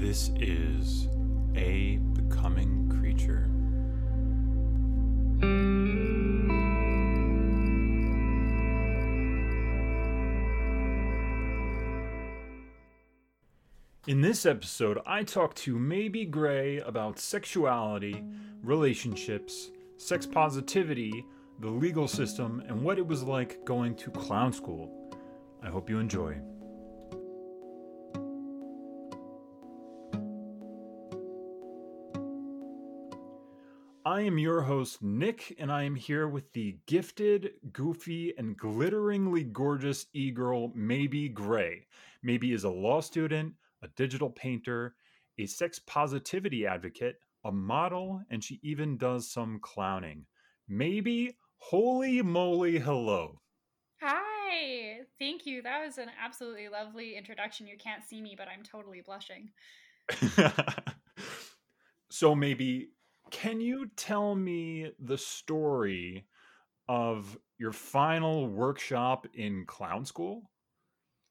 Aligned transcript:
This 0.00 0.30
is 0.40 1.08
A 1.56 1.98
Becoming 2.14 2.88
Creature. 2.88 3.50
In 14.06 14.22
this 14.22 14.46
episode, 14.46 15.00
I 15.04 15.22
talk 15.22 15.54
to 15.56 15.78
Maybe 15.78 16.24
Gray 16.24 16.78
about 16.78 17.18
sexuality, 17.18 18.24
relationships, 18.62 19.70
sex 19.98 20.24
positivity, 20.24 21.26
the 21.58 21.68
legal 21.68 22.08
system, 22.08 22.62
and 22.66 22.82
what 22.82 22.96
it 22.96 23.06
was 23.06 23.22
like 23.22 23.66
going 23.66 23.94
to 23.96 24.10
clown 24.10 24.54
school. 24.54 25.12
I 25.62 25.68
hope 25.68 25.90
you 25.90 25.98
enjoy. 25.98 26.40
I 34.10 34.22
am 34.22 34.38
your 34.38 34.62
host, 34.62 35.00
Nick, 35.02 35.54
and 35.60 35.70
I 35.70 35.84
am 35.84 35.94
here 35.94 36.26
with 36.26 36.52
the 36.52 36.76
gifted, 36.86 37.52
goofy, 37.72 38.34
and 38.36 38.58
glitteringly 38.58 39.52
gorgeous 39.52 40.06
e 40.12 40.32
girl, 40.32 40.72
Maybe 40.74 41.28
Gray. 41.28 41.86
Maybe 42.20 42.52
is 42.52 42.64
a 42.64 42.70
law 42.70 43.02
student, 43.02 43.54
a 43.84 43.88
digital 43.94 44.28
painter, 44.28 44.96
a 45.38 45.46
sex 45.46 45.78
positivity 45.86 46.66
advocate, 46.66 47.20
a 47.44 47.52
model, 47.52 48.20
and 48.30 48.42
she 48.42 48.58
even 48.64 48.96
does 48.96 49.30
some 49.30 49.60
clowning. 49.62 50.26
Maybe, 50.66 51.36
holy 51.58 52.20
moly, 52.20 52.80
hello. 52.80 53.40
Hi, 54.02 55.02
thank 55.20 55.46
you. 55.46 55.62
That 55.62 55.86
was 55.86 55.98
an 55.98 56.10
absolutely 56.20 56.68
lovely 56.68 57.16
introduction. 57.16 57.68
You 57.68 57.76
can't 57.78 58.02
see 58.02 58.20
me, 58.20 58.34
but 58.36 58.48
I'm 58.48 58.64
totally 58.64 59.02
blushing. 59.02 59.50
so, 62.10 62.34
maybe 62.34 62.88
can 63.30 63.60
you 63.60 63.90
tell 63.96 64.34
me 64.34 64.90
the 64.98 65.18
story 65.18 66.26
of 66.88 67.38
your 67.58 67.72
final 67.72 68.48
workshop 68.48 69.26
in 69.34 69.64
clown 69.66 70.04
school? 70.04 70.50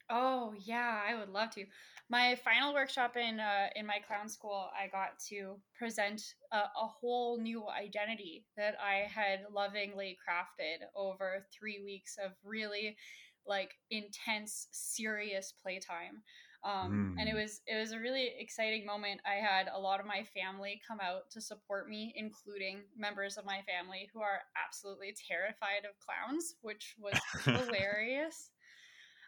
Oh 0.10 0.54
yeah, 0.58 1.02
I 1.08 1.16
would 1.16 1.30
love 1.30 1.52
to. 1.52 1.66
My 2.10 2.36
final 2.36 2.74
workshop 2.74 3.16
in 3.16 3.40
uh, 3.40 3.68
in 3.76 3.86
my 3.86 4.00
clown 4.08 4.28
school, 4.28 4.70
I 4.76 4.88
got 4.88 5.20
to 5.30 5.58
present 5.78 6.22
a, 6.52 6.58
a 6.58 6.88
whole 6.88 7.40
new 7.40 7.68
identity 7.70 8.46
that 8.58 8.76
I 8.84 9.08
had 9.08 9.46
lovingly 9.54 10.18
crafted 10.18 10.86
over 10.96 11.46
three 11.54 11.84
weeks 11.84 12.18
of 12.24 12.32
really 12.44 12.98
like 13.46 13.76
intense, 13.92 14.68
serious 14.72 15.54
playtime 15.62 16.24
um, 16.64 17.16
mm. 17.16 17.22
and 17.22 17.30
it 17.30 17.36
mm. 17.36 17.42
was 17.42 17.62
it 17.68 17.80
was 17.80 17.92
a 17.92 18.00
really 18.00 18.32
exciting 18.38 18.86
moment 18.86 19.20
i 19.26 19.36
had 19.36 19.68
a 19.74 19.80
lot 19.80 20.00
of 20.00 20.06
my 20.06 20.24
family 20.36 20.82
come 20.88 21.00
out 21.02 21.30
to 21.32 21.40
support 21.40 21.90
me 21.90 22.14
including 22.16 22.82
members 22.98 23.38
of 23.38 23.46
my 23.46 23.62
family 23.62 24.10
who 24.14 24.22
are 24.22 24.42
absolutely 24.66 25.16
terrified 25.28 25.86
of 25.86 25.96
clowns 26.00 26.56
which 26.62 26.96
was 27.00 27.18
hilarious 27.46 28.52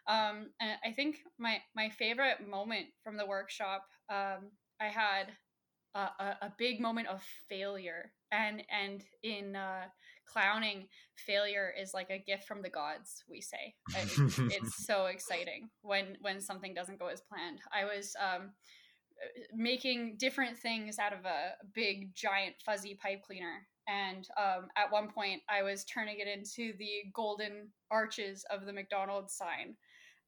um, 0.06 0.50
and 0.60 0.78
i 0.84 0.92
think 0.92 1.20
my 1.38 1.58
my 1.74 1.88
favorite 1.88 2.46
moment 2.48 2.86
from 3.02 3.16
the 3.16 3.26
workshop 3.26 3.86
um, 4.10 4.50
i 4.80 4.86
had 4.86 5.28
a, 5.94 6.00
a, 6.00 6.38
a, 6.42 6.52
big 6.56 6.80
moment 6.80 7.06
of 7.08 7.22
failure 7.48 8.12
and 8.30 8.62
and 8.70 9.04
in 9.22 9.54
uh, 9.56 9.84
clowning 10.26 10.86
failure 11.16 11.72
is 11.80 11.94
like 11.94 12.10
a 12.10 12.18
gift 12.18 12.44
from 12.44 12.62
the 12.62 12.70
gods 12.70 13.24
we 13.28 13.40
say 13.40 13.74
it's, 13.96 14.38
it's 14.38 14.86
so 14.86 15.06
exciting 15.06 15.68
when 15.82 16.16
when 16.20 16.40
something 16.40 16.74
doesn't 16.74 16.98
go 16.98 17.06
as 17.06 17.20
planned 17.20 17.60
i 17.72 17.84
was 17.84 18.14
um, 18.20 18.50
making 19.54 20.16
different 20.18 20.58
things 20.58 20.98
out 20.98 21.12
of 21.12 21.24
a 21.24 21.52
big 21.74 22.14
giant 22.14 22.54
fuzzy 22.64 22.98
pipe 23.00 23.22
cleaner 23.22 23.66
and 23.88 24.28
um, 24.38 24.68
at 24.76 24.90
one 24.90 25.08
point 25.08 25.40
i 25.48 25.62
was 25.62 25.84
turning 25.84 26.18
it 26.18 26.28
into 26.28 26.76
the 26.78 27.10
golden 27.14 27.68
arches 27.90 28.44
of 28.50 28.66
the 28.66 28.72
mcdonald's 28.72 29.34
sign 29.34 29.74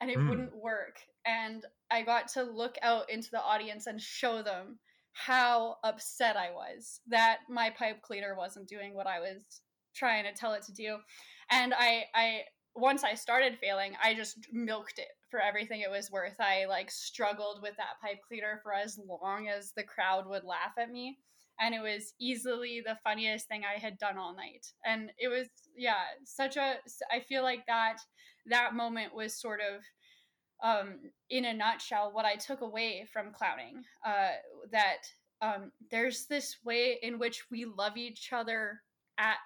and 0.00 0.10
it 0.10 0.18
mm. 0.18 0.28
wouldn't 0.28 0.56
work 0.56 0.98
and 1.26 1.64
i 1.90 2.02
got 2.02 2.28
to 2.28 2.42
look 2.42 2.76
out 2.82 3.08
into 3.10 3.30
the 3.30 3.42
audience 3.42 3.86
and 3.86 4.00
show 4.00 4.42
them 4.42 4.78
how 5.12 5.76
upset 5.84 6.36
i 6.36 6.50
was 6.50 7.00
that 7.06 7.38
my 7.48 7.70
pipe 7.70 8.02
cleaner 8.02 8.34
wasn't 8.36 8.68
doing 8.68 8.94
what 8.94 9.06
i 9.06 9.20
was 9.20 9.62
trying 9.94 10.24
to 10.24 10.32
tell 10.32 10.52
it 10.54 10.62
to 10.64 10.72
do. 10.72 10.96
And 11.50 11.74
I 11.74 12.04
I 12.14 12.40
once 12.74 13.04
I 13.04 13.14
started 13.14 13.58
failing, 13.58 13.92
I 14.02 14.14
just 14.14 14.38
milked 14.52 14.98
it 14.98 15.08
for 15.30 15.40
everything 15.40 15.80
it 15.80 15.90
was 15.90 16.10
worth. 16.10 16.40
I 16.40 16.66
like 16.66 16.90
struggled 16.90 17.60
with 17.62 17.76
that 17.76 18.00
pipe 18.02 18.18
cleaner 18.26 18.60
for 18.62 18.72
as 18.72 18.98
long 19.08 19.48
as 19.48 19.72
the 19.76 19.84
crowd 19.84 20.28
would 20.28 20.44
laugh 20.44 20.72
at 20.78 20.90
me. 20.90 21.18
And 21.60 21.72
it 21.72 21.80
was 21.80 22.14
easily 22.20 22.82
the 22.84 22.98
funniest 23.04 23.46
thing 23.46 23.62
I 23.64 23.78
had 23.78 23.96
done 23.98 24.18
all 24.18 24.34
night. 24.34 24.66
And 24.84 25.10
it 25.18 25.28
was, 25.28 25.46
yeah, 25.76 26.02
such 26.24 26.56
a, 26.56 26.74
I 27.12 27.20
feel 27.20 27.44
like 27.44 27.64
that, 27.66 27.98
that 28.46 28.74
moment 28.74 29.14
was 29.14 29.40
sort 29.40 29.60
of, 29.60 29.82
um, 30.68 30.98
in 31.30 31.44
a 31.44 31.54
nutshell, 31.54 32.10
what 32.12 32.24
I 32.24 32.34
took 32.34 32.60
away 32.60 33.06
from 33.12 33.32
clowning. 33.32 33.84
Uh, 34.04 34.30
that 34.72 35.02
um, 35.42 35.70
there's 35.92 36.26
this 36.26 36.56
way 36.64 36.98
in 37.02 37.20
which 37.20 37.44
we 37.52 37.66
love 37.66 37.96
each 37.96 38.32
other 38.32 38.80
at 39.16 39.36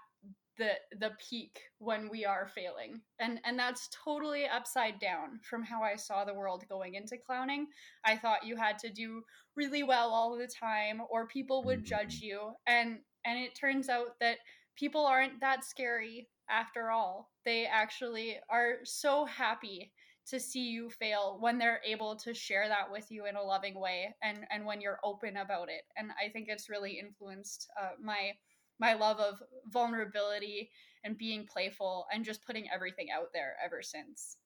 the 0.58 0.72
the 0.98 1.12
peak 1.18 1.60
when 1.78 2.08
we 2.08 2.24
are 2.24 2.48
failing. 2.54 3.00
And 3.18 3.40
and 3.44 3.58
that's 3.58 3.88
totally 4.04 4.46
upside 4.46 4.98
down 4.98 5.40
from 5.48 5.62
how 5.62 5.82
i 5.82 5.96
saw 5.96 6.24
the 6.24 6.34
world 6.34 6.64
going 6.68 6.94
into 6.94 7.16
clowning. 7.16 7.66
I 8.04 8.16
thought 8.16 8.46
you 8.46 8.56
had 8.56 8.78
to 8.80 8.90
do 8.90 9.22
really 9.56 9.82
well 9.82 10.10
all 10.10 10.36
the 10.36 10.48
time 10.48 11.00
or 11.10 11.26
people 11.26 11.64
would 11.64 11.84
judge 11.84 12.16
mm-hmm. 12.16 12.26
you. 12.26 12.52
And 12.66 12.98
and 13.24 13.38
it 13.38 13.54
turns 13.58 13.88
out 13.88 14.18
that 14.20 14.38
people 14.76 15.04
aren't 15.06 15.40
that 15.40 15.64
scary 15.64 16.28
after 16.50 16.90
all. 16.90 17.30
They 17.44 17.66
actually 17.66 18.36
are 18.50 18.76
so 18.84 19.24
happy 19.24 19.92
to 20.28 20.38
see 20.38 20.68
you 20.68 20.90
fail 20.90 21.38
when 21.40 21.56
they're 21.58 21.80
able 21.86 22.14
to 22.14 22.34
share 22.34 22.68
that 22.68 22.92
with 22.92 23.10
you 23.10 23.24
in 23.26 23.36
a 23.36 23.42
loving 23.42 23.80
way 23.80 24.14
and 24.22 24.40
and 24.50 24.66
when 24.66 24.80
you're 24.80 25.00
open 25.02 25.36
about 25.36 25.68
it. 25.68 25.82
And 25.96 26.10
i 26.22 26.28
think 26.28 26.48
it's 26.48 26.68
really 26.68 26.98
influenced 26.98 27.68
uh, 27.80 27.92
my 28.02 28.32
my 28.78 28.94
love 28.94 29.18
of 29.18 29.42
vulnerability 29.66 30.70
and 31.04 31.18
being 31.18 31.46
playful 31.46 32.06
and 32.12 32.24
just 32.24 32.44
putting 32.44 32.68
everything 32.72 33.08
out 33.10 33.32
there 33.32 33.56
ever 33.64 33.82
since. 33.82 34.36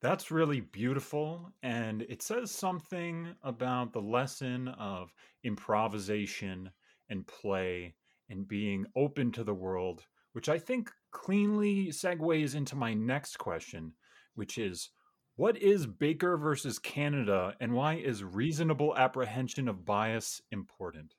That's 0.00 0.30
really 0.30 0.60
beautiful. 0.60 1.52
And 1.62 2.02
it 2.02 2.22
says 2.22 2.50
something 2.50 3.34
about 3.42 3.92
the 3.92 4.00
lesson 4.00 4.68
of 4.68 5.12
improvisation 5.42 6.70
and 7.08 7.26
play 7.26 7.94
and 8.30 8.46
being 8.46 8.86
open 8.94 9.32
to 9.32 9.42
the 9.42 9.54
world, 9.54 10.04
which 10.32 10.48
I 10.48 10.58
think 10.58 10.90
cleanly 11.10 11.88
segues 11.88 12.54
into 12.54 12.76
my 12.76 12.94
next 12.94 13.38
question, 13.38 13.92
which 14.34 14.56
is 14.56 14.90
what 15.34 15.56
is 15.56 15.86
Baker 15.86 16.36
versus 16.36 16.78
Canada 16.78 17.54
and 17.60 17.72
why 17.72 17.94
is 17.94 18.22
reasonable 18.22 18.96
apprehension 18.96 19.68
of 19.68 19.84
bias 19.84 20.42
important? 20.52 21.14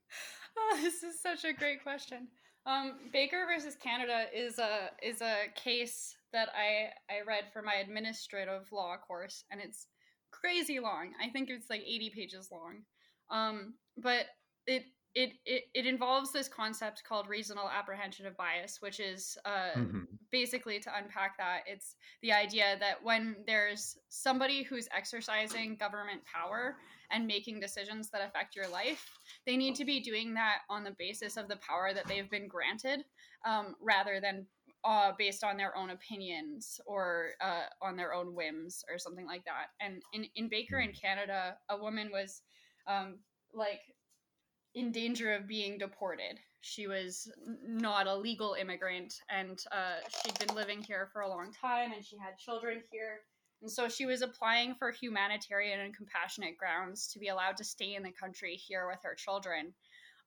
this 0.81 1.03
is 1.03 1.22
such 1.22 1.46
a 1.46 1.53
great 1.53 1.84
question. 1.84 2.28
Um, 2.66 2.94
Baker 3.12 3.46
versus 3.47 3.75
Canada 3.75 4.25
is 4.36 4.59
a 4.59 4.90
is 5.02 5.22
a 5.22 5.46
case 5.56 6.16
that 6.34 6.50
I 6.56 6.90
I 7.12 7.22
read 7.25 7.46
for 7.52 7.62
my 7.62 7.75
administrative 7.75 8.72
law 8.72 8.96
course, 8.97 9.44
and 9.50 9.62
it's 9.62 9.88
crazy 10.31 10.80
long. 10.80 11.14
I 11.24 11.30
think 11.30 11.50
it's 11.50 11.70
like 11.70 11.81
eighty 11.81 12.12
pages 12.14 12.50
long. 12.52 12.84
Um, 13.31 13.75
but 13.97 14.25
it 14.68 14.84
it, 15.16 15.31
it 15.46 15.64
it 15.74 15.86
involves 15.86 16.31
this 16.31 16.47
concept 16.47 17.03
called 17.08 17.28
reasonable 17.28 17.70
apprehension 17.70 18.28
of 18.28 18.38
bias, 18.38 18.78
which 18.81 19.00
is 19.00 19.38
uh, 19.46 19.78
mm-hmm. 19.78 20.03
basically 20.31 20.80
to 20.80 20.91
unpack 20.96 21.38
that. 21.38 21.62
It's 21.66 21.96
the 22.22 22.34
idea 22.34 22.78
that 22.80 23.03
when 23.03 23.38
there's 23.47 23.97
somebody 24.09 24.64
who's 24.64 24.88
exercising 24.96 25.78
government 25.78 26.22
power 26.26 26.76
and 27.11 27.26
making 27.26 27.59
decisions 27.59 28.09
that 28.09 28.22
affect 28.22 28.56
your 28.56 28.67
life, 28.67 29.06
they 29.46 29.58
need 29.58 29.76
to 29.76 29.85
be 29.85 30.00
doing 30.00 30.34
that 30.35 30.59
on 30.70 30.84
the 30.84 30.96
basis 30.97 31.38
of 31.38 31.47
the 31.47 31.58
power 31.58 31.94
that 31.94 32.06
they've 32.08 32.29
been 32.29 32.47
granted, 32.47 33.03
um, 33.46 33.76
rather 33.82 34.20
than 34.22 34.46
uh, 34.85 35.11
based 35.17 35.44
on 35.44 35.58
their 35.58 35.76
own 35.76 35.90
opinions 35.90 36.79
or 36.85 37.32
uh, 37.41 37.64
on 37.82 37.97
their 37.97 38.14
own 38.14 38.34
whims 38.34 38.84
or 38.90 38.97
something 38.97 39.26
like 39.26 39.44
that. 39.46 39.67
And 39.82 40.02
in 40.14 40.26
in 40.35 40.50
Baker 40.50 40.79
in. 40.79 40.94
Canada, 40.94 41.56
a 41.70 41.78
woman 41.78 42.09
was 42.11 42.41
um, 42.88 43.20
like 43.53 43.82
in 44.76 44.91
danger 44.91 45.34
of 45.34 45.47
being 45.47 45.78
deported. 45.78 46.40
She 46.62 46.88
was 46.88 47.32
not 47.66 48.08
a 48.08 48.16
legal 48.16 48.55
immigrant 48.59 49.14
and 49.29 49.59
uh, 49.72 50.08
she'd 50.23 50.38
been 50.40 50.55
living 50.55 50.84
here 50.84 51.09
for 51.14 51.22
a 51.22 51.29
long 51.29 51.53
time 51.53 51.94
and 51.94 52.05
she 52.05 52.17
had 52.17 52.38
children 52.38 52.82
here. 52.91 53.22
And 53.61 53.72
so 53.72 53.90
she 53.90 54.06
was 54.06 54.22
applying 54.22 54.76
for 54.76 54.91
humanitarian 54.91 55.82
and 55.82 55.96
compassionate 55.96 56.58
grounds 56.58 57.08
to 57.09 57.20
be 57.20 57.28
allowed 57.28 57.58
to 57.58 57.64
stay 57.64 57.96
in 57.96 58.03
the 58.03 58.11
country 58.11 58.56
here 58.56 58.88
with 58.88 59.00
her 59.03 59.16
children. 59.16 59.73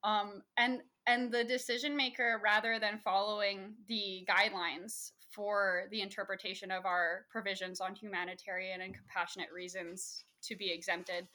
Um, 0.05 0.43
and 0.57 0.81
and 1.07 1.33
the 1.33 1.45
decision 1.45 1.97
maker, 1.97 2.41
rather 2.45 2.79
than 2.79 3.01
following 3.03 3.75
the 3.89 4.27
guidelines 4.29 5.13
for 5.31 5.85
the 5.91 6.01
interpretation 6.01 6.71
of 6.71 6.85
our 6.85 7.25
provisions 7.31 7.81
on 7.81 7.95
humanitarian 7.95 8.83
and 8.83 8.95
compassionate 8.95 9.51
reasons 9.53 10.25
to 10.43 10.57
be 10.57 10.71
exempted, 10.73 11.27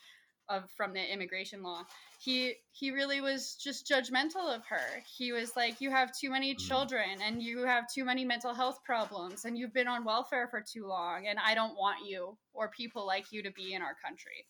of 0.49 0.69
from 0.75 0.93
the 0.93 1.13
immigration 1.13 1.61
law 1.61 1.83
he 2.19 2.53
he 2.71 2.91
really 2.91 3.21
was 3.21 3.55
just 3.55 3.87
judgmental 3.89 4.53
of 4.55 4.65
her 4.65 5.01
he 5.17 5.31
was 5.31 5.55
like 5.55 5.79
you 5.81 5.89
have 5.91 6.11
too 6.17 6.29
many 6.29 6.53
Mm. 6.55 6.57
children 6.57 7.09
and 7.23 7.41
you 7.41 7.65
have 7.65 7.85
too 7.93 8.05
many 8.05 8.23
mental 8.25 8.53
health 8.53 8.79
problems 8.83 9.45
and 9.45 9.57
you've 9.57 9.73
been 9.73 9.87
on 9.87 10.03
welfare 10.05 10.47
for 10.49 10.61
too 10.61 10.87
long 10.87 11.27
and 11.27 11.37
i 11.45 11.53
don't 11.53 11.77
want 11.77 12.05
you 12.07 12.37
or 12.53 12.69
people 12.69 13.05
like 13.05 13.31
you 13.31 13.43
to 13.43 13.51
be 13.51 13.73
in 13.73 13.81
our 13.81 13.95
country 14.03 14.45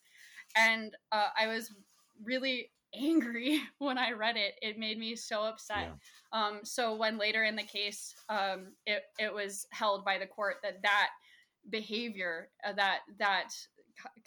and 0.56 0.96
uh, 1.12 1.28
i 1.40 1.48
was 1.48 1.74
really 2.24 2.70
angry 2.96 3.60
when 3.80 3.98
i 3.98 4.12
read 4.12 4.38
it 4.38 4.54
it 4.62 4.78
made 4.80 4.98
me 4.98 5.16
so 5.16 5.44
upset 5.44 5.90
Yeah. 6.32 6.48
um, 6.48 6.60
so 6.64 6.96
when 6.96 7.18
later 7.18 7.44
in 7.44 7.56
the 7.56 7.64
case 7.64 8.14
um, 8.30 8.68
it, 8.86 9.04
it 9.20 9.34
was 9.34 9.66
held 9.72 10.06
by 10.06 10.18
the 10.18 10.26
court 10.28 10.56
that 10.64 10.82
that 10.84 11.10
behavior 11.70 12.50
uh, 12.66 12.72
that 12.74 13.00
that 13.20 13.50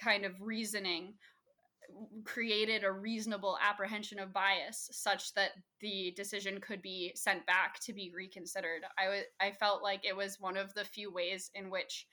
kind 0.02 0.24
of 0.24 0.32
reasoning 0.40 1.14
created 2.24 2.84
a 2.84 2.92
reasonable 2.92 3.58
apprehension 3.60 4.18
of 4.18 4.32
bias 4.32 4.88
such 4.92 5.34
that 5.34 5.52
the 5.80 6.12
decision 6.12 6.60
could 6.60 6.82
be 6.82 7.12
sent 7.14 7.46
back 7.46 7.80
to 7.80 7.92
be 7.92 8.10
reconsidered. 8.14 8.84
I 8.98 9.08
wa- 9.08 9.46
I 9.48 9.52
felt 9.52 9.82
like 9.82 10.04
it 10.04 10.16
was 10.16 10.40
one 10.40 10.56
of 10.56 10.74
the 10.74 10.84
few 10.84 11.12
ways 11.12 11.50
in 11.54 11.70
which 11.70 12.06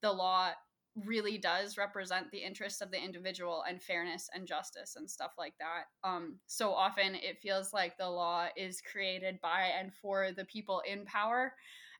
the 0.00 0.12
law 0.12 0.52
really 0.94 1.38
does 1.38 1.78
represent 1.78 2.30
the 2.30 2.42
interests 2.42 2.82
of 2.82 2.90
the 2.90 3.02
individual 3.02 3.62
and 3.62 3.82
fairness 3.82 4.28
and 4.34 4.46
justice 4.46 4.94
and 4.94 5.10
stuff 5.10 5.34
like 5.38 5.56
that. 5.58 5.84
Um 6.04 6.40
so 6.46 6.74
often 6.74 7.14
it 7.14 7.38
feels 7.38 7.72
like 7.72 7.96
the 7.96 8.10
law 8.10 8.48
is 8.56 8.82
created 8.82 9.40
by 9.40 9.62
and 9.68 9.94
for 9.94 10.32
the 10.32 10.44
people 10.44 10.80
in 10.80 11.06
power. 11.06 11.54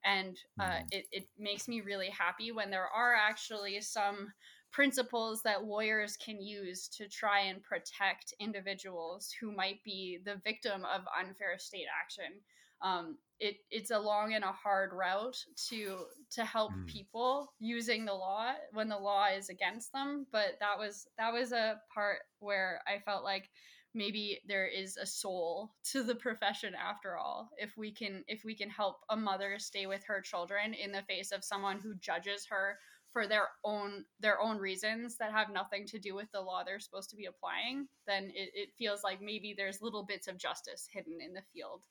And 0.05 0.39
uh, 0.59 0.81
Mhm. 0.81 0.91
it, 0.91 1.07
it 1.13 1.29
makes 1.39 1.69
me 1.69 1.81
really 1.81 2.11
happy 2.11 2.51
when 2.53 2.71
there 2.71 2.89
are 2.89 3.15
actually 3.15 3.81
some 3.81 4.33
principles 4.73 5.43
that 5.43 5.65
lawyers 5.65 6.17
can 6.17 6.41
use 6.41 6.89
to 6.89 7.09
try 7.09 7.41
and 7.41 7.63
protect 7.63 8.35
individuals 8.41 9.31
who 9.41 9.53
might 9.55 9.83
be 9.85 10.19
the 10.25 10.41
victim 10.45 10.85
of 10.85 11.03
unfair 11.19 11.59
state 11.59 11.87
action. 12.03 12.41
Um, 12.81 13.19
it, 13.39 13.57
it's 13.71 13.91
a 13.93 13.99
long 13.99 14.35
and 14.35 14.43
a 14.45 14.53
hard 14.53 14.93
route 14.93 15.37
to 15.69 16.07
to 16.31 16.45
help 16.45 16.73
Mm. 16.73 16.87
people 16.87 17.53
using 17.61 18.05
the 18.05 18.15
law 18.15 18.53
when 18.73 18.89
the 18.89 18.99
law 18.99 19.27
is 19.27 19.49
against 19.51 19.93
them. 19.93 20.27
But 20.33 20.59
that 20.61 20.79
was 20.79 21.07
that 21.19 21.33
was 21.33 21.53
a 21.53 21.81
part 21.95 22.19
where 22.41 22.81
I 22.89 22.99
felt 22.99 23.23
like 23.25 23.51
maybe 23.95 24.41
there 24.49 24.67
is 24.67 24.97
a 24.97 25.07
soul 25.07 25.75
to 25.93 26.03
the 26.03 26.15
profession 26.15 26.75
after 26.75 27.17
all 27.17 27.51
if 27.59 27.77
we 27.77 27.93
can 27.93 28.25
if 28.27 28.43
we 28.45 28.55
can 28.55 28.71
help 28.71 28.97
a 29.11 29.17
mother 29.17 29.59
stay 29.59 29.87
with 29.87 30.03
her 30.07 30.21
children 30.21 30.73
in 30.75 30.93
the 30.93 31.03
face 31.03 31.31
of 31.31 31.45
someone 31.45 31.79
who 31.79 31.95
judges 31.97 32.47
her 32.49 32.79
for 33.13 33.27
their 33.27 33.49
own 33.65 34.05
their 34.21 34.41
own 34.41 34.59
reasons 34.59 35.17
that 35.17 35.33
have 35.33 35.53
nothing 35.53 35.87
to 35.87 35.99
do 35.99 36.15
with 36.15 36.31
the 36.33 36.41
law 36.41 36.63
they're 36.65 36.81
supposed 36.81 37.11
to 37.11 37.17
be 37.17 37.27
applying 37.27 37.87
then 38.07 38.25
it, 38.35 38.51
it 38.55 38.69
feels 38.77 39.03
like 39.05 39.21
maybe 39.21 39.55
there's 39.57 39.83
little 39.83 40.03
bits 40.03 40.29
of 40.29 40.39
justice 40.39 40.89
hidden 40.93 41.19
in 41.21 41.33
the 41.33 41.43
field 41.53 41.83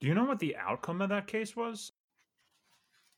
Do 0.00 0.06
you 0.06 0.14
know 0.14 0.24
what 0.24 0.38
the 0.38 0.56
outcome 0.56 1.02
of 1.02 1.10
that 1.10 1.26
case 1.26 1.54
was? 1.54 1.92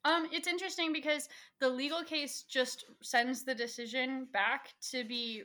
Um, 0.05 0.27
it's 0.33 0.49
interesting 0.49 0.93
because 0.93 1.29
the 1.61 1.69
legal 1.69 2.03
case 2.03 2.43
just 2.43 2.85
sends 3.03 3.45
the 3.45 3.55
decision 3.55 4.27
back 4.33 4.73
to 4.91 5.05
be 5.05 5.45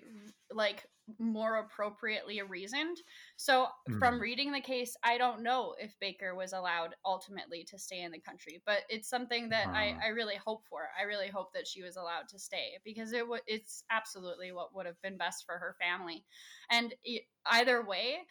like 0.51 0.85
more 1.19 1.55
appropriately 1.57 2.41
reasoned. 2.41 2.97
So 3.37 3.69
from 3.97 4.19
Mhm. 4.19 4.21
reading 4.21 4.51
the 4.51 4.61
case, 4.61 4.95
I 5.03 5.17
don't 5.17 5.41
know 5.41 5.75
if 5.79 5.97
Baker 5.99 6.35
was 6.35 6.53
allowed 6.53 6.95
ultimately 7.05 7.63
to 7.65 7.79
stay 7.79 8.01
in 8.01 8.11
the 8.11 8.19
country, 8.19 8.61
but 8.65 8.83
it's 8.89 9.09
something 9.09 9.49
that 9.49 9.69
I, 9.73 9.93
Ah. 9.93 10.05
I 10.05 10.09
really 10.09 10.35
hope 10.35 10.65
for. 10.67 10.89
I 10.97 11.03
really 11.03 11.29
hope 11.29 11.53
that 11.53 11.67
she 11.67 11.81
was 11.81 11.95
allowed 11.95 12.27
to 12.29 12.39
stay 12.39 12.79
because 12.83 13.13
it 13.13 13.19
w- 13.19 13.41
it's 13.47 13.83
absolutely 13.89 14.51
what 14.51 14.73
would 14.75 14.85
have 14.85 15.01
been 15.01 15.17
best 15.17 15.45
for 15.45 15.57
her 15.57 15.75
family. 15.79 16.25
And 16.69 16.93
e 17.05 17.21
either 17.45 17.85
way, 17.85 18.25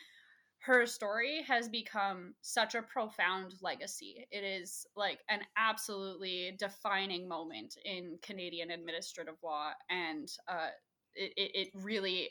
her 0.61 0.87
story 0.87 1.43
has 1.43 1.69
become 1.69 2.35
such 2.41 2.75
a 2.75 2.83
profound 2.83 3.55
legacy. 3.63 4.27
It 4.31 4.43
is 4.43 4.87
like 4.97 5.23
an 5.29 5.43
absolutely 5.57 6.53
defining 6.59 7.29
moment 7.29 7.77
in 7.85 8.19
Canadian 8.23 8.71
administrative 8.71 9.37
law, 9.43 9.75
and 9.89 10.29
uh, 10.49 10.71
it, 11.15 11.33
it 11.37 11.51
it 11.55 11.71
really 11.75 12.31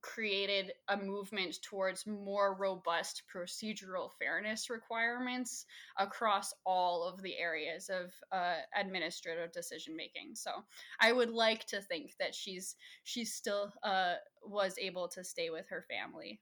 created 0.00 0.72
a 0.88 0.96
movement 0.96 1.56
towards 1.62 2.06
more 2.06 2.54
robust 2.54 3.22
procedural 3.32 4.10
fairness 4.18 4.68
requirements 4.70 5.66
across 5.98 6.52
all 6.66 7.04
of 7.04 7.22
the 7.22 7.36
areas 7.38 7.90
of 7.90 8.12
uh, 8.32 8.56
administrative 8.78 9.52
decision 9.52 9.96
making. 9.96 10.34
So 10.34 10.50
I 11.00 11.12
would 11.12 11.30
like 11.30 11.66
to 11.66 11.80
think 11.80 12.12
that 12.18 12.34
she's 12.34 12.76
she 13.04 13.24
still 13.24 13.72
uh, 13.82 14.14
was 14.44 14.76
able 14.78 15.08
to 15.08 15.24
stay 15.24 15.50
with 15.50 15.66
her 15.68 15.84
family. 15.88 16.40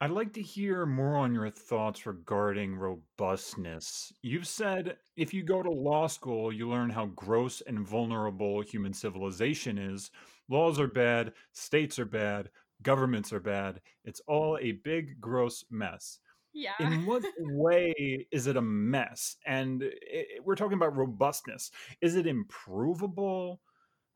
I'd 0.00 0.10
like 0.10 0.32
to 0.34 0.42
hear 0.42 0.84
more 0.86 1.16
on 1.16 1.32
your 1.32 1.48
thoughts 1.50 2.04
regarding 2.04 2.74
robustness. 2.74 4.12
You've 4.22 4.46
said 4.46 4.96
if 5.16 5.32
you 5.32 5.42
go 5.44 5.62
to 5.62 5.70
law 5.70 6.08
school, 6.08 6.52
you 6.52 6.68
learn 6.68 6.90
how 6.90 7.06
gross 7.06 7.62
and 7.62 7.86
vulnerable 7.86 8.60
human 8.60 8.92
civilization 8.92 9.78
is. 9.78 10.10
Laws 10.48 10.78
are 10.78 10.88
bad, 10.88 11.32
states 11.52 11.98
are 11.98 12.04
bad, 12.04 12.50
governments 12.82 13.32
are 13.32 13.40
bad. 13.40 13.80
It's 14.04 14.20
all 14.26 14.58
a 14.60 14.72
big, 14.72 15.20
gross 15.20 15.64
mess. 15.70 16.18
Yeah. 16.52 16.74
In 16.78 17.06
what 17.06 17.24
way 17.40 18.26
is 18.30 18.46
it 18.46 18.56
a 18.56 18.62
mess? 18.62 19.36
And 19.46 19.82
i- 19.82 20.16
i- 20.16 20.40
we're 20.44 20.54
talking 20.56 20.76
about 20.76 20.96
robustness. 20.96 21.70
Is 22.00 22.14
it 22.16 22.26
improvable? 22.26 23.60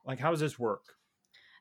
Like, 0.04 0.18
how 0.20 0.30
does 0.30 0.40
this 0.40 0.58
work? 0.58 0.97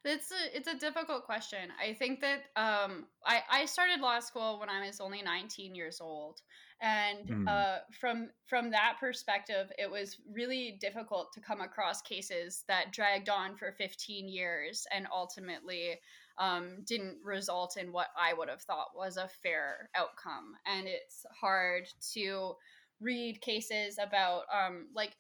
It's 0.07 0.31
a 0.31 0.57
it's 0.57 0.67
a 0.67 0.77
difficult 0.77 1.25
question. 1.25 1.69
I 1.81 1.93
think 1.93 2.21
that 2.21 2.43
um, 2.55 3.07
I 3.25 3.41
I 3.51 3.65
started 3.65 3.99
law 3.99 4.19
school 4.19 4.59
when 4.59 4.69
I 4.69 4.85
was 4.85 5.01
only 5.01 5.21
19 5.21 5.75
years 5.75 5.99
old, 5.99 6.41
and 6.81 7.29
Mm. 7.29 7.47
uh, 7.47 7.79
from 7.99 8.29
from 8.45 8.71
that 8.71 8.97
perspective, 8.99 9.69
it 9.77 9.91
was 9.91 10.17
really 10.31 10.77
difficult 10.79 11.33
to 11.33 11.41
come 11.41 11.59
across 11.61 12.01
cases 12.01 12.63
that 12.67 12.93
dragged 12.93 13.27
on 13.29 13.57
for 13.57 13.73
15 13.73 14.29
years 14.29 14.87
and 14.93 15.07
ultimately 15.13 15.99
um, 16.37 16.83
didn't 16.85 17.17
result 17.23 17.75
in 17.77 17.91
what 17.91 18.07
I 18.17 18.33
would 18.33 18.49
have 18.49 18.61
thought 18.61 18.95
was 18.95 19.17
a 19.17 19.27
fair 19.27 19.89
outcome. 19.95 20.53
And 20.65 20.87
it's 20.87 21.25
hard 21.41 21.83
to 22.13 22.55
read 23.01 23.41
cases 23.41 23.97
about 24.01 24.43
um, 24.53 24.87
like 24.95 25.15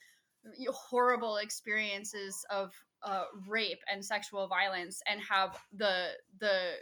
horrible 0.69 1.37
experiences 1.37 2.45
of 2.49 2.71
uh, 3.03 3.23
rape 3.47 3.81
and 3.91 4.03
sexual 4.03 4.47
violence 4.47 5.01
and 5.09 5.21
have 5.29 5.57
the 5.75 6.09
the 6.39 6.73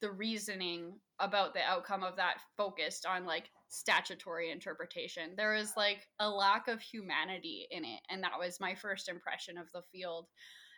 the 0.00 0.10
reasoning 0.10 0.98
about 1.20 1.54
the 1.54 1.62
outcome 1.62 2.02
of 2.02 2.16
that 2.16 2.38
focused 2.56 3.06
on 3.06 3.24
like 3.24 3.50
statutory 3.68 4.50
interpretation. 4.50 5.30
There 5.36 5.54
is 5.54 5.74
like 5.76 6.08
a 6.18 6.28
lack 6.28 6.66
of 6.68 6.80
humanity 6.80 7.66
in 7.70 7.84
it 7.84 8.00
and 8.10 8.22
that 8.22 8.38
was 8.38 8.60
my 8.60 8.74
first 8.74 9.08
impression 9.08 9.56
of 9.56 9.70
the 9.72 9.82
field. 9.92 10.26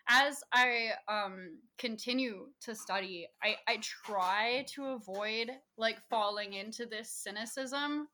As 0.06 0.42
i 0.52 0.90
um 1.08 1.56
continue 1.78 2.48
to 2.60 2.74
study 2.74 3.26
i 3.42 3.56
i 3.66 3.78
try 3.80 4.66
to 4.74 4.88
avoid 4.88 5.50
like 5.78 5.96
falling 6.10 6.52
into 6.52 6.84
this 6.84 7.10
cynicism 7.10 8.08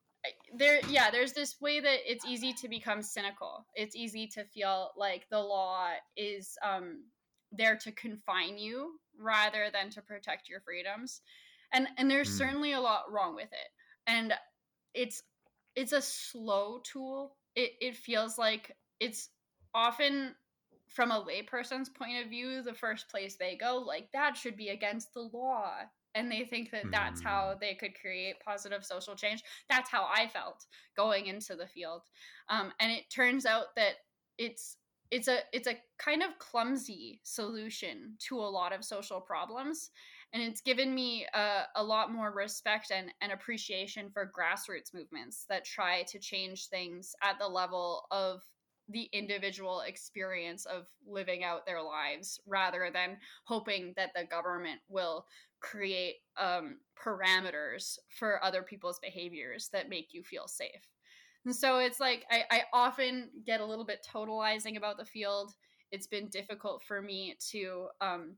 there 0.54 0.80
yeah 0.88 1.10
there's 1.10 1.32
this 1.32 1.60
way 1.60 1.80
that 1.80 1.98
it's 2.04 2.24
easy 2.26 2.52
to 2.52 2.68
become 2.68 3.02
cynical. 3.02 3.66
It's 3.74 3.96
easy 3.96 4.26
to 4.28 4.44
feel 4.44 4.90
like 4.96 5.26
the 5.30 5.38
law 5.38 5.90
is 6.16 6.56
um 6.62 7.04
there 7.52 7.76
to 7.76 7.92
confine 7.92 8.58
you 8.58 8.98
rather 9.18 9.70
than 9.72 9.90
to 9.90 10.02
protect 10.02 10.48
your 10.48 10.60
freedoms. 10.60 11.22
And 11.72 11.88
and 11.96 12.10
there's 12.10 12.28
Mm. 12.30 12.38
certainly 12.38 12.72
a 12.72 12.80
lot 12.80 13.10
wrong 13.10 13.34
with 13.34 13.52
it. 13.52 13.68
And 14.06 14.34
it's 14.94 15.22
it's 15.74 15.92
a 15.92 16.02
slow 16.02 16.80
tool. 16.80 17.36
It 17.54 17.72
it 17.80 17.96
feels 17.96 18.38
like 18.38 18.76
it's 18.98 19.30
often 19.74 20.34
from 20.88 21.12
a 21.12 21.24
layperson's 21.24 21.88
point 21.88 22.22
of 22.22 22.28
view 22.28 22.62
the 22.62 22.74
first 22.74 23.08
place 23.08 23.36
they 23.36 23.56
go 23.56 23.78
like 23.78 24.10
that 24.12 24.36
should 24.36 24.56
be 24.56 24.70
against 24.70 25.14
the 25.14 25.20
law 25.20 25.74
and 26.14 26.30
they 26.30 26.44
think 26.44 26.70
that 26.70 26.90
that's 26.90 27.22
how 27.22 27.56
they 27.60 27.74
could 27.74 27.98
create 28.00 28.40
positive 28.44 28.84
social 28.84 29.14
change. 29.14 29.42
That's 29.68 29.90
how 29.90 30.08
i 30.12 30.28
felt 30.28 30.66
going 30.96 31.26
into 31.26 31.56
the 31.56 31.66
field. 31.66 32.02
Um, 32.48 32.72
and 32.80 32.90
it 32.90 33.04
turns 33.10 33.46
out 33.46 33.74
that 33.76 33.94
it's 34.38 34.76
it's 35.10 35.28
a 35.28 35.38
it's 35.52 35.66
a 35.66 35.76
kind 35.98 36.22
of 36.22 36.38
clumsy 36.38 37.20
solution 37.24 38.14
to 38.28 38.36
a 38.36 38.42
lot 38.50 38.72
of 38.72 38.84
social 38.84 39.20
problems. 39.20 39.90
And 40.32 40.40
it's 40.40 40.60
given 40.60 40.94
me 40.94 41.26
a, 41.34 41.62
a 41.74 41.82
lot 41.82 42.12
more 42.12 42.30
respect 42.30 42.92
and, 42.92 43.12
and 43.20 43.32
appreciation 43.32 44.10
for 44.12 44.30
grassroots 44.30 44.94
movements 44.94 45.44
that 45.48 45.64
try 45.64 46.04
to 46.04 46.20
change 46.20 46.68
things 46.68 47.16
at 47.20 47.40
the 47.40 47.48
level 47.48 48.06
of 48.12 48.40
the 48.88 49.08
individual 49.12 49.80
experience 49.80 50.66
of 50.66 50.86
living 51.06 51.42
out 51.44 51.66
their 51.66 51.82
lives 51.82 52.40
rather 52.46 52.90
than 52.92 53.16
hoping 53.44 53.92
that 53.96 54.10
the 54.14 54.24
government 54.24 54.80
will 54.88 55.26
create 55.60 56.16
um, 56.38 56.78
parameters 57.02 57.98
for 58.08 58.42
other 58.44 58.62
people's 58.62 58.98
behaviors 59.00 59.68
that 59.72 59.88
make 59.88 60.12
you 60.12 60.22
feel 60.22 60.48
safe. 60.48 60.88
And 61.44 61.54
so 61.54 61.78
it's 61.78 62.00
like 62.00 62.24
I, 62.30 62.44
I 62.50 62.62
often 62.72 63.30
get 63.46 63.60
a 63.60 63.64
little 63.66 63.84
bit 63.84 64.06
totalizing 64.12 64.76
about 64.76 64.98
the 64.98 65.04
field. 65.04 65.54
it's 65.90 66.06
been 66.06 66.28
difficult 66.28 66.82
for 66.82 67.02
me 67.02 67.36
to 67.50 67.88
um 68.00 68.36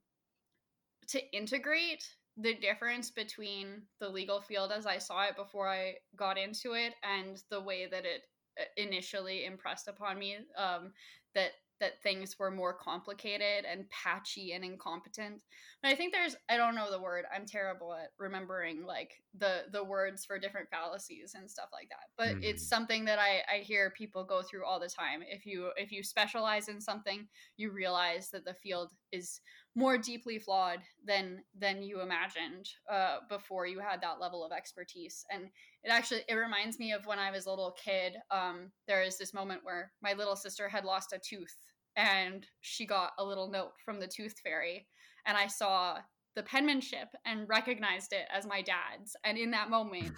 to 1.09 1.21
integrate 1.37 2.05
the 2.38 2.55
difference 2.55 3.11
between 3.11 3.83
the 4.00 4.09
legal 4.09 4.41
field 4.41 4.73
as 4.73 4.87
I 4.87 4.99
saw 4.99 5.25
it 5.25 5.37
before 5.37 5.69
I 5.69 5.95
got 6.17 6.38
into 6.38 6.73
it 6.73 6.95
and 7.02 7.43
the 7.50 7.61
way 7.61 7.87
that 7.91 8.05
it 8.07 8.23
uh, 8.59 8.64
initially 8.76 9.45
impressed 9.45 9.88
upon 9.88 10.19
me 10.19 10.37
um, 10.57 10.93
that 11.35 11.50
that 11.83 12.01
things 12.01 12.39
were 12.39 12.51
more 12.53 12.73
complicated 12.73 13.65
and 13.69 13.91
patchy 13.91 14.53
and 14.53 14.65
incompetent. 14.65 15.43
But 15.83 15.91
I 15.91 15.97
think 15.97 16.12
there's 16.12 16.37
I 16.49 16.57
don't 16.57 16.77
know 16.77 16.93
the 16.93 17.01
word. 17.01 17.25
I'm 17.35 17.45
terrible 17.45 17.93
at 17.93 18.12
remembering 18.19 18.87
like 18.87 19.11
the 19.37 19.65
the 19.73 19.83
words 19.83 20.25
for 20.25 20.39
different 20.39 20.71
fallacies 20.71 21.35
and 21.35 21.51
stuff 21.51 21.71
like 21.73 21.89
that. 21.89 22.07
But 22.17 22.41
mm. 22.41 22.45
it's 22.45 22.67
something 22.67 23.05
that 23.07 23.19
I 23.19 23.43
I 23.53 23.59
hear 23.59 23.91
people 23.91 24.23
go 24.23 24.43
through 24.43 24.65
all 24.65 24.79
the 24.79 24.89
time. 24.89 25.25
If 25.29 25.45
you 25.45 25.71
if 25.77 25.91
you 25.91 26.05
specialize 26.05 26.69
in 26.69 26.81
something, 26.81 27.27
you 27.57 27.73
realize 27.73 28.31
that 28.31 28.45
the 28.45 28.55
field 28.55 28.93
is 29.11 29.41
more 29.75 29.97
deeply 29.97 30.39
flawed 30.39 30.81
than 31.05 31.43
than 31.59 31.83
you 31.83 32.01
imagined 32.01 32.69
uh, 32.91 33.19
before 33.29 33.67
you 33.67 33.81
had 33.81 34.01
that 34.01 34.21
level 34.21 34.45
of 34.45 34.53
expertise 34.53 35.25
and 35.31 35.45
it 35.83 35.89
actually 35.91 36.21
it 36.29 36.35
reminds 36.35 36.79
me 36.79 36.93
of 36.93 37.07
when 37.07 37.19
i 37.19 37.31
was 37.31 37.47
a 37.47 37.51
little 37.51 37.75
kid 37.83 38.17
um, 38.31 38.71
there 38.87 39.03
is 39.03 39.17
this 39.17 39.33
moment 39.33 39.61
where 39.62 39.91
my 40.03 40.12
little 40.12 40.37
sister 40.37 40.69
had 40.69 40.85
lost 40.85 41.12
a 41.12 41.19
tooth 41.19 41.57
and 41.97 42.47
she 42.61 42.87
got 42.87 43.13
a 43.19 43.25
little 43.25 43.51
note 43.51 43.73
from 43.85 44.01
the 44.01 44.07
tooth 44.07 44.39
fairy 44.43 44.87
and 45.27 45.37
i 45.37 45.47
saw 45.47 45.99
the 46.35 46.43
penmanship 46.43 47.09
and 47.27 47.49
recognized 47.49 48.13
it 48.13 48.27
as 48.35 48.47
my 48.47 48.63
dad's. 48.63 49.15
And 49.25 49.37
in 49.37 49.51
that 49.51 49.69
moment, 49.69 50.13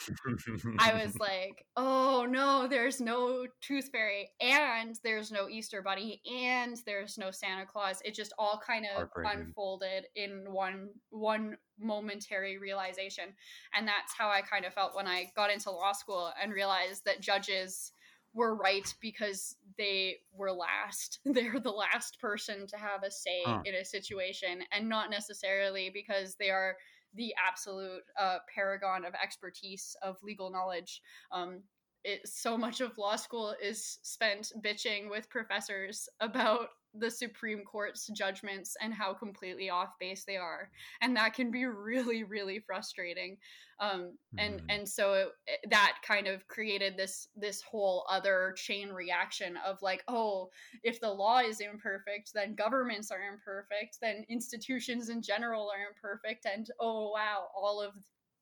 I 0.78 1.02
was 1.02 1.19
like, 1.21 1.64
oh 1.76 2.26
no, 2.28 2.69
there's 2.69 3.00
no 3.00 3.47
tooth 3.61 3.88
fairy 3.90 4.31
and 4.40 4.97
there's 5.02 5.33
no 5.33 5.49
Easter 5.49 5.83
bunny 5.83 6.21
and 6.33 6.76
there's 6.87 7.19
no 7.19 7.31
Santa 7.31 7.66
Claus. 7.66 8.00
It 8.04 8.14
just 8.14 8.33
all 8.38 8.61
kind 8.64 8.87
of 8.97 9.09
unfolded 9.16 10.07
in 10.14 10.45
one 10.49 10.90
one 11.11 11.57
momentary 11.81 12.59
realization. 12.59 13.35
And 13.76 13.87
that's 13.88 14.14
how 14.16 14.28
I 14.28 14.43
kind 14.43 14.64
of 14.64 14.73
felt 14.73 14.95
when 14.95 15.09
I 15.09 15.33
got 15.35 15.50
into 15.50 15.71
law 15.71 15.93
school 15.93 16.33
and 16.40 16.52
realized 16.52 17.04
that 17.07 17.21
judges 17.21 17.93
were 18.35 18.55
right 18.57 18.93
because 19.00 19.57
they 19.79 20.17
were 20.37 20.53
last. 20.53 21.21
They're 21.25 21.61
the 21.61 21.71
last 21.71 22.21
person 22.21 22.67
to 22.67 22.76
have 22.76 23.03
a 23.03 23.11
say 23.11 23.43
huh. 23.45 23.62
in 23.64 23.75
a 23.75 23.85
situation, 23.85 24.62
and 24.73 24.88
not 24.88 25.11
necessarily 25.11 25.91
because 25.93 26.35
they 26.35 26.50
are 26.50 26.76
the 27.14 27.35
absolute 27.49 28.03
uh, 28.19 28.38
paragon 28.53 29.05
of 29.05 29.14
expertise 29.14 29.97
of 30.03 30.17
legal 30.23 30.50
knowledge. 30.50 31.00
Um, 31.31 31.62
it, 32.03 32.29
so 32.29 32.59
much 32.59 32.81
of 32.81 32.99
law 32.99 33.17
school 33.17 33.55
is 33.62 33.99
spent 34.03 34.53
bitching 34.62 35.09
with 35.09 35.31
professors 35.31 36.09
about 36.21 36.69
the 36.98 37.10
Supreme 37.10 37.64
Court's 37.64 38.06
judgments 38.08 38.76
and 38.80 38.94
how 38.94 39.12
completely 39.12 39.70
off 39.70 39.98
base 39.98 40.24
they 40.24 40.36
are, 40.36 40.70
and 41.00 41.16
that 41.16 41.34
can 41.34 41.50
be 41.50 41.64
really, 41.66 42.24
really 42.24 42.60
frustrating. 42.60 43.36
Um, 43.80 44.12
and 44.38 44.60
mm-hmm. 44.60 44.66
and 44.70 44.88
so 44.88 45.14
it, 45.14 45.28
it, 45.46 45.70
that 45.70 45.96
kind 46.06 46.28
of 46.28 46.46
created 46.46 46.96
this 46.96 47.28
this 47.36 47.60
whole 47.60 48.06
other 48.08 48.54
chain 48.56 48.90
reaction 48.90 49.58
of 49.66 49.82
like, 49.82 50.04
oh, 50.08 50.50
if 50.82 51.00
the 51.00 51.10
law 51.10 51.40
is 51.40 51.60
imperfect, 51.60 52.32
then 52.34 52.54
governments 52.54 53.10
are 53.10 53.32
imperfect, 53.32 53.98
then 54.00 54.24
institutions 54.28 55.08
in 55.08 55.22
general 55.22 55.70
are 55.70 55.88
imperfect, 55.88 56.46
and 56.46 56.68
oh 56.80 57.10
wow, 57.10 57.48
all 57.56 57.80
of 57.80 57.94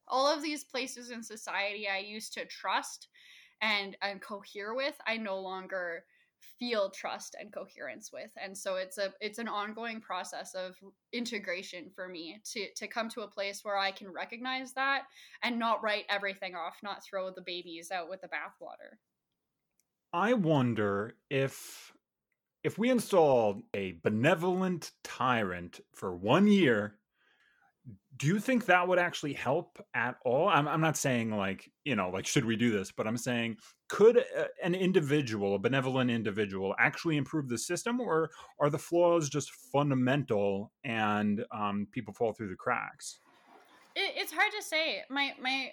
all 0.09 0.27
of 0.27 0.43
these 0.43 0.65
places 0.65 1.11
in 1.11 1.23
society 1.23 1.89
I 1.89 1.99
used 1.99 2.35
to 2.35 2.45
trust 2.45 3.09
and 3.63 3.97
and 4.03 4.21
cohere 4.21 4.75
with, 4.75 4.95
I 5.07 5.17
no 5.17 5.39
longer 5.39 6.05
feel 6.59 6.91
trust 6.91 7.37
and 7.39 7.53
coherence 7.53 8.11
with. 8.13 8.31
And 8.43 8.57
so 8.57 8.77
it's 8.77 8.99
a 8.99 9.13
it's 9.21 9.39
an 9.39 9.49
ongoing 9.49 10.01
process 10.01 10.55
of 10.55 10.75
integration 11.13 11.91
for 11.95 12.09
me 12.09 12.41
to 12.53 12.67
to 12.77 12.87
come 12.87 13.09
to 13.11 13.23
a 13.23 13.29
place 13.29 13.65
where 13.65 13.77
i 13.77 13.91
can 13.91 14.13
recognize 14.13 14.73
that 14.73 15.03
and 15.43 15.59
not 15.59 15.83
write 15.83 16.05
everything 16.09 16.55
off 16.55 16.77
not 16.83 17.05
throw 17.05 17.31
the 17.31 17.43
babies 17.43 17.91
out 17.91 18.09
with 18.09 18.21
the 18.21 18.29
bathwater. 18.29 18.97
I 20.13 20.35
wonder 20.35 21.17
if 21.31 21.93
if 22.63 22.79
we 22.79 22.91
installed 22.91 23.63
a 23.75 23.93
benevolent 24.03 24.93
tyrant 25.03 25.81
for 25.95 26.15
one 26.15 26.47
year 26.47 26.97
do 28.17 28.27
you 28.27 28.39
think 28.39 28.67
that 28.67 28.87
would 28.87 28.99
actually 28.99 29.33
help 29.33 29.79
at 29.95 30.17
all? 30.25 30.49
I'm, 30.49 30.69
I'm 30.69 30.81
not 30.81 30.97
saying 30.97 31.37
like 31.37 31.71
you 31.85 31.97
know 31.97 32.11
like 32.11 32.27
should 32.27 32.45
we 32.45 32.57
do 32.57 32.71
this 32.71 32.93
but 32.93 33.07
i'm 33.07 33.17
saying 33.17 33.57
could 33.89 34.17
a, 34.17 34.47
an 34.65 34.75
individual 34.75 35.55
a 35.55 35.59
benevolent 35.59 36.11
individual 36.11 36.75
actually 36.79 37.17
improve 37.17 37.49
the 37.49 37.59
system 37.59 38.01
or 38.01 38.31
are 38.59 38.71
the 38.71 38.79
flaws 38.79 39.29
just 39.29 39.51
fundamental 39.73 40.73
and 40.85 41.45
um, 41.53 41.87
people 41.93 42.15
fall 42.15 42.33
through 42.33 42.49
the 42.49 42.57
cracks? 42.57 43.19
It, 43.95 44.15
it's 44.17 44.33
hard 44.33 44.51
to 44.57 44.65
say. 44.65 45.03
My 45.11 45.33
my 45.41 45.71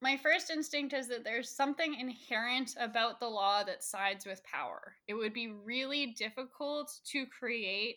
my 0.00 0.16
first 0.16 0.50
instinct 0.50 0.92
is 0.92 1.08
that 1.08 1.24
there's 1.24 1.50
something 1.50 1.94
inherent 1.98 2.74
about 2.78 3.18
the 3.18 3.26
law 3.26 3.64
that 3.64 3.82
sides 3.82 4.24
with 4.24 4.40
power. 4.44 4.94
It 5.08 5.14
would 5.14 5.32
be 5.32 5.52
really 5.64 6.14
difficult 6.16 6.92
to 7.10 7.26
create 7.26 7.96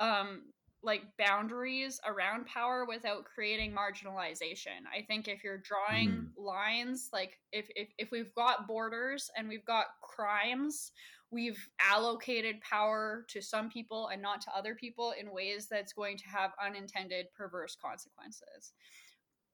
um, 0.00 0.44
like 0.84 1.02
boundaries 1.18 1.98
around 2.06 2.46
power 2.46 2.84
without 2.86 3.24
creating 3.24 3.72
marginalization. 3.74 4.84
I 4.94 5.02
think 5.02 5.26
if 5.28 5.42
you're 5.42 5.62
drawing 5.62 6.10
mm. 6.10 6.26
lines, 6.36 7.08
like 7.12 7.40
if, 7.52 7.66
if 7.74 7.88
if 7.98 8.10
we've 8.10 8.34
got 8.34 8.68
borders 8.68 9.30
and 9.36 9.48
we've 9.48 9.64
got 9.64 9.86
crimes, 10.02 10.92
we've 11.30 11.68
allocated 11.80 12.60
power 12.60 13.24
to 13.28 13.40
some 13.40 13.70
people 13.70 14.08
and 14.08 14.20
not 14.20 14.40
to 14.42 14.56
other 14.56 14.74
people 14.74 15.14
in 15.18 15.32
ways 15.32 15.66
that's 15.70 15.92
going 15.92 16.18
to 16.18 16.28
have 16.28 16.52
unintended 16.64 17.26
perverse 17.36 17.76
consequences. 17.82 18.72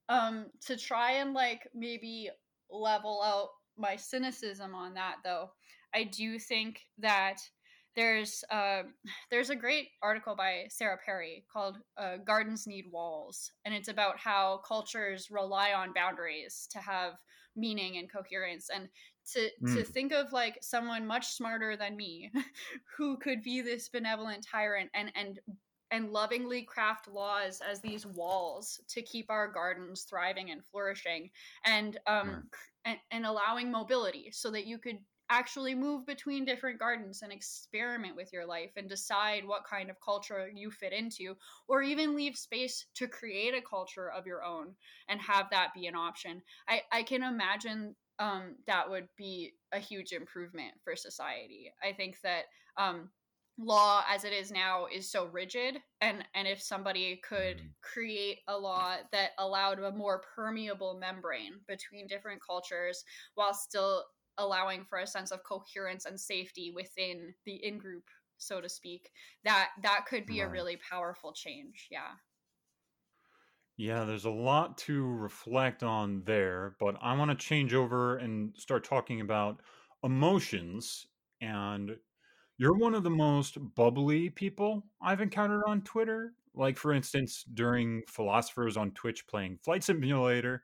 Um, 0.09 0.47
to 0.67 0.77
try 0.77 1.13
and 1.13 1.33
like 1.33 1.69
maybe 1.75 2.29
level 2.69 3.23
out 3.25 3.51
my 3.79 3.95
cynicism 3.95 4.75
on 4.75 4.95
that 4.95 5.17
though, 5.25 5.51
I 5.95 6.05
do 6.05 6.39
think 6.39 6.81
that 6.99 7.39
there's 7.97 8.45
uh, 8.51 8.83
there's 9.31 9.51
a 9.51 9.57
great 9.57 9.89
article 10.03 10.37
by 10.37 10.67
Sarah 10.69 10.99
Perry 11.05 11.45
called 11.53 11.79
uh, 11.97 12.17
"Gardens 12.19 12.67
Need 12.67 12.87
Walls," 12.91 13.53
and 13.65 13.75
it's 13.75 13.89
about 13.89 14.19
how 14.19 14.63
cultures 14.67 15.31
rely 15.31 15.73
on 15.73 15.93
boundaries 15.93 16.69
to 16.73 16.79
have 16.79 17.15
meaning 17.57 17.99
and 17.99 18.11
coherence, 18.11 18.71
and 18.73 18.89
to 19.33 19.49
mm. 19.63 19.75
to 19.75 19.83
think 19.83 20.13
of 20.13 20.33
like 20.33 20.59
someone 20.63 21.07
much 21.07 21.29
smarter 21.29 21.77
than 21.77 21.97
me, 21.97 22.31
who 22.97 23.17
could 23.19 23.43
be 23.43 23.61
this 23.61 23.89
benevolent 23.89 24.47
tyrant 24.49 24.91
and 24.95 25.11
and 25.15 25.41
and 25.91 26.13
lovingly 26.13 26.63
craft 26.63 27.09
laws 27.09 27.61
as 27.69 27.81
these 27.81 28.07
walls 28.07 28.81
to 28.89 29.03
keep 29.03 29.29
our 29.29 29.49
gardens 29.49 30.03
thriving 30.03 30.51
and 30.51 30.65
flourishing 30.65 31.29
and 31.65 31.99
um 32.07 32.29
mm. 32.29 32.43
and, 32.85 32.99
and 33.11 33.27
allowing 33.27 33.71
mobility 33.71 34.31
so 34.31 34.51
that 34.51 34.67
you 34.67 34.79
could 34.79 34.99
actually 35.31 35.75
move 35.75 36.05
between 36.05 36.45
different 36.45 36.79
gardens 36.79 37.23
and 37.23 37.33
experiment 37.33 38.17
with 38.17 38.33
your 38.33 38.45
life 38.45 38.73
and 38.77 38.89
decide 38.89 39.47
what 39.47 39.65
kind 39.65 39.89
of 39.89 40.01
culture 40.01 40.51
you 40.53 40.71
fit 40.71 40.93
into 40.93 41.35
or 41.69 41.83
even 41.83 42.17
leave 42.17 42.37
space 42.37 42.87
to 42.95 43.07
create 43.07 43.55
a 43.55 43.63
culture 43.63 44.11
of 44.11 44.27
your 44.27 44.45
own 44.45 44.75
and 45.09 45.21
have 45.21 45.47
that 45.51 45.69
be 45.75 45.87
an 45.87 45.95
option 45.95 46.43
i, 46.69 46.83
I 46.93 47.03
can 47.03 47.23
imagine 47.23 47.95
um, 48.19 48.57
that 48.67 48.91
would 48.91 49.09
be 49.17 49.53
a 49.73 49.79
huge 49.79 50.13
improvement 50.13 50.75
for 50.83 50.97
society 50.97 51.73
i 51.83 51.93
think 51.93 52.21
that 52.23 52.45
um, 52.77 53.11
law 53.59 54.03
as 54.09 54.25
it 54.25 54.33
is 54.33 54.51
now 54.51 54.87
is 54.93 55.11
so 55.11 55.27
rigid 55.27 55.79
and 56.01 56.25
and 56.35 56.49
if 56.49 56.63
somebody 56.63 57.21
could 57.29 57.59
mm. 57.59 57.69
create 57.83 58.39
a 58.49 58.57
law 58.57 58.97
that 59.13 59.31
allowed 59.39 59.79
a 59.79 59.93
more 59.93 60.23
permeable 60.35 60.99
membrane 60.99 61.55
between 61.69 62.07
different 62.07 62.41
cultures 62.45 63.05
while 63.35 63.53
still 63.53 64.05
allowing 64.41 64.85
for 64.85 64.99
a 64.99 65.07
sense 65.07 65.31
of 65.31 65.45
coherence 65.45 66.07
and 66.07 66.19
safety 66.19 66.73
within 66.75 67.35
the 67.45 67.55
in 67.65 67.79
group 67.79 68.05
so 68.39 68.61
to 68.61 68.69
speak 68.69 69.11
that 69.45 69.69
that 69.83 70.07
could 70.09 70.27
be 70.27 70.41
right. 70.41 70.49
a 70.49 70.51
really 70.51 70.79
powerful 70.89 71.33
change 71.33 71.89
yeah 71.91 72.13
yeah 73.77 74.05
there's 74.05 74.25
a 74.25 74.31
lot 74.31 74.77
to 74.79 75.05
reflect 75.05 75.83
on 75.83 76.23
there 76.25 76.75
but 76.81 76.97
i 77.03 77.15
want 77.15 77.31
to 77.31 77.37
change 77.37 77.75
over 77.75 78.17
and 78.17 78.55
start 78.57 78.83
talking 78.83 79.21
about 79.21 79.61
emotions 80.03 81.07
and 81.43 81.97
you're 82.57 82.77
one 82.77 82.95
of 82.95 83.03
the 83.03 83.11
most 83.11 83.59
bubbly 83.75 84.31
people 84.31 84.83
i've 85.03 85.21
encountered 85.21 85.63
on 85.67 85.83
twitter 85.83 86.33
like 86.55 86.79
for 86.79 86.93
instance 86.93 87.45
during 87.55 88.03
philosophers 88.09 88.77
on 88.77 88.91
twitch 88.93 89.27
playing 89.27 89.59
flight 89.63 89.85
simulator 89.85 90.63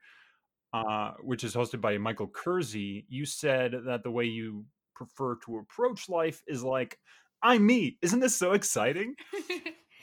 uh, 0.72 1.12
which 1.20 1.44
is 1.44 1.54
hosted 1.54 1.80
by 1.80 1.98
Michael 1.98 2.28
Curzi, 2.28 3.04
you 3.08 3.24
said 3.24 3.72
that 3.86 4.02
the 4.02 4.10
way 4.10 4.24
you 4.24 4.64
prefer 4.94 5.36
to 5.44 5.58
approach 5.58 6.08
life 6.08 6.42
is 6.46 6.62
like, 6.62 6.98
I'm 7.42 7.66
me. 7.66 7.98
Isn't 8.02 8.20
this 8.20 8.34
so 8.34 8.52
exciting? 8.52 9.14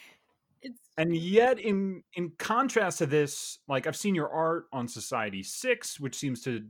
and 0.98 1.16
yet, 1.16 1.60
in 1.60 2.04
in 2.16 2.32
contrast 2.38 3.00
to 3.00 3.06
this, 3.06 3.60
like 3.68 3.88
I've 3.88 3.96
seen 3.96 4.16
your 4.16 4.30
art 4.30 4.66
on 4.72 4.88
Society 4.88 5.44
Six, 5.44 6.00
which 6.00 6.16
seems 6.16 6.42
to 6.44 6.64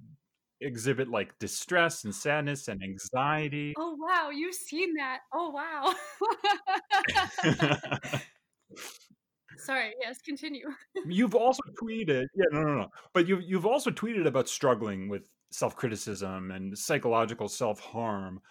exhibit 0.62 1.10
like 1.10 1.38
distress 1.40 2.06
and 2.06 2.16
sadness 2.16 2.70
and 2.70 2.82
anxiety. 2.82 3.74
Oh 3.78 3.96
wow, 4.00 4.30
you've 4.32 4.56
seen 4.56 4.94
that. 4.96 5.20
Oh 5.34 5.50
wow. 5.50 5.94
Sorry, 9.64 9.94
yes, 10.02 10.22
continue. 10.22 10.68
you've 11.06 11.36
also 11.36 11.62
tweeted, 11.82 12.26
yeah, 12.36 12.46
no, 12.52 12.62
no, 12.62 12.76
no. 12.76 12.88
But 13.14 13.28
you've 13.28 13.44
you've 13.44 13.66
also 13.66 13.92
tweeted 13.92 14.28
about 14.28 14.50
struggling 14.50 15.10
with 15.10 15.30
self-criticism 15.52 16.52
and 16.52 16.78
psychological 16.78 17.48
self-harm. 17.48 18.42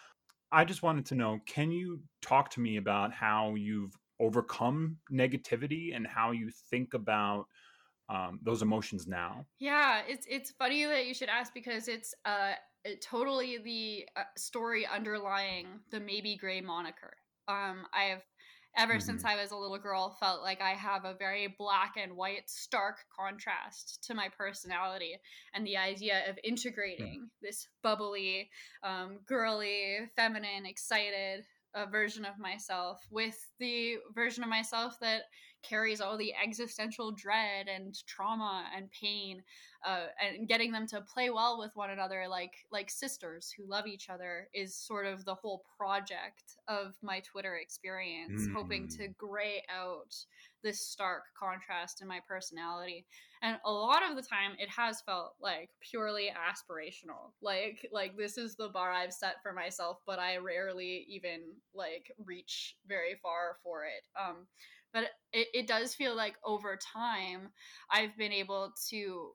I 0.50 0.64
just 0.64 0.83
wanted 0.83 1.07
to 1.07 1.14
know, 1.14 1.40
can 1.47 1.71
you 1.71 2.00
talk 2.21 2.50
to 2.50 2.61
me 2.61 2.76
about 2.76 3.12
how 3.12 3.54
you've 3.54 3.97
overcome 4.21 4.99
negativity 5.11 5.97
and 5.97 6.07
how 6.07 6.31
you 6.31 6.50
think 6.71 6.95
about 6.95 7.47
um, 8.09 8.38
those 8.42 8.62
emotions 8.62 9.07
now? 9.07 9.47
Yeah, 9.59 10.02
it's 10.07 10.26
it's 10.28 10.50
funny 10.52 10.85
that 10.85 11.07
you 11.07 11.14
should 11.14 11.28
ask 11.28 11.52
because 11.54 11.88
it's 11.88 12.14
uh 12.25 12.52
totally 13.00 13.59
the 13.59 14.07
uh, 14.16 14.25
story 14.37 14.87
underlying 14.87 15.66
the 15.90 16.00
maybe 16.00 16.37
gray 16.37 16.61
moniker. 16.61 17.12
Um, 17.49 17.87
I've 17.92 18.25
ever 18.76 18.94
mm-hmm. 18.94 19.00
since 19.00 19.24
I 19.24 19.36
was 19.36 19.50
a 19.50 19.56
little 19.56 19.78
girl 19.78 20.16
felt 20.18 20.42
like 20.42 20.60
I 20.60 20.70
have 20.70 21.04
a 21.04 21.14
very 21.14 21.54
black 21.58 21.94
and 21.96 22.16
white 22.16 22.48
stark 22.48 22.96
contrast 23.14 24.04
to 24.04 24.14
my 24.14 24.28
personality 24.36 25.16
and 25.54 25.66
the 25.66 25.76
idea 25.76 26.22
of 26.28 26.38
integrating 26.42 27.28
yeah. 27.42 27.48
this 27.48 27.68
bubbly, 27.82 28.50
um, 28.82 29.18
girly, 29.26 29.98
feminine, 30.16 30.66
excited 30.66 31.44
uh, 31.74 31.86
version 31.86 32.24
of 32.24 32.38
myself 32.38 33.06
with 33.10 33.38
the 33.58 33.96
version 34.14 34.42
of 34.42 34.50
myself 34.50 34.98
that 35.00 35.22
carries 35.62 36.00
all 36.00 36.18
the 36.18 36.34
existential 36.34 37.12
dread 37.12 37.68
and 37.68 37.94
trauma 38.06 38.64
and 38.76 38.90
pain 38.90 39.42
uh, 39.84 40.06
and 40.20 40.48
getting 40.48 40.70
them 40.70 40.86
to 40.86 41.00
play 41.00 41.30
well 41.30 41.58
with 41.58 41.72
one 41.74 41.90
another 41.90 42.26
like 42.28 42.54
like 42.70 42.90
sisters 42.90 43.52
who 43.56 43.68
love 43.68 43.86
each 43.86 44.08
other 44.08 44.48
is 44.54 44.76
sort 44.76 45.06
of 45.06 45.24
the 45.24 45.34
whole 45.34 45.64
project 45.76 46.56
of 46.68 46.94
my 47.02 47.20
twitter 47.20 47.56
experience 47.56 48.42
mm. 48.42 48.54
hoping 48.54 48.88
to 48.88 49.08
mm. 49.08 49.16
gray 49.16 49.62
out 49.74 50.14
this 50.62 50.80
stark 50.80 51.24
contrast 51.38 52.00
in 52.00 52.08
my 52.08 52.20
personality 52.28 53.04
and 53.42 53.58
a 53.64 53.72
lot 53.72 54.08
of 54.08 54.14
the 54.14 54.22
time 54.22 54.52
it 54.58 54.68
has 54.68 55.00
felt 55.00 55.34
like 55.40 55.70
purely 55.80 56.30
aspirational 56.30 57.32
like 57.40 57.88
like 57.92 58.16
this 58.16 58.38
is 58.38 58.54
the 58.54 58.68
bar 58.68 58.92
i've 58.92 59.12
set 59.12 59.36
for 59.42 59.52
myself 59.52 59.98
but 60.06 60.18
i 60.18 60.36
rarely 60.36 61.04
even 61.08 61.40
like 61.74 62.12
reach 62.24 62.76
very 62.86 63.16
far 63.22 63.56
for 63.62 63.84
it 63.84 64.06
um 64.20 64.46
but 64.92 65.04
it, 65.32 65.48
it 65.54 65.66
does 65.66 65.94
feel 65.94 66.14
like 66.14 66.36
over 66.44 66.78
time 66.94 67.48
i've 67.90 68.16
been 68.16 68.32
able 68.32 68.72
to 68.88 69.32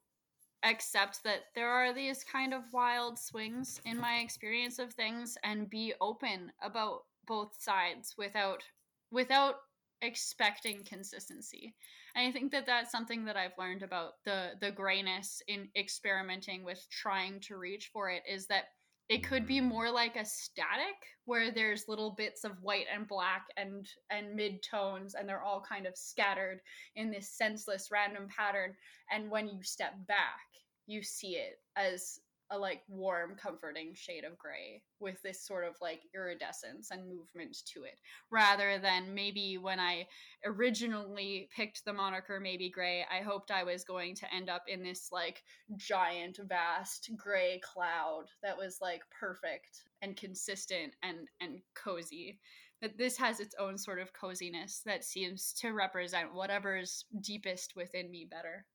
accept 0.70 1.24
that 1.24 1.46
there 1.56 1.70
are 1.70 1.94
these 1.94 2.24
kind 2.24 2.54
of 2.54 2.64
wild 2.74 3.20
swings 3.20 3.82
in 3.86 4.00
my 4.00 4.18
experience 4.18 4.80
of 4.80 4.94
things 4.94 5.38
and 5.44 5.70
be 5.70 5.94
open 6.02 6.52
about 6.62 7.02
both 7.26 7.56
sides 7.60 8.16
without 8.18 8.64
without 9.12 9.56
expecting 10.02 10.84
consistency. 10.84 11.74
And 12.16 12.28
i 12.28 12.32
think 12.32 12.52
that 12.52 12.66
that's 12.66 12.92
something 12.92 13.26
that 13.26 13.38
i've 13.38 13.58
learned 13.58 13.84
about 13.84 14.14
the 14.26 14.52
the 14.60 14.72
grayness 14.72 15.42
in 15.48 15.70
experimenting 15.76 16.64
with 16.64 16.86
trying 16.90 17.40
to 17.42 17.58
reach 17.58 17.90
for 17.94 18.10
it 18.10 18.24
is 18.28 18.48
that 18.48 18.66
it 19.10 19.24
could 19.24 19.48
be 19.48 19.62
more 19.62 19.90
like 19.90 20.16
a 20.16 20.26
static 20.26 20.96
where 21.26 21.52
there's 21.52 21.88
little 21.88 22.12
bits 22.12 22.44
of 22.44 22.62
white 22.62 22.86
and 22.94 23.08
black 23.08 23.48
and 23.56 23.88
and 24.10 24.36
mid 24.36 24.62
tones 24.62 25.16
and 25.16 25.28
they're 25.28 25.44
all 25.44 25.62
kind 25.62 25.86
of 25.86 25.98
scattered 25.98 26.60
in 26.96 27.10
this 27.10 27.30
senseless 27.30 27.90
random 27.92 28.28
pattern. 28.28 28.74
And 29.12 29.30
when 29.30 29.48
you 29.48 29.64
step 29.64 29.94
back 30.08 30.40
you 30.88 31.04
see 31.04 31.36
it 31.36 31.60
as 31.76 32.20
a 32.52 32.58
like 32.58 32.82
warm 32.88 33.36
comforting 33.36 33.94
shade 33.94 34.24
of 34.24 34.38
gray 34.38 34.82
with 35.00 35.22
this 35.22 35.46
sort 35.46 35.66
of 35.66 35.76
like 35.82 36.02
iridescence 36.16 36.92
and 36.92 37.08
movement 37.08 37.58
to 37.66 37.84
it 37.84 38.00
rather 38.32 38.80
than 38.80 39.14
maybe 39.14 39.58
when 39.58 39.80
i 39.80 40.08
originally 40.46 41.50
picked 41.56 41.84
the 41.86 41.94
moniker 41.94 42.40
maybe 42.40 42.70
gray 42.70 43.06
i 43.12 43.22
hoped 43.22 43.52
i 43.52 43.64
was 43.64 43.84
going 43.84 44.16
to 44.16 44.34
end 44.34 44.50
up 44.50 44.64
in 44.68 44.82
this 44.84 45.10
like 45.12 45.44
giant 45.76 46.40
vast 46.48 47.10
gray 47.18 47.60
cloud 47.64 48.26
that 48.42 48.58
was 48.58 48.78
like 48.82 49.02
perfect 49.20 49.84
and 50.02 50.16
consistent 50.16 50.94
and 51.04 51.28
and 51.42 51.62
cozy. 51.74 52.40
That 52.82 52.98
this 52.98 53.18
has 53.18 53.40
its 53.40 53.56
own 53.60 53.78
sort 53.78 54.00
of 54.00 54.14
coziness 54.14 54.82
that 54.86 55.04
seems 55.04 55.52
to 55.62 55.72
represent 55.72 56.36
whatever's 56.36 57.06
deepest 57.22 57.76
within 57.76 58.12
me 58.12 58.28
better 58.30 58.66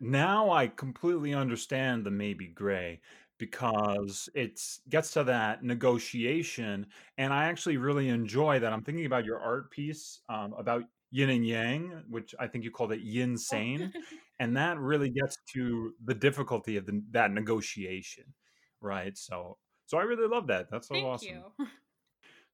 now 0.00 0.50
I 0.50 0.68
completely 0.68 1.34
understand 1.34 2.04
the 2.04 2.10
maybe 2.10 2.48
gray 2.48 3.00
because 3.38 4.28
it 4.34 4.60
gets 4.88 5.12
to 5.12 5.24
that 5.24 5.62
negotiation, 5.62 6.86
and 7.18 7.32
I 7.32 7.46
actually 7.46 7.76
really 7.76 8.08
enjoy 8.08 8.60
that. 8.60 8.72
I'm 8.72 8.82
thinking 8.82 9.06
about 9.06 9.24
your 9.24 9.40
art 9.40 9.70
piece 9.70 10.20
um, 10.28 10.54
about 10.56 10.84
yin 11.10 11.30
and 11.30 11.46
yang, 11.46 12.04
which 12.08 12.34
I 12.38 12.46
think 12.46 12.64
you 12.64 12.70
called 12.70 12.92
it 12.92 13.00
yin 13.00 13.36
sane, 13.36 13.92
and 14.40 14.56
that 14.56 14.78
really 14.78 15.10
gets 15.10 15.36
to 15.54 15.92
the 16.04 16.14
difficulty 16.14 16.76
of 16.76 16.86
the, 16.86 17.02
that 17.10 17.32
negotiation, 17.32 18.24
right? 18.80 19.16
So, 19.16 19.58
so 19.86 19.98
I 19.98 20.02
really 20.02 20.28
love 20.28 20.46
that. 20.48 20.70
That's 20.70 20.88
so 20.88 20.94
Thank 20.94 21.06
awesome. 21.06 21.44
you. 21.58 21.66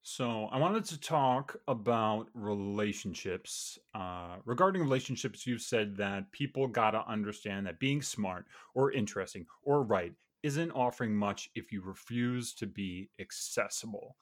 So, 0.02 0.46
I 0.46 0.58
wanted 0.58 0.84
to 0.86 1.00
talk 1.00 1.56
about 1.68 2.30
relationships. 2.32 3.78
Uh, 3.92 4.38
regarding 4.46 4.80
relationships, 4.82 5.46
you've 5.46 5.60
said 5.60 5.96
that 5.96 6.32
people 6.32 6.66
got 6.68 6.92
to 6.92 7.06
understand 7.06 7.66
that 7.66 7.78
being 7.78 8.00
smart 8.00 8.46
or 8.74 8.92
interesting 8.92 9.46
or 9.62 9.82
right 9.82 10.14
isn't 10.42 10.70
offering 10.70 11.14
much 11.14 11.50
if 11.54 11.70
you 11.70 11.82
refuse 11.82 12.54
to 12.54 12.66
be 12.66 13.10
accessible. 13.18 14.16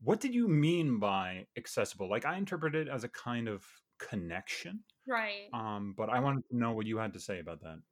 What 0.00 0.20
did 0.20 0.34
you 0.34 0.48
mean 0.48 0.98
by 0.98 1.46
accessible? 1.58 2.08
Like, 2.08 2.24
I 2.24 2.36
interpret 2.38 2.74
it 2.74 2.88
as 2.88 3.04
a 3.04 3.08
kind 3.08 3.48
of 3.48 3.66
connection. 3.98 4.84
Right. 5.06 5.48
Um, 5.52 5.92
but 5.94 6.08
I 6.08 6.20
wanted 6.20 6.48
to 6.50 6.56
know 6.56 6.72
what 6.72 6.86
you 6.86 6.96
had 6.98 7.12
to 7.14 7.20
say 7.20 7.38
about 7.40 7.60
that. 7.60 7.82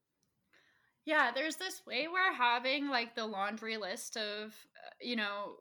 Yeah, 1.04 1.32
there's 1.32 1.56
this 1.56 1.84
way 1.84 2.08
we're 2.08 2.32
having 2.32 2.88
like 2.88 3.14
the 3.14 3.26
laundry 3.26 3.76
list 3.76 4.16
of, 4.16 4.66
uh, 4.82 4.90
you 5.00 5.16
know, 5.16 5.58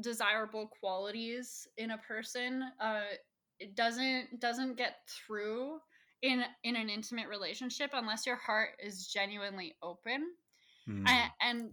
desirable 0.00 0.70
qualities 0.80 1.66
in 1.76 1.92
a 1.92 1.98
person 1.98 2.64
uh 2.80 3.02
it 3.58 3.74
doesn't 3.74 4.40
doesn't 4.40 4.76
get 4.76 4.98
through 5.08 5.78
in 6.22 6.44
in 6.64 6.76
an 6.76 6.88
intimate 6.88 7.28
relationship 7.28 7.90
unless 7.94 8.26
your 8.26 8.36
heart 8.36 8.70
is 8.82 9.06
genuinely 9.06 9.74
open 9.82 10.30
mm. 10.88 11.08
and, 11.08 11.30
and 11.40 11.70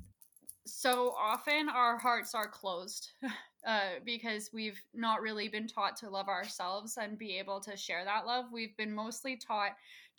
so 0.67 1.15
often 1.19 1.69
our 1.69 1.97
hearts 1.97 2.35
are 2.35 2.47
closed 2.47 3.11
uh, 3.67 3.99
because 4.05 4.49
we've 4.53 4.81
not 4.93 5.21
really 5.21 5.47
been 5.47 5.67
taught 5.67 5.95
to 5.97 6.09
love 6.09 6.27
ourselves 6.27 6.97
and 7.01 7.17
be 7.17 7.37
able 7.37 7.59
to 7.61 7.75
share 7.75 8.03
that 8.05 8.25
love. 8.25 8.45
We've 8.51 8.75
been 8.77 8.93
mostly 8.93 9.37
taught 9.37 9.71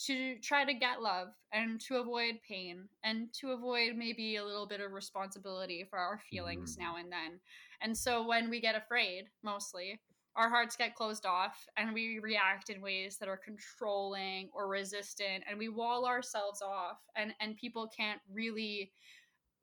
to 0.06 0.36
try 0.38 0.64
to 0.64 0.74
get 0.74 1.02
love 1.02 1.28
and 1.52 1.80
to 1.82 1.96
avoid 1.96 2.36
pain 2.46 2.88
and 3.04 3.32
to 3.34 3.50
avoid 3.50 3.96
maybe 3.96 4.36
a 4.36 4.44
little 4.44 4.66
bit 4.66 4.80
of 4.80 4.92
responsibility 4.92 5.84
for 5.88 5.98
our 5.98 6.20
feelings 6.30 6.76
mm. 6.76 6.80
now 6.80 6.96
and 6.96 7.10
then. 7.10 7.40
And 7.80 7.96
so 7.96 8.26
when 8.26 8.50
we 8.50 8.60
get 8.60 8.74
afraid, 8.74 9.26
mostly, 9.42 10.00
our 10.36 10.48
hearts 10.48 10.76
get 10.76 10.94
closed 10.94 11.26
off 11.26 11.66
and 11.76 11.92
we 11.92 12.20
react 12.20 12.70
in 12.70 12.80
ways 12.80 13.18
that 13.18 13.28
are 13.28 13.40
controlling 13.44 14.48
or 14.54 14.68
resistant 14.68 15.42
and 15.48 15.58
we 15.58 15.68
wall 15.68 16.06
ourselves 16.06 16.62
off 16.62 16.98
and 17.16 17.34
and 17.40 17.56
people 17.56 17.90
can't 17.94 18.20
really 18.32 18.92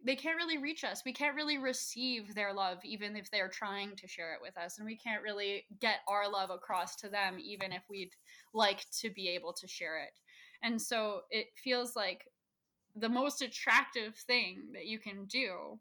they 0.03 0.15
can't 0.15 0.37
really 0.37 0.59
reach 0.59 0.83
us. 0.83 1.01
We 1.03 1.13
can't 1.13 1.35
really 1.35 1.57
receive 1.57 2.35
their 2.35 2.53
love 2.53 2.79
even 2.83 3.15
if 3.15 3.31
they're 3.31 3.49
trying 3.49 3.95
to 3.95 4.07
share 4.07 4.33
it 4.33 4.41
with 4.41 4.57
us 4.57 4.77
and 4.77 4.85
we 4.85 4.97
can't 4.97 5.23
really 5.23 5.65
get 5.79 5.99
our 6.07 6.29
love 6.29 6.49
across 6.49 6.95
to 6.97 7.09
them 7.09 7.37
even 7.39 7.71
if 7.71 7.83
we'd 7.89 8.11
like 8.53 8.85
to 8.99 9.09
be 9.09 9.29
able 9.29 9.53
to 9.53 9.67
share 9.67 9.97
it. 9.97 10.19
And 10.61 10.79
so 10.79 11.21
it 11.31 11.47
feels 11.55 11.95
like 11.95 12.25
the 12.95 13.09
most 13.09 13.41
attractive 13.41 14.15
thing 14.15 14.71
that 14.73 14.85
you 14.85 14.99
can 14.99 15.25
do 15.25 15.79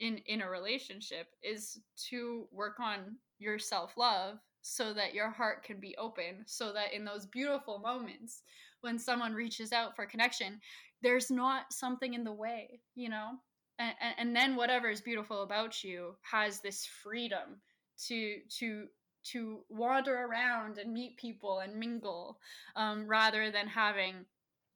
in 0.00 0.18
in 0.26 0.42
a 0.42 0.50
relationship 0.50 1.28
is 1.42 1.80
to 2.10 2.46
work 2.52 2.80
on 2.80 3.16
your 3.38 3.58
self-love 3.58 4.38
so 4.62 4.92
that 4.92 5.14
your 5.14 5.30
heart 5.30 5.62
can 5.62 5.80
be 5.80 5.96
open 5.96 6.42
so 6.46 6.72
that 6.72 6.92
in 6.92 7.04
those 7.04 7.26
beautiful 7.26 7.78
moments 7.78 8.42
when 8.80 8.98
someone 8.98 9.32
reaches 9.34 9.72
out 9.72 9.94
for 9.96 10.06
connection 10.06 10.60
there's 11.02 11.30
not 11.30 11.72
something 11.72 12.14
in 12.14 12.24
the 12.24 12.32
way 12.32 12.80
you 12.94 13.08
know? 13.08 13.30
And, 13.78 13.94
and 14.18 14.36
then 14.36 14.56
whatever 14.56 14.90
is 14.90 15.00
beautiful 15.00 15.42
about 15.42 15.84
you 15.84 16.16
has 16.22 16.60
this 16.60 16.84
freedom 16.84 17.60
to 18.06 18.38
to 18.58 18.86
to 19.24 19.60
wander 19.68 20.24
around 20.24 20.78
and 20.78 20.92
meet 20.92 21.16
people 21.16 21.60
and 21.60 21.76
mingle 21.76 22.38
um, 22.76 23.06
rather 23.06 23.50
than 23.50 23.66
having 23.66 24.24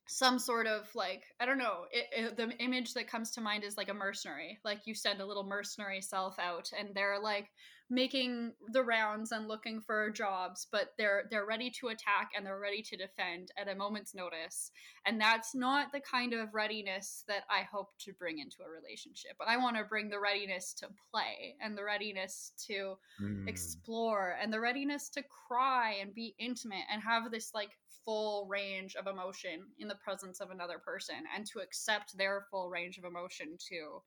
some 0.06 0.38
sort 0.38 0.66
of 0.66 0.88
like 0.94 1.22
i 1.40 1.46
don't 1.46 1.58
know 1.58 1.84
it, 1.90 2.06
it, 2.16 2.36
the 2.36 2.50
image 2.58 2.92
that 2.94 3.08
comes 3.08 3.30
to 3.30 3.40
mind 3.40 3.64
is 3.64 3.76
like 3.76 3.88
a 3.88 3.94
mercenary 3.94 4.58
like 4.64 4.80
you 4.84 4.94
send 4.94 5.20
a 5.20 5.26
little 5.26 5.44
mercenary 5.44 6.00
self 6.00 6.38
out 6.38 6.70
and 6.78 6.88
they're 6.94 7.20
like 7.20 7.50
making 7.92 8.52
the 8.72 8.82
rounds 8.82 9.32
and 9.32 9.46
looking 9.46 9.80
for 9.80 10.10
jobs 10.10 10.66
but 10.72 10.92
they're 10.96 11.24
they're 11.30 11.44
ready 11.44 11.70
to 11.70 11.88
attack 11.88 12.30
and 12.34 12.44
they're 12.44 12.58
ready 12.58 12.82
to 12.82 12.96
defend 12.96 13.50
at 13.58 13.68
a 13.68 13.74
moment's 13.74 14.14
notice 14.14 14.70
and 15.04 15.20
that's 15.20 15.54
not 15.54 15.92
the 15.92 16.00
kind 16.00 16.32
of 16.32 16.54
readiness 16.54 17.22
that 17.28 17.42
i 17.50 17.62
hope 17.70 17.90
to 17.98 18.12
bring 18.14 18.38
into 18.38 18.56
a 18.66 18.82
relationship 18.82 19.32
i 19.46 19.58
want 19.58 19.76
to 19.76 19.84
bring 19.84 20.08
the 20.08 20.18
readiness 20.18 20.72
to 20.72 20.88
play 21.10 21.54
and 21.60 21.76
the 21.76 21.84
readiness 21.84 22.52
to 22.56 22.94
mm. 23.22 23.46
explore 23.46 24.36
and 24.42 24.52
the 24.52 24.60
readiness 24.60 25.10
to 25.10 25.22
cry 25.46 25.96
and 26.00 26.14
be 26.14 26.34
intimate 26.38 26.84
and 26.90 27.02
have 27.02 27.30
this 27.30 27.50
like 27.54 27.70
full 28.04 28.46
range 28.46 28.96
of 28.96 29.06
emotion 29.06 29.60
in 29.78 29.88
the 29.88 29.96
presence 29.96 30.40
of 30.40 30.50
another 30.50 30.78
person 30.78 31.16
and 31.34 31.46
to 31.46 31.60
accept 31.60 32.16
their 32.16 32.46
full 32.50 32.68
range 32.68 32.98
of 32.98 33.04
emotion 33.04 33.56
too 33.58 34.02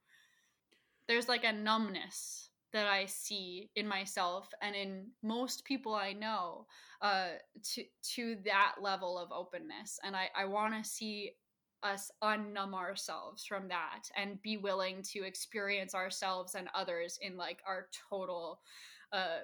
there's 1.07 1.27
like 1.29 1.43
a 1.43 1.53
numbness 1.53 2.49
that 2.73 2.87
I 2.87 3.05
see 3.05 3.69
in 3.75 3.87
myself 3.87 4.49
and 4.61 4.75
in 4.75 5.07
most 5.23 5.63
people 5.63 5.93
I 5.95 6.13
know 6.13 6.65
uh, 7.01 7.29
to 7.73 7.83
to 8.15 8.37
that 8.43 8.75
level 8.81 9.17
of 9.17 9.31
openness. 9.31 9.99
And 10.03 10.15
I, 10.15 10.29
I 10.35 10.45
want 10.45 10.73
to 10.73 10.89
see 10.89 11.31
us 11.83 12.11
unnumb 12.23 12.73
ourselves 12.73 13.45
from 13.45 13.67
that 13.67 14.09
and 14.17 14.41
be 14.41 14.57
willing 14.57 15.03
to 15.13 15.23
experience 15.23 15.93
ourselves 15.93 16.55
and 16.55 16.67
others 16.73 17.19
in 17.21 17.37
like 17.37 17.59
our 17.65 17.87
total 18.09 18.59
uh, 19.13 19.41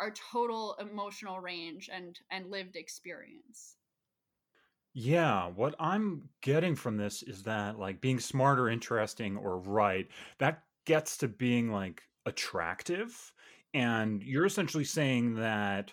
our 0.00 0.12
total 0.32 0.76
emotional 0.80 1.40
range 1.40 1.88
and 1.92 2.18
and 2.30 2.50
lived 2.50 2.76
experience. 2.76 3.76
Yeah, 4.92 5.48
what 5.48 5.76
I'm 5.78 6.28
getting 6.42 6.74
from 6.74 6.96
this 6.96 7.22
is 7.22 7.44
that 7.44 7.78
like 7.78 8.00
being 8.00 8.18
smart 8.18 8.58
or 8.58 8.68
interesting 8.68 9.36
or 9.36 9.58
right, 9.58 10.08
that 10.38 10.64
gets 10.84 11.16
to 11.18 11.28
being 11.28 11.70
like 11.70 12.02
attractive. 12.26 13.32
And 13.72 14.22
you're 14.22 14.46
essentially 14.46 14.84
saying 14.84 15.36
that 15.36 15.92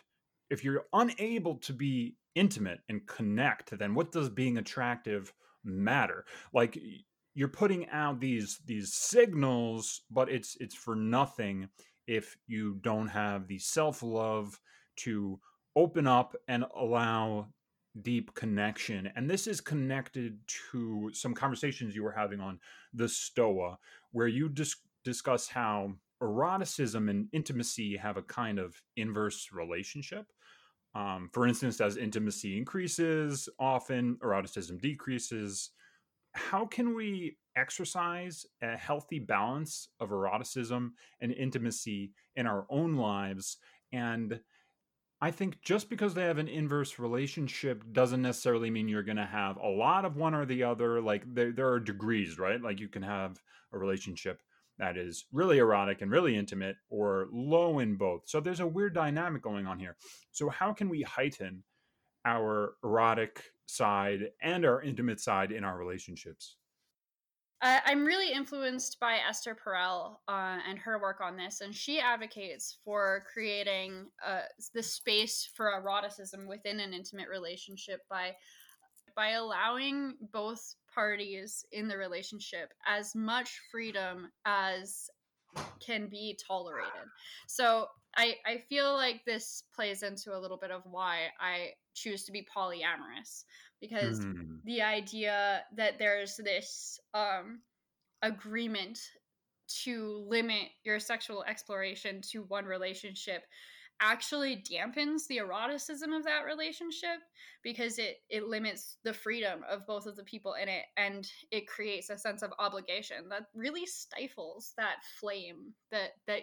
if 0.50 0.64
you're 0.64 0.86
unable 0.94 1.56
to 1.58 1.74
be 1.74 2.16
intimate 2.34 2.80
and 2.90 3.06
connect, 3.06 3.78
then 3.78 3.94
what 3.94 4.12
does 4.12 4.30
being 4.30 4.58
attractive 4.58 5.32
matter? 5.64 6.26
Like 6.54 6.80
you're 7.36 7.48
putting 7.50 7.88
out 7.90 8.20
these 8.20 8.60
these 8.66 8.94
signals, 8.96 10.02
but 10.10 10.30
it's 10.30 10.58
it's 10.60 10.76
for 10.76 10.96
nothing 10.96 11.70
if 12.08 12.38
you 12.48 12.80
don't 12.82 13.08
have 13.08 13.48
the 13.48 13.60
self-love 13.60 14.60
to 14.98 15.40
open 15.76 16.08
up 16.08 16.36
and 16.48 16.66
allow 16.76 17.48
deep 18.02 18.34
connection. 18.34 19.12
And 19.16 19.30
this 19.30 19.48
is 19.48 19.62
connected 19.62 20.40
to 20.72 21.12
some 21.14 21.34
conversations 21.34 21.96
you 21.96 22.04
were 22.04 22.12
having 22.12 22.40
on 22.40 22.60
the 22.94 23.08
Stoa, 23.08 23.78
where 24.12 24.28
you 24.28 24.50
dis- 24.50 24.76
discuss 25.04 25.48
how 25.48 25.94
eroticism 26.22 27.10
and 27.10 27.28
intimacy 27.32 27.96
have 27.98 28.18
a 28.18 28.24
kind 28.24 28.60
of 28.60 28.76
inverse 28.96 29.50
relationship. 29.52 30.26
Um, 30.96 31.30
for 31.32 31.46
instance, 31.48 31.80
as 31.80 31.98
intimacy 31.98 32.58
increases, 32.58 33.50
often 33.60 34.18
eroticism 34.24 34.80
decreases. 34.80 35.72
How 36.34 36.66
can 36.66 36.96
we 36.96 37.38
exercise 37.58 38.46
a 38.62 38.78
healthy 38.78 39.20
balance 39.20 39.90
of 40.00 40.12
eroticism 40.12 40.94
and 41.20 41.32
intimacy 41.32 42.12
in 42.36 42.48
our 42.48 42.66
own 42.70 42.96
lives? 42.96 43.58
And 43.92 44.40
I 45.20 45.32
think 45.32 45.62
just 45.62 45.90
because 45.90 46.14
they 46.14 46.24
have 46.24 46.38
an 46.38 46.48
inverse 46.48 47.00
relationship 47.00 47.84
doesn't 47.92 48.22
necessarily 48.22 48.70
mean 48.70 48.88
you're 48.88 49.02
going 49.02 49.18
to 49.18 49.26
have 49.26 49.58
a 49.58 49.68
lot 49.68 50.06
of 50.06 50.16
one 50.16 50.36
or 50.36 50.46
the 50.46 50.64
other. 50.64 51.02
Like 51.02 51.24
there, 51.34 51.52
there 51.52 51.70
are 51.70 51.80
degrees, 51.80 52.38
right? 52.38 52.62
Like 52.62 52.80
you 52.80 52.88
can 52.88 53.02
have 53.02 53.42
a 53.74 53.80
relationship 53.80 54.42
that 54.78 54.96
is 54.96 55.26
really 55.32 55.58
erotic 55.58 56.02
and 56.02 56.12
really 56.12 56.36
intimate 56.36 56.76
or 56.90 57.28
low 57.32 57.80
in 57.80 57.96
both. 57.96 58.24
So 58.26 58.40
there's 58.40 58.60
a 58.60 58.68
weird 58.68 58.94
dynamic 58.94 59.42
going 59.42 59.66
on 59.66 59.80
here. 59.80 59.96
So, 60.32 60.50
how 60.50 60.72
can 60.72 60.88
we 60.88 61.02
heighten 61.02 61.64
our 62.26 62.76
erotic 62.84 63.44
side 63.66 64.30
and 64.42 64.66
our 64.66 64.82
intimate 64.82 65.20
side 65.20 65.52
in 65.52 65.64
our 65.64 65.78
relationships? 65.78 66.58
Uh, 67.60 67.80
I'm 67.86 68.06
really 68.06 68.32
influenced 68.32 69.00
by 69.00 69.18
Esther 69.28 69.56
Perel 69.56 70.18
uh, 70.28 70.60
and 70.68 70.78
her 70.78 71.00
work 71.00 71.22
on 71.22 71.36
this, 71.36 71.62
and 71.62 71.74
she 71.74 72.00
advocates 72.00 72.78
for 72.86 73.24
creating 73.32 74.06
uh, 74.26 74.42
the 74.76 74.84
space 74.84 75.50
for 75.56 75.72
eroticism 75.72 76.48
within 76.48 76.80
an 76.80 76.94
intimate 76.94 77.30
relationship 77.30 78.02
by 78.10 78.36
by 79.16 79.30
allowing 79.30 80.14
both 80.32 80.76
parties 80.94 81.66
in 81.72 81.88
the 81.88 81.98
relationship 81.98 82.72
as 82.86 83.16
much 83.16 83.60
freedom 83.72 84.28
as 84.46 85.10
can 85.84 86.08
be 86.08 86.38
tolerated. 86.48 86.92
So 87.48 87.88
I 88.16 88.36
I 88.46 88.64
feel 88.70 88.94
like 88.94 89.26
this 89.26 89.64
plays 89.74 90.04
into 90.04 90.38
a 90.38 90.40
little 90.40 90.58
bit 90.58 90.70
of 90.70 90.84
why 90.86 91.30
I 91.40 91.70
choose 91.96 92.24
to 92.26 92.32
be 92.32 92.46
polyamorous 92.56 93.46
because 93.82 94.20
mm. 94.20 94.60
the 94.66 94.82
idea 94.82 95.62
that 95.76 96.00
there's 96.00 96.38
this 96.38 97.00
um 97.14 97.60
agreement 98.22 99.00
to 99.84 100.26
limit 100.28 100.70
your 100.84 101.00
sexual 101.00 101.44
exploration 101.44 102.22
to 102.32 102.44
one 102.44 102.66
relationship 102.66 103.44
actually 104.00 104.64
dampens 104.70 105.28
the 105.28 105.38
eroticism 105.40 106.14
of 106.14 106.24
that 106.24 106.46
relationship 106.46 107.20
because 107.64 107.98
it 107.98 108.18
it 108.30 108.48
limits 108.48 108.98
the 109.04 109.14
freedom 109.14 109.62
of 109.70 109.88
both 109.88 110.06
of 110.06 110.16
the 110.16 110.24
people 110.24 110.54
in 110.62 110.70
it 110.70 110.86
and 110.98 111.28
it 111.52 111.68
creates 111.68 112.10
a 112.10 112.18
sense 112.18 112.44
of 112.44 112.54
obligation 112.60 113.28
that 113.30 113.44
really 113.56 113.86
stifles 113.86 114.74
that 114.78 114.98
flame 115.20 115.74
that 115.92 116.12
that 116.28 116.42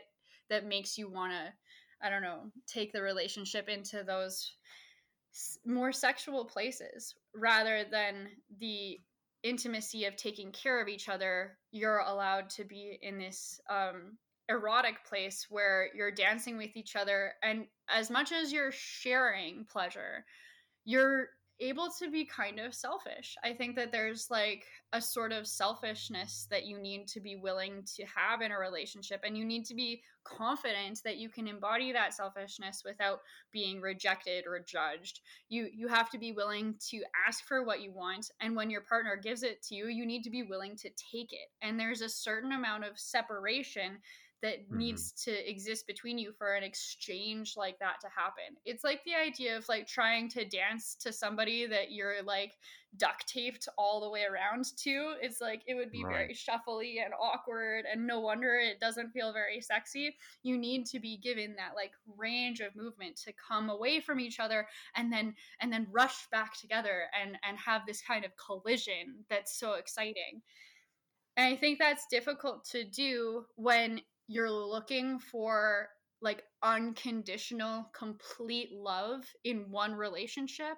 that 0.51 0.66
makes 0.66 0.99
you 0.99 1.09
want 1.09 1.33
to 1.33 2.07
i 2.07 2.11
don't 2.11 2.23
know 2.23 2.51
take 2.66 2.92
the 2.92 3.03
relationship 3.03 3.68
into 3.68 4.03
those 4.03 4.57
more 5.66 5.92
sexual 5.92 6.44
places 6.44 7.14
rather 7.35 7.85
than 7.90 8.29
the 8.61 8.99
intimacy 9.42 10.05
of 10.05 10.16
taking 10.16 10.51
care 10.53 10.81
of 10.81 10.88
each 10.88 11.09
other 11.09 11.59
you're 11.70 11.99
allowed 11.99 12.49
to 12.49 12.64
be 12.64 12.99
in 13.03 13.18
this 13.18 13.61
um 13.68 14.16
erotic 14.49 15.05
place 15.07 15.47
where 15.51 15.88
you're 15.94 16.11
dancing 16.11 16.57
with 16.57 16.77
each 16.77 16.97
other 16.97 17.33
and 17.42 17.66
as 17.88 18.11
much 18.11 18.33
as 18.33 18.53
you're 18.53 18.73
sharing 18.73 19.64
pleasure 19.70 20.25
you're 20.85 21.29
able 21.61 21.88
to 21.99 22.11
be 22.11 22.25
kind 22.25 22.59
of 22.59 22.75
selfish. 22.75 23.37
I 23.45 23.53
think 23.53 23.77
that 23.77 23.93
there's 23.93 24.29
like 24.31 24.64
a 24.93 25.01
sort 25.01 25.33
of 25.33 25.47
selfishness 25.47 26.47
that 26.51 26.67
you 26.67 26.79
need 26.79 27.07
to 27.09 27.21
be 27.21 27.37
willing 27.37 27.85
to 27.97 28.05
have 28.05 28.40
in 28.40 28.53
a 28.53 28.59
relationship 28.59 29.21
and 29.25 29.37
you 29.37 29.45
need 29.45 29.64
to 29.67 29.75
be 29.75 30.03
confident 30.25 31.01
that 31.05 31.19
you 31.19 31.29
can 31.29 31.47
embody 31.47 31.93
that 31.93 32.14
selfishness 32.14 32.83
without 32.85 33.21
being 33.53 33.81
rejected 33.81 34.45
or 34.47 34.59
judged. 34.67 35.21
You 35.49 35.69
you 35.73 35.87
have 35.88 36.11
to 36.11 36.19
be 36.19 36.33
willing 36.33 36.75
to 36.90 37.03
ask 37.27 37.45
for 37.47 37.64
what 37.64 37.83
you 37.83 37.93
want 37.93 38.31
and 38.40 38.57
when 38.57 38.71
your 38.71 38.83
partner 38.83 39.17
gives 39.23 39.43
it 39.43 39.62
to 39.64 39.75
you 39.75 39.88
you 39.88 40.07
need 40.07 40.23
to 40.25 40.31
be 40.31 40.43
willing 40.43 40.77
to 40.77 40.90
take 41.12 41.33
it. 41.33 41.51
And 41.62 41.79
there's 41.79 42.01
a 42.01 42.09
certain 42.09 42.53
amount 42.53 42.85
of 42.85 42.99
separation 42.99 43.99
that 44.45 44.69
mm-hmm. 44.69 44.77
needs 44.77 45.11
to 45.11 45.51
exist 45.51 45.87
between 45.87 46.19
you 46.19 46.31
for 46.37 46.53
an 46.53 46.63
exchange 46.63 47.55
like 47.57 47.79
that 47.79 47.99
to 48.03 48.09
happen. 48.15 48.57
It's 48.67 48.85
like 48.85 49.03
the 49.05 49.15
idea 49.15 49.57
of 49.57 49.67
like 49.71 49.87
trying 49.87 50.29
to 50.31 50.45
dance 50.45 50.95
to 50.97 51.15
somebody 51.15 51.67
that 51.67 51.93
you're 51.93 52.23
like 52.23 52.53
duct 52.99 53.27
taped 53.27 53.67
all 53.79 54.03
the 54.03 54.11
way 54.11 54.25
around 54.31 54.67
to. 54.83 55.15
It's 55.23 55.41
like 55.41 55.63
it 55.67 55.75
would 55.75 55.91
be 55.91 56.05
right. 56.05 56.13
very 56.13 56.35
shuffly 56.35 57.03
and 57.03 57.15
awkward 57.19 57.87
and 57.91 58.07
no 58.07 58.21
wonder 58.21 58.57
it 58.57 58.81
doesn't 58.81 59.13
feel 59.13 59.33
very 59.33 59.63
sexy. 59.63 60.15
You 60.43 60.59
need 60.59 60.85
to 60.89 61.01
be 61.01 61.17
given 61.17 61.57
that 61.57 61.75
like 61.75 61.93
range 62.19 62.61
of 62.61 62.77
movement 62.77 63.17
to 63.25 63.33
come 63.33 63.71
away 63.71 63.99
from 63.99 64.21
each 64.21 64.41
other 64.41 64.69
and 64.95 65.11
then 65.11 65.35
and 65.63 65.73
then 65.73 65.87
rush 65.91 66.29
back 66.31 66.53
together 66.61 67.05
and 67.19 67.39
and 67.49 67.57
have 67.57 67.87
this 67.87 68.03
kind 68.03 68.27
of 68.27 68.33
collision 68.37 69.25
that's 69.31 69.59
so 69.59 69.73
exciting. 69.73 70.43
And 71.39 71.47
I 71.47 71.57
think 71.57 71.79
that's 71.79 72.07
difficult 72.11 72.65
to 72.67 72.85
do 72.85 73.47
when 73.57 74.01
you're 74.27 74.51
looking 74.51 75.19
for 75.19 75.89
like 76.23 76.45
unconditional 76.63 77.91
complete 77.97 78.71
love 78.73 79.25
in 79.45 79.71
one 79.71 79.95
relationship 79.95 80.77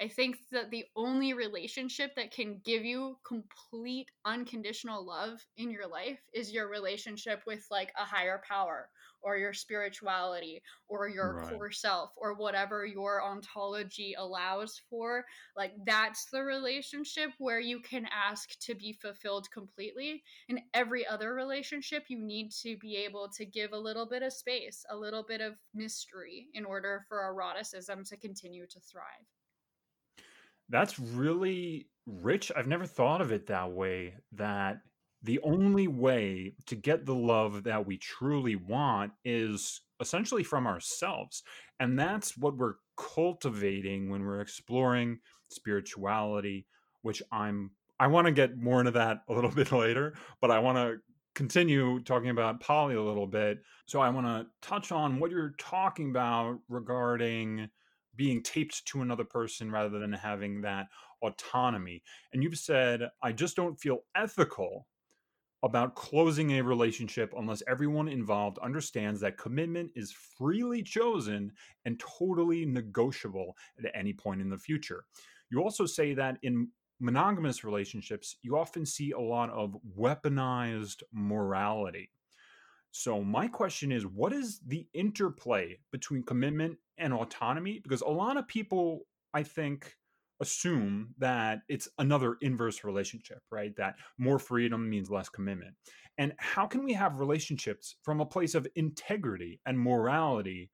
i 0.00 0.08
think 0.08 0.36
that 0.50 0.70
the 0.70 0.84
only 0.96 1.34
relationship 1.34 2.14
that 2.16 2.32
can 2.32 2.60
give 2.64 2.84
you 2.84 3.16
complete 3.26 4.08
unconditional 4.24 5.04
love 5.04 5.38
in 5.58 5.70
your 5.70 5.86
life 5.86 6.20
is 6.32 6.52
your 6.52 6.68
relationship 6.68 7.42
with 7.46 7.66
like 7.70 7.92
a 8.00 8.04
higher 8.04 8.40
power 8.48 8.88
or 9.26 9.36
your 9.36 9.52
spirituality 9.52 10.62
or 10.88 11.08
your 11.08 11.34
right. 11.34 11.50
core 11.50 11.72
self 11.72 12.12
or 12.16 12.34
whatever 12.34 12.86
your 12.86 13.24
ontology 13.24 14.14
allows 14.16 14.80
for 14.88 15.24
like 15.56 15.72
that's 15.84 16.26
the 16.26 16.40
relationship 16.40 17.30
where 17.38 17.58
you 17.58 17.80
can 17.80 18.06
ask 18.12 18.56
to 18.60 18.72
be 18.76 18.92
fulfilled 18.92 19.50
completely. 19.50 20.22
In 20.48 20.60
every 20.74 21.04
other 21.04 21.34
relationship 21.34 22.04
you 22.06 22.20
need 22.20 22.52
to 22.62 22.76
be 22.76 22.94
able 22.96 23.28
to 23.36 23.44
give 23.44 23.72
a 23.72 23.78
little 23.78 24.06
bit 24.06 24.22
of 24.22 24.32
space 24.32 24.84
a 24.90 24.96
little 24.96 25.24
bit 25.24 25.40
of 25.40 25.54
mystery 25.74 26.46
in 26.54 26.64
order 26.64 27.04
for 27.08 27.24
eroticism 27.24 28.04
to 28.04 28.16
continue 28.16 28.64
to 28.68 28.78
thrive. 28.78 29.26
That's 30.68 31.00
really 31.00 31.88
rich. 32.06 32.52
I've 32.54 32.68
never 32.68 32.86
thought 32.86 33.20
of 33.20 33.32
it 33.32 33.48
that 33.48 33.72
way 33.72 34.14
that 34.32 34.82
the 35.26 35.40
only 35.42 35.88
way 35.88 36.54
to 36.66 36.76
get 36.76 37.04
the 37.04 37.14
love 37.14 37.64
that 37.64 37.84
we 37.84 37.98
truly 37.98 38.54
want 38.54 39.12
is 39.24 39.80
essentially 40.00 40.44
from 40.44 40.66
ourselves. 40.66 41.42
And 41.80 41.98
that's 41.98 42.38
what 42.38 42.56
we're 42.56 42.76
cultivating 42.96 44.08
when 44.08 44.24
we're 44.24 44.40
exploring 44.40 45.18
spirituality, 45.48 46.66
which 47.02 47.22
I'm 47.32 47.72
I 47.98 48.06
want 48.08 48.26
to 48.26 48.32
get 48.32 48.58
more 48.58 48.78
into 48.78 48.92
that 48.92 49.22
a 49.28 49.32
little 49.32 49.50
bit 49.54 49.72
later, 49.72 50.14
but 50.40 50.50
I 50.50 50.60
want 50.60 50.78
to 50.78 50.98
continue 51.34 52.00
talking 52.00 52.30
about 52.30 52.60
poly 52.60 52.94
a 52.94 53.02
little 53.02 53.26
bit. 53.26 53.58
So 53.86 54.00
I 54.00 54.08
want 54.10 54.26
to 54.26 54.46
touch 54.66 54.92
on 54.92 55.18
what 55.18 55.30
you're 55.30 55.54
talking 55.58 56.10
about 56.10 56.60
regarding 56.68 57.68
being 58.14 58.42
taped 58.42 58.86
to 58.86 59.02
another 59.02 59.24
person 59.24 59.70
rather 59.70 59.98
than 59.98 60.12
having 60.12 60.62
that 60.62 60.86
autonomy. 61.22 62.02
And 62.32 62.42
you've 62.42 62.58
said, 62.58 63.08
I 63.22 63.32
just 63.32 63.56
don't 63.56 63.78
feel 63.78 64.00
ethical 64.14 64.86
about 65.62 65.94
closing 65.94 66.52
a 66.52 66.62
relationship 66.62 67.32
unless 67.36 67.62
everyone 67.66 68.08
involved 68.08 68.58
understands 68.58 69.20
that 69.20 69.38
commitment 69.38 69.90
is 69.94 70.12
freely 70.12 70.82
chosen 70.82 71.50
and 71.84 72.00
totally 72.18 72.66
negotiable 72.66 73.56
at 73.78 73.90
any 73.94 74.12
point 74.12 74.40
in 74.40 74.50
the 74.50 74.58
future. 74.58 75.04
You 75.50 75.62
also 75.62 75.86
say 75.86 76.14
that 76.14 76.38
in 76.42 76.68
monogamous 77.00 77.64
relationships, 77.64 78.36
you 78.42 78.56
often 78.56 78.84
see 78.84 79.12
a 79.12 79.20
lot 79.20 79.50
of 79.50 79.76
weaponized 79.98 81.02
morality. 81.12 82.10
So, 82.90 83.22
my 83.22 83.46
question 83.46 83.92
is 83.92 84.06
what 84.06 84.32
is 84.32 84.60
the 84.66 84.86
interplay 84.94 85.78
between 85.92 86.22
commitment 86.22 86.78
and 86.98 87.12
autonomy? 87.12 87.80
Because 87.82 88.00
a 88.00 88.08
lot 88.08 88.36
of 88.36 88.48
people, 88.48 89.00
I 89.34 89.42
think, 89.42 89.94
assume 90.40 91.14
that 91.18 91.60
it's 91.68 91.88
another 91.98 92.36
inverse 92.40 92.84
relationship, 92.84 93.40
right? 93.50 93.74
That 93.76 93.96
more 94.18 94.38
freedom 94.38 94.88
means 94.88 95.10
less 95.10 95.28
commitment. 95.28 95.74
And 96.18 96.32
how 96.38 96.66
can 96.66 96.84
we 96.84 96.92
have 96.94 97.20
relationships 97.20 97.96
from 98.02 98.20
a 98.20 98.26
place 98.26 98.54
of 98.54 98.66
integrity 98.74 99.60
and 99.66 99.78
morality 99.78 100.70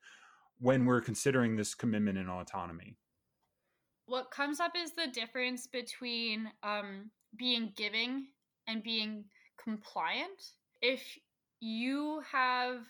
when 0.59 0.85
we're 0.85 1.01
considering 1.01 1.57
this 1.57 1.75
commitment 1.75 2.19
and 2.19 2.31
autonomy? 2.31 2.97
What 4.07 4.31
comes 4.31 4.61
up 4.61 4.73
is 4.77 4.93
the 4.93 5.09
difference 5.13 5.67
between 5.67 6.49
um, 6.63 7.11
being 7.37 7.73
giving 7.77 8.27
and 8.67 8.83
being 8.83 9.25
compliant. 9.63 10.53
If 10.81 11.03
you 11.61 12.23
have 12.31 12.81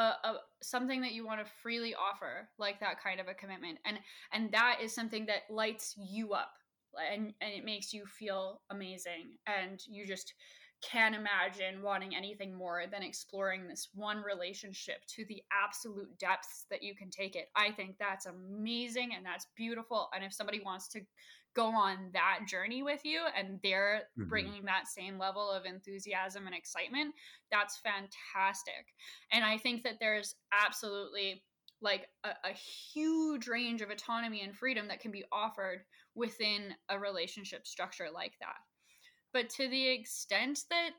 a, 0.00 0.28
a, 0.28 0.34
something 0.62 1.00
that 1.02 1.12
you 1.12 1.26
want 1.26 1.44
to 1.44 1.52
freely 1.62 1.94
offer 1.94 2.48
like 2.58 2.80
that 2.80 3.02
kind 3.02 3.20
of 3.20 3.28
a 3.28 3.34
commitment 3.34 3.78
and 3.84 3.98
and 4.32 4.50
that 4.52 4.78
is 4.82 4.94
something 4.94 5.26
that 5.26 5.42
lights 5.50 5.94
you 5.98 6.32
up 6.32 6.52
and 7.12 7.34
and 7.40 7.52
it 7.52 7.64
makes 7.64 7.92
you 7.92 8.04
feel 8.06 8.62
amazing 8.70 9.36
and 9.46 9.80
you 9.86 10.06
just 10.06 10.34
can't 10.82 11.14
imagine 11.14 11.82
wanting 11.82 12.16
anything 12.16 12.54
more 12.54 12.84
than 12.90 13.02
exploring 13.02 13.68
this 13.68 13.88
one 13.94 14.22
relationship 14.22 15.04
to 15.06 15.26
the 15.26 15.42
absolute 15.52 16.18
depths 16.18 16.64
that 16.70 16.82
you 16.82 16.94
can 16.94 17.10
take 17.10 17.36
it. 17.36 17.48
I 17.54 17.70
think 17.70 17.96
that's 17.98 18.24
amazing 18.24 19.10
and 19.14 19.24
that's 19.24 19.46
beautiful. 19.56 20.08
And 20.14 20.24
if 20.24 20.32
somebody 20.32 20.62
wants 20.64 20.88
to 20.88 21.00
go 21.54 21.66
on 21.66 22.10
that 22.12 22.40
journey 22.46 22.82
with 22.82 23.04
you 23.04 23.20
and 23.36 23.58
they're 23.62 24.02
mm-hmm. 24.18 24.28
bringing 24.28 24.64
that 24.64 24.86
same 24.86 25.18
level 25.18 25.50
of 25.50 25.64
enthusiasm 25.64 26.46
and 26.46 26.54
excitement, 26.54 27.14
that's 27.50 27.78
fantastic. 27.78 28.86
And 29.32 29.44
I 29.44 29.58
think 29.58 29.82
that 29.82 29.98
there's 30.00 30.34
absolutely 30.52 31.42
like 31.82 32.08
a, 32.24 32.30
a, 32.44 32.52
huge 32.52 33.48
range 33.48 33.80
of 33.80 33.88
autonomy 33.88 34.42
and 34.42 34.54
freedom 34.54 34.86
that 34.88 35.00
can 35.00 35.10
be 35.10 35.24
offered 35.32 35.80
within 36.14 36.74
a 36.90 36.98
relationship 36.98 37.66
structure 37.66 38.08
like 38.12 38.34
that. 38.40 38.56
But 39.32 39.48
to 39.50 39.68
the 39.68 39.88
extent 39.88 40.60
that 40.68 40.90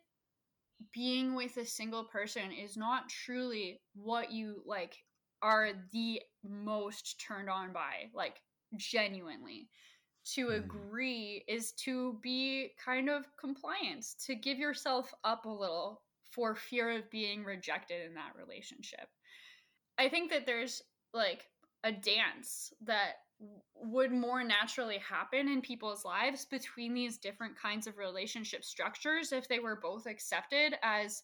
being 0.94 1.36
with 1.36 1.58
a 1.58 1.66
single 1.66 2.04
person 2.06 2.52
is 2.52 2.78
not 2.78 3.10
truly 3.10 3.80
what 3.94 4.32
you 4.32 4.64
like 4.66 4.96
are 5.44 5.70
the 5.92 6.22
most 6.44 7.22
turned 7.26 7.50
on 7.50 7.74
by, 7.74 8.10
like 8.14 8.42
genuinely 8.78 9.70
to 10.34 10.48
mm. 10.48 10.58
agree 10.58 11.44
is 11.48 11.72
to 11.74 12.18
be 12.22 12.72
kind 12.84 13.10
of 13.10 13.26
compliant, 13.40 14.06
to 14.26 14.36
give 14.36 14.58
yourself 14.58 15.14
up 15.24 15.46
a 15.46 15.50
little 15.50 16.02
for 16.32 16.56
fear 16.56 16.92
of 16.92 17.10
being 17.10 17.44
rejected 17.44 18.06
in 18.06 18.14
that 18.14 18.34
relationship. 18.38 19.10
I 19.98 20.10
think 20.10 20.32
that 20.32 20.46
there's 20.46 20.82
like 21.14 21.48
a 21.84 21.92
dance 21.92 22.72
that 22.86 23.14
would 23.76 24.12
more 24.12 24.44
naturally 24.44 25.00
happen 25.00 25.48
in 25.48 25.62
people's 25.62 26.06
lives 26.06 26.46
between 26.46 26.94
these 26.94 27.18
different 27.18 27.58
kinds 27.58 27.88
of 27.88 27.98
relationship 27.98 28.64
structures 28.64 29.32
if 29.32 29.48
they 29.48 29.60
were 29.60 29.80
both 29.82 30.06
accepted 30.06 30.76
as 30.84 31.24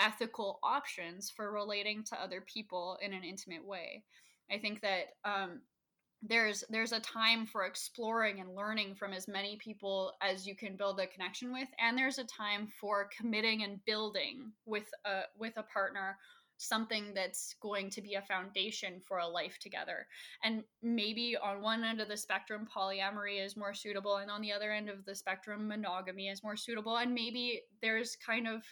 ethical 0.00 0.58
options 0.62 1.30
for 1.30 1.52
relating 1.52 2.02
to 2.04 2.20
other 2.20 2.40
people 2.40 2.98
in 3.02 3.12
an 3.12 3.22
intimate 3.22 3.64
way. 3.64 4.02
I 4.50 4.58
think 4.58 4.80
that 4.80 5.14
um, 5.24 5.60
there's 6.22 6.64
there's 6.68 6.92
a 6.92 7.00
time 7.00 7.46
for 7.46 7.64
exploring 7.64 8.40
and 8.40 8.54
learning 8.56 8.94
from 8.94 9.12
as 9.12 9.28
many 9.28 9.56
people 9.56 10.12
as 10.20 10.46
you 10.46 10.56
can 10.56 10.76
build 10.76 10.98
a 10.98 11.06
connection 11.06 11.52
with 11.52 11.68
and 11.78 11.96
there's 11.96 12.18
a 12.18 12.24
time 12.24 12.66
for 12.80 13.08
committing 13.16 13.62
and 13.62 13.84
building 13.84 14.50
with 14.66 14.90
a 15.04 15.22
with 15.38 15.56
a 15.56 15.62
partner 15.62 16.16
something 16.58 17.12
that's 17.14 17.54
going 17.62 17.88
to 17.88 18.02
be 18.02 18.14
a 18.14 18.22
foundation 18.22 19.00
for 19.06 19.18
a 19.18 19.26
life 19.26 19.58
together. 19.60 20.06
And 20.42 20.64
maybe 20.82 21.36
on 21.36 21.62
one 21.62 21.84
end 21.84 22.00
of 22.00 22.08
the 22.08 22.16
spectrum 22.16 22.66
polyamory 22.76 23.44
is 23.44 23.56
more 23.56 23.72
suitable 23.72 24.16
and 24.16 24.30
on 24.30 24.42
the 24.42 24.52
other 24.52 24.72
end 24.72 24.88
of 24.88 25.04
the 25.04 25.14
spectrum 25.14 25.68
monogamy 25.68 26.28
is 26.28 26.42
more 26.42 26.56
suitable 26.56 26.96
and 26.96 27.14
maybe 27.14 27.62
there's 27.80 28.16
kind 28.16 28.48
of 28.48 28.62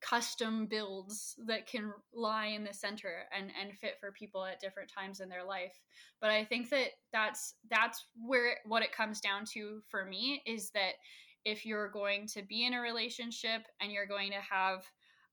custom 0.00 0.66
builds 0.66 1.36
that 1.46 1.66
can 1.66 1.92
lie 2.14 2.46
in 2.46 2.64
the 2.64 2.72
center 2.72 3.24
and 3.36 3.50
and 3.60 3.76
fit 3.78 3.94
for 4.00 4.12
people 4.12 4.44
at 4.44 4.60
different 4.60 4.90
times 4.90 5.20
in 5.20 5.28
their 5.28 5.44
life 5.44 5.78
but 6.20 6.30
i 6.30 6.44
think 6.44 6.70
that 6.70 6.88
that's 7.12 7.54
that's 7.70 8.06
where 8.16 8.56
what 8.64 8.82
it 8.82 8.92
comes 8.92 9.20
down 9.20 9.44
to 9.44 9.80
for 9.90 10.04
me 10.04 10.42
is 10.46 10.70
that 10.70 10.92
if 11.44 11.64
you're 11.64 11.88
going 11.88 12.26
to 12.26 12.42
be 12.42 12.66
in 12.66 12.74
a 12.74 12.80
relationship 12.80 13.62
and 13.80 13.92
you're 13.92 14.06
going 14.06 14.30
to 14.30 14.54
have 14.54 14.82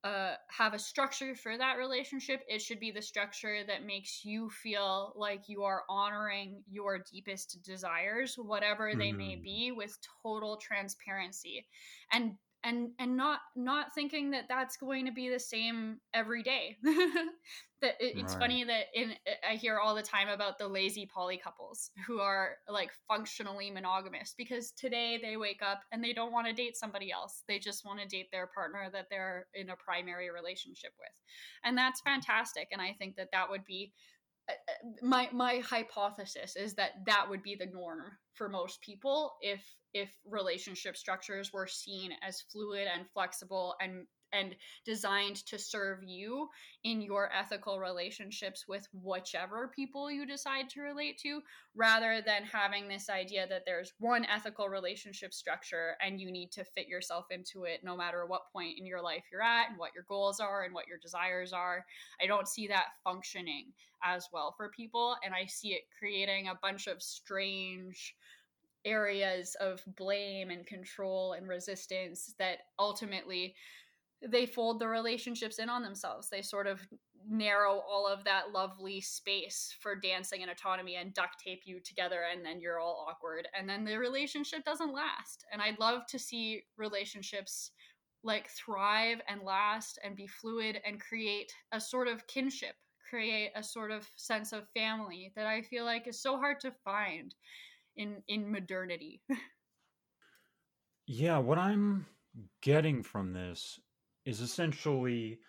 uh, 0.03 0.35
have 0.49 0.73
a 0.73 0.79
structure 0.79 1.35
for 1.35 1.57
that 1.57 1.77
relationship, 1.77 2.41
it 2.47 2.61
should 2.61 2.79
be 2.79 2.91
the 2.91 3.01
structure 3.01 3.61
that 3.65 3.85
makes 3.85 4.23
you 4.23 4.49
feel 4.49 5.11
like 5.15 5.49
you 5.49 5.63
are 5.63 5.83
honoring 5.89 6.63
your 6.69 6.99
deepest 7.11 7.61
desires, 7.63 8.35
whatever 8.37 8.93
they 8.95 9.09
mm. 9.09 9.17
may 9.17 9.33
mm-hmm. 9.33 9.41
be, 9.41 9.71
with 9.75 9.97
total 10.23 10.55
transparency. 10.57 11.65
And 12.11 12.35
and 12.63 12.89
and 12.99 13.15
not 13.15 13.39
not 13.55 13.93
thinking 13.93 14.31
that 14.31 14.45
that's 14.47 14.77
going 14.77 15.05
to 15.05 15.11
be 15.11 15.29
the 15.29 15.39
same 15.39 15.99
every 16.13 16.43
day. 16.43 16.77
That 17.79 17.93
it, 17.99 18.17
it's 18.17 18.33
right. 18.33 18.41
funny 18.41 18.63
that 18.63 18.85
in 18.95 19.13
i 19.47 19.53
hear 19.53 19.77
all 19.77 19.93
the 19.93 20.01
time 20.01 20.29
about 20.29 20.57
the 20.57 20.67
lazy 20.67 21.05
poly 21.05 21.37
couples 21.37 21.91
who 22.07 22.19
are 22.19 22.55
like 22.67 22.89
functionally 23.07 23.69
monogamous 23.69 24.33
because 24.35 24.71
today 24.71 25.19
they 25.21 25.37
wake 25.37 25.61
up 25.61 25.81
and 25.91 26.03
they 26.03 26.11
don't 26.11 26.31
want 26.31 26.47
to 26.47 26.53
date 26.53 26.75
somebody 26.75 27.11
else. 27.11 27.43
They 27.47 27.59
just 27.59 27.85
want 27.85 27.99
to 27.99 28.07
date 28.07 28.29
their 28.31 28.47
partner 28.47 28.89
that 28.91 29.11
they're 29.11 29.45
in 29.53 29.69
a 29.69 29.75
primary 29.75 30.31
relationship 30.31 30.93
with. 30.97 31.11
And 31.63 31.77
that's 31.77 32.01
fantastic 32.01 32.69
and 32.71 32.81
i 32.81 32.95
think 32.97 33.15
that 33.17 33.29
that 33.31 33.47
would 33.47 33.63
be 33.63 33.93
my 35.01 35.29
my 35.31 35.57
hypothesis 35.57 36.55
is 36.55 36.73
that 36.75 36.91
that 37.05 37.27
would 37.29 37.43
be 37.43 37.55
the 37.55 37.65
norm 37.65 38.03
for 38.33 38.49
most 38.49 38.81
people 38.81 39.35
if 39.41 39.61
if 39.93 40.09
relationship 40.25 40.95
structures 40.95 41.51
were 41.51 41.67
seen 41.67 42.11
as 42.25 42.43
fluid 42.51 42.87
and 42.93 43.05
flexible 43.13 43.75
and 43.81 44.05
and 44.33 44.55
designed 44.85 45.37
to 45.45 45.57
serve 45.57 46.03
you 46.03 46.49
in 46.83 47.01
your 47.01 47.29
ethical 47.33 47.79
relationships 47.79 48.65
with 48.67 48.87
whichever 48.93 49.71
people 49.75 50.11
you 50.11 50.25
decide 50.25 50.69
to 50.69 50.81
relate 50.81 51.17
to 51.17 51.41
rather 51.75 52.21
than 52.25 52.43
having 52.43 52.87
this 52.87 53.09
idea 53.09 53.47
that 53.47 53.63
there's 53.65 53.93
one 53.99 54.25
ethical 54.25 54.69
relationship 54.69 55.33
structure 55.33 55.95
and 56.01 56.19
you 56.19 56.31
need 56.31 56.51
to 56.51 56.63
fit 56.63 56.87
yourself 56.87 57.25
into 57.31 57.63
it 57.63 57.81
no 57.83 57.95
matter 57.95 58.25
what 58.25 58.51
point 58.51 58.77
in 58.77 58.85
your 58.85 59.01
life 59.01 59.23
you're 59.31 59.41
at 59.41 59.69
and 59.69 59.77
what 59.77 59.93
your 59.93 60.05
goals 60.07 60.39
are 60.39 60.63
and 60.63 60.73
what 60.73 60.87
your 60.87 60.97
desires 60.97 61.53
are. 61.53 61.85
I 62.21 62.27
don't 62.27 62.47
see 62.47 62.67
that 62.67 62.87
functioning 63.03 63.73
as 64.03 64.29
well 64.31 64.53
for 64.55 64.69
people 64.69 65.15
and 65.25 65.33
i 65.33 65.43
see 65.45 65.69
it 65.69 65.81
creating 65.97 66.47
a 66.47 66.59
bunch 66.61 66.85
of 66.85 67.01
strange 67.01 68.15
areas 68.85 69.55
of 69.59 69.83
blame 69.97 70.49
and 70.49 70.65
control 70.65 71.33
and 71.33 71.47
resistance 71.47 72.33
that 72.39 72.59
ultimately 72.79 73.55
they 74.25 74.45
fold 74.45 74.79
the 74.79 74.87
relationships 74.87 75.59
in 75.59 75.69
on 75.69 75.83
themselves. 75.83 76.29
They 76.29 76.41
sort 76.41 76.67
of 76.67 76.87
narrow 77.29 77.81
all 77.87 78.07
of 78.07 78.23
that 78.23 78.51
lovely 78.53 79.01
space 79.01 79.75
for 79.79 79.95
dancing 79.95 80.41
and 80.41 80.51
autonomy 80.51 80.95
and 80.95 81.13
duct 81.13 81.39
tape 81.43 81.63
you 81.65 81.79
together 81.79 82.21
and 82.31 82.45
then 82.45 82.61
you're 82.61 82.79
all 82.79 83.05
awkward 83.09 83.47
and 83.57 83.67
then 83.67 83.83
the 83.83 83.97
relationship 83.97 84.63
doesn't 84.63 84.93
last. 84.93 85.45
And 85.51 85.61
I'd 85.61 85.79
love 85.79 86.05
to 86.07 86.19
see 86.19 86.63
relationships 86.77 87.71
like 88.23 88.49
thrive 88.49 89.21
and 89.27 89.41
last 89.43 89.99
and 90.03 90.15
be 90.15 90.27
fluid 90.27 90.79
and 90.85 90.99
create 90.99 91.51
a 91.71 91.79
sort 91.79 92.07
of 92.07 92.25
kinship, 92.27 92.75
create 93.09 93.51
a 93.55 93.63
sort 93.63 93.91
of 93.91 94.09
sense 94.15 94.53
of 94.53 94.69
family 94.75 95.31
that 95.35 95.45
I 95.45 95.61
feel 95.61 95.85
like 95.85 96.07
is 96.07 96.21
so 96.21 96.37
hard 96.37 96.59
to 96.61 96.73
find 96.83 97.33
in 97.95 98.23
in 98.27 98.51
modernity. 98.51 99.21
yeah, 101.07 101.37
what 101.37 101.57
I'm 101.57 102.05
getting 102.61 103.03
from 103.03 103.33
this 103.33 103.79
is 104.27 104.41
essentially 104.41 105.39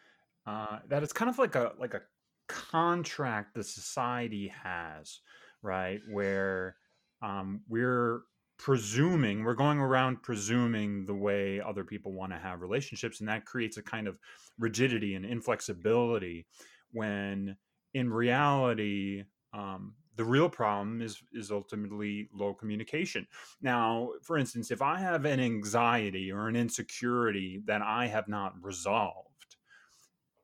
uh, 0.46 0.78
that 0.88 1.02
it's 1.02 1.12
kind 1.12 1.28
of 1.28 1.38
like 1.38 1.56
a 1.56 1.72
like 1.78 1.94
a 1.94 2.00
contract 2.46 3.54
the 3.54 3.64
society 3.64 4.50
has, 4.64 5.20
right? 5.62 6.00
Where 6.10 6.76
um, 7.20 7.60
we're 7.68 8.22
presuming 8.58 9.44
we're 9.44 9.54
going 9.54 9.78
around 9.78 10.20
presuming 10.22 11.06
the 11.06 11.14
way 11.14 11.60
other 11.60 11.84
people 11.84 12.12
want 12.12 12.32
to 12.32 12.38
have 12.38 12.60
relationships 12.60 13.20
and 13.20 13.28
that 13.28 13.44
creates 13.44 13.76
a 13.76 13.82
kind 13.82 14.08
of 14.08 14.18
rigidity 14.58 15.14
and 15.14 15.24
inflexibility 15.24 16.44
when 16.90 17.56
in 17.94 18.12
reality 18.12 19.22
um, 19.52 19.94
the 20.18 20.24
real 20.24 20.48
problem 20.48 21.00
is 21.00 21.22
is 21.32 21.50
ultimately 21.50 22.28
low 22.34 22.52
communication. 22.52 23.26
Now 23.62 24.10
for 24.22 24.36
instance 24.36 24.70
if 24.70 24.82
i 24.82 24.98
have 24.98 25.24
an 25.24 25.40
anxiety 25.40 26.30
or 26.30 26.48
an 26.48 26.56
insecurity 26.56 27.62
that 27.66 27.80
i 27.80 28.06
have 28.06 28.28
not 28.28 28.52
resolved 28.60 29.28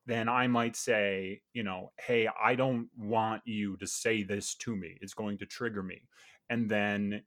then 0.06 0.28
i 0.28 0.46
might 0.46 0.76
say 0.76 1.40
you 1.52 1.62
know 1.62 1.90
hey 2.06 2.28
i 2.42 2.54
don't 2.54 2.88
want 2.96 3.42
you 3.44 3.76
to 3.78 3.86
say 3.86 4.22
this 4.22 4.54
to 4.54 4.76
me. 4.76 4.96
It's 5.00 5.14
going 5.14 5.38
to 5.38 5.46
trigger 5.46 5.82
me. 5.82 6.02
And 6.50 6.70
then 6.70 7.22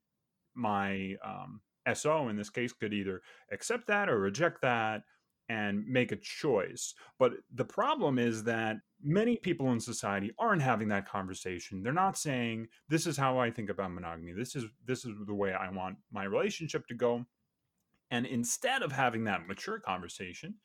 my 0.55 1.15
um, 1.23 1.61
so 1.93 2.29
in 2.29 2.37
this 2.37 2.49
case 2.49 2.73
could 2.73 2.93
either 2.93 3.21
accept 3.51 3.87
that 3.87 4.09
or 4.09 4.19
reject 4.19 4.61
that 4.61 5.03
and 5.49 5.85
make 5.87 6.11
a 6.11 6.17
choice. 6.17 6.93
But 7.19 7.33
the 7.53 7.65
problem 7.65 8.19
is 8.19 8.43
that 8.43 8.77
many 9.01 9.37
people 9.37 9.71
in 9.71 9.79
society 9.79 10.31
aren't 10.39 10.61
having 10.61 10.87
that 10.89 11.07
conversation. 11.07 11.81
They're 11.81 11.93
not 11.93 12.17
saying 12.17 12.67
this 12.89 13.07
is 13.07 13.17
how 13.17 13.37
I 13.37 13.51
think 13.51 13.69
about 13.69 13.91
monogamy. 13.91 14.33
This 14.33 14.55
is 14.55 14.65
this 14.85 15.05
is 15.05 15.13
the 15.25 15.33
way 15.33 15.53
I 15.53 15.69
want 15.69 15.97
my 16.11 16.25
relationship 16.25 16.87
to 16.87 16.95
go. 16.95 17.25
And 18.11 18.25
instead 18.25 18.83
of 18.83 18.91
having 18.91 19.25
that 19.25 19.47
mature 19.47 19.79
conversation, 19.79 20.55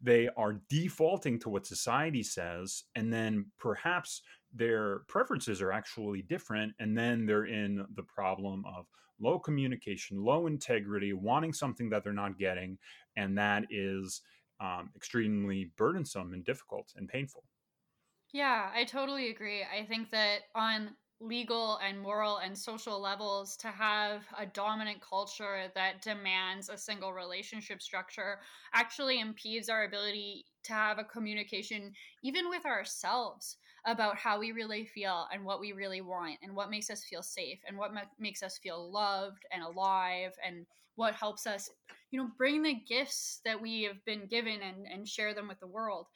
they 0.00 0.28
are 0.36 0.60
defaulting 0.68 1.38
to 1.40 1.48
what 1.48 1.66
society 1.66 2.22
says 2.22 2.84
and 2.94 3.12
then 3.12 3.46
perhaps 3.58 4.22
their 4.54 5.00
preferences 5.08 5.62
are 5.62 5.72
actually 5.72 6.22
different 6.22 6.72
and 6.78 6.96
then 6.96 7.26
they're 7.26 7.46
in 7.46 7.84
the 7.94 8.02
problem 8.02 8.64
of 8.66 8.86
low 9.20 9.38
communication, 9.38 10.22
low 10.22 10.46
integrity, 10.46 11.12
wanting 11.12 11.52
something 11.52 11.88
that 11.88 12.02
they're 12.02 12.12
not 12.12 12.38
getting, 12.38 12.76
and 13.16 13.36
that 13.38 13.64
is 13.70 14.22
um, 14.60 14.92
extremely 14.96 15.72
burdensome 15.76 16.32
and 16.32 16.44
difficult 16.44 16.92
and 16.96 17.08
painful. 17.08 17.44
Yeah, 18.32 18.70
I 18.74 18.84
totally 18.84 19.28
agree. 19.30 19.62
I 19.64 19.84
think 19.84 20.10
that 20.10 20.42
on 20.54 20.96
legal 21.20 21.76
and 21.76 22.00
moral 22.00 22.38
and 22.38 22.58
social 22.58 22.98
levels 22.98 23.56
to 23.58 23.68
have 23.70 24.26
a 24.36 24.44
dominant 24.44 25.00
culture 25.00 25.70
that 25.76 26.02
demands 26.02 26.68
a 26.68 26.76
single 26.76 27.12
relationship 27.12 27.80
structure 27.80 28.40
actually 28.72 29.20
impedes 29.20 29.68
our 29.68 29.84
ability 29.84 30.46
to 30.64 30.72
have 30.72 30.98
a 30.98 31.04
communication 31.04 31.94
even 32.24 32.48
with 32.48 32.64
ourselves 32.66 33.56
about 33.86 34.16
how 34.16 34.38
we 34.38 34.52
really 34.52 34.86
feel 34.86 35.26
and 35.32 35.44
what 35.44 35.60
we 35.60 35.72
really 35.72 36.00
want 36.00 36.38
and 36.42 36.54
what 36.54 36.70
makes 36.70 36.90
us 36.90 37.04
feel 37.04 37.22
safe 37.22 37.58
and 37.66 37.76
what 37.76 37.92
ma- 37.92 38.00
makes 38.18 38.42
us 38.42 38.58
feel 38.58 38.90
loved 38.90 39.44
and 39.52 39.62
alive 39.62 40.32
and 40.46 40.66
what 40.96 41.14
helps 41.14 41.46
us 41.46 41.70
you 42.10 42.20
know 42.20 42.28
bring 42.36 42.62
the 42.62 42.74
gifts 42.88 43.40
that 43.44 43.60
we 43.60 43.82
have 43.82 44.04
been 44.04 44.26
given 44.26 44.60
and, 44.62 44.86
and 44.86 45.08
share 45.08 45.34
them 45.34 45.48
with 45.48 45.58
the 45.60 45.66
world 45.66 46.06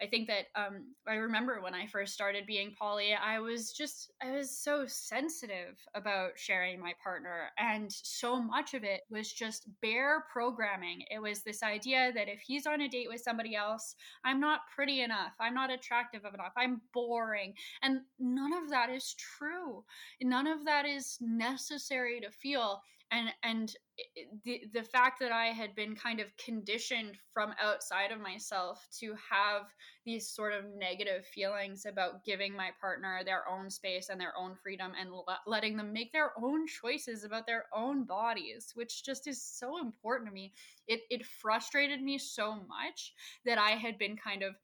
I 0.00 0.06
think 0.06 0.28
that 0.28 0.46
um, 0.54 0.94
I 1.06 1.14
remember 1.14 1.60
when 1.60 1.74
I 1.74 1.86
first 1.86 2.14
started 2.14 2.46
being 2.46 2.74
poly, 2.78 3.14
I 3.14 3.40
was 3.40 3.72
just, 3.72 4.12
I 4.22 4.30
was 4.30 4.50
so 4.50 4.84
sensitive 4.86 5.78
about 5.94 6.30
sharing 6.36 6.80
my 6.80 6.92
partner. 7.02 7.48
And 7.58 7.90
so 7.90 8.40
much 8.40 8.74
of 8.74 8.84
it 8.84 9.00
was 9.10 9.32
just 9.32 9.68
bare 9.82 10.24
programming. 10.32 11.02
It 11.10 11.20
was 11.20 11.42
this 11.42 11.62
idea 11.62 12.12
that 12.14 12.28
if 12.28 12.40
he's 12.40 12.66
on 12.66 12.82
a 12.82 12.88
date 12.88 13.08
with 13.08 13.20
somebody 13.20 13.56
else, 13.56 13.96
I'm 14.24 14.40
not 14.40 14.60
pretty 14.74 15.02
enough, 15.02 15.32
I'm 15.40 15.54
not 15.54 15.70
attractive 15.70 16.22
enough, 16.24 16.52
I'm 16.56 16.80
boring. 16.94 17.54
And 17.82 18.00
none 18.18 18.52
of 18.52 18.70
that 18.70 18.90
is 18.90 19.14
true. 19.14 19.84
None 20.22 20.46
of 20.46 20.64
that 20.64 20.86
is 20.86 21.18
necessary 21.20 22.20
to 22.20 22.30
feel 22.30 22.82
and 23.10 23.30
and 23.42 23.74
the 24.44 24.62
the 24.72 24.82
fact 24.82 25.18
that 25.20 25.32
I 25.32 25.46
had 25.46 25.74
been 25.74 25.96
kind 25.96 26.20
of 26.20 26.36
conditioned 26.36 27.16
from 27.32 27.54
outside 27.60 28.12
of 28.12 28.20
myself 28.20 28.86
to 29.00 29.14
have 29.30 29.62
these 30.04 30.28
sort 30.28 30.52
of 30.52 30.64
negative 30.76 31.26
feelings 31.26 31.86
about 31.86 32.24
giving 32.24 32.54
my 32.54 32.70
partner 32.80 33.20
their 33.24 33.48
own 33.48 33.70
space 33.70 34.08
and 34.08 34.20
their 34.20 34.36
own 34.36 34.54
freedom 34.54 34.92
and 34.98 35.10
le- 35.12 35.40
letting 35.46 35.76
them 35.76 35.92
make 35.92 36.12
their 36.12 36.32
own 36.42 36.66
choices 36.66 37.24
about 37.24 37.46
their 37.46 37.64
own 37.74 38.04
bodies, 38.04 38.72
which 38.74 39.04
just 39.04 39.26
is 39.26 39.42
so 39.42 39.80
important 39.80 40.28
to 40.28 40.34
me. 40.34 40.52
It 40.86 41.00
it 41.10 41.26
frustrated 41.26 42.02
me 42.02 42.18
so 42.18 42.54
much 42.54 43.14
that 43.44 43.58
I 43.58 43.70
had 43.70 43.98
been 43.98 44.16
kind 44.16 44.42
of 44.42 44.54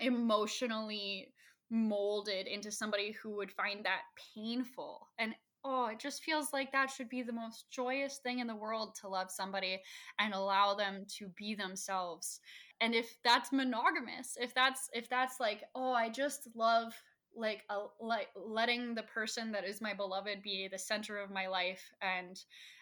emotionally 0.00 1.32
molded 1.70 2.46
into 2.46 2.70
somebody 2.70 3.12
who 3.12 3.36
would 3.36 3.52
find 3.52 3.84
that 3.84 4.02
painful 4.34 5.08
and 5.18 5.34
oh, 5.68 5.86
it 5.86 5.98
just 5.98 6.24
feels 6.24 6.52
like 6.52 6.72
that 6.72 6.90
should 6.90 7.10
be 7.10 7.22
the 7.22 7.32
most 7.32 7.66
joyous 7.70 8.18
thing 8.22 8.38
in 8.38 8.46
the 8.46 8.56
world 8.56 8.94
to 8.94 9.08
love 9.08 9.30
somebody 9.30 9.80
and 10.18 10.32
allow 10.32 10.74
them 10.74 11.04
to 11.18 11.28
be 11.36 11.54
themselves. 11.54 12.40
And 12.80 12.94
if 12.94 13.16
that's 13.22 13.52
monogamous, 13.52 14.38
if 14.40 14.54
that's 14.54 14.88
if 14.94 15.10
that's 15.10 15.38
like, 15.38 15.64
oh, 15.74 15.92
I 15.92 16.08
just 16.08 16.48
love 16.54 16.94
like 17.36 17.64
a, 17.68 17.80
like 18.00 18.28
letting 18.34 18.94
the 18.94 19.02
person 19.02 19.52
that 19.52 19.64
is 19.64 19.82
my 19.82 19.92
beloved 19.92 20.42
be 20.42 20.68
the 20.70 20.78
center 20.78 21.18
of 21.18 21.30
my 21.30 21.46
life 21.46 21.90
and 22.00 22.40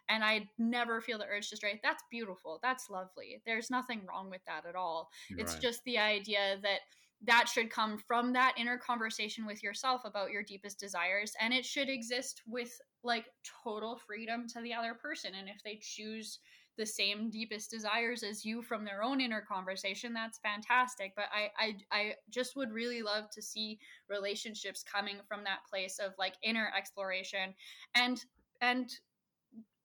and 0.08 0.22
I 0.22 0.48
never 0.56 1.00
feel 1.00 1.18
the 1.18 1.26
urge 1.26 1.50
to 1.50 1.56
stray. 1.56 1.80
That's 1.82 2.04
beautiful. 2.12 2.60
That's 2.62 2.88
lovely. 2.88 3.42
There's 3.44 3.70
nothing 3.70 4.02
wrong 4.08 4.30
with 4.30 4.44
that 4.46 4.64
at 4.64 4.76
all. 4.76 5.10
You're 5.28 5.40
it's 5.40 5.54
right. 5.54 5.62
just 5.62 5.82
the 5.82 5.98
idea 5.98 6.58
that 6.62 6.80
that 7.24 7.48
should 7.48 7.70
come 7.70 7.98
from 7.98 8.32
that 8.32 8.54
inner 8.58 8.76
conversation 8.76 9.46
with 9.46 9.62
yourself 9.62 10.02
about 10.04 10.30
your 10.30 10.42
deepest 10.42 10.78
desires 10.78 11.32
and 11.40 11.54
it 11.54 11.64
should 11.64 11.88
exist 11.88 12.42
with 12.46 12.78
like 13.02 13.26
total 13.64 13.98
freedom 14.06 14.46
to 14.46 14.60
the 14.60 14.74
other 14.74 14.94
person 14.94 15.32
and 15.38 15.48
if 15.48 15.62
they 15.64 15.78
choose 15.80 16.38
the 16.76 16.84
same 16.84 17.30
deepest 17.30 17.70
desires 17.70 18.22
as 18.22 18.44
you 18.44 18.60
from 18.60 18.84
their 18.84 19.02
own 19.02 19.20
inner 19.20 19.40
conversation 19.40 20.12
that's 20.12 20.38
fantastic 20.40 21.12
but 21.16 21.24
I, 21.32 21.48
I 21.58 21.76
i 21.90 22.12
just 22.30 22.54
would 22.56 22.70
really 22.70 23.02
love 23.02 23.30
to 23.30 23.40
see 23.40 23.78
relationships 24.10 24.82
coming 24.82 25.16
from 25.26 25.42
that 25.44 25.60
place 25.70 25.98
of 25.98 26.12
like 26.18 26.34
inner 26.42 26.70
exploration 26.76 27.54
and 27.94 28.22
and 28.60 28.90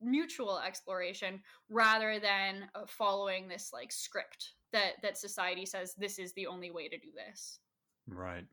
mutual 0.02 0.60
exploration 0.60 1.40
rather 1.70 2.20
than 2.20 2.68
uh, 2.76 2.82
following 2.88 3.48
this 3.48 3.70
like 3.72 3.92
script 3.92 4.54
that 4.74 4.94
that 5.02 5.18
society 5.18 5.66
says 5.66 5.94
this 5.98 6.20
is 6.20 6.34
the 6.34 6.48
only 6.48 6.72
way 6.72 6.88
to 6.88 6.98
do 6.98 7.10
this. 7.16 7.60
Right. 8.08 8.46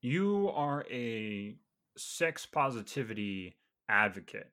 You 0.00 0.50
are 0.54 0.84
a 0.90 1.56
sex 1.96 2.46
positivity 2.46 3.56
advocate. 3.88 4.50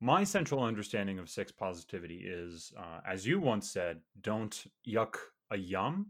My 0.00 0.24
central 0.24 0.62
understanding 0.62 1.18
of 1.18 1.30
sex 1.30 1.52
positivity 1.52 2.24
is 2.26 2.72
uh, 2.78 3.00
as 3.06 3.26
you 3.26 3.40
once 3.40 3.70
said 3.70 4.00
don't 4.20 4.64
yuck 4.86 5.16
a 5.50 5.56
yum. 5.56 6.06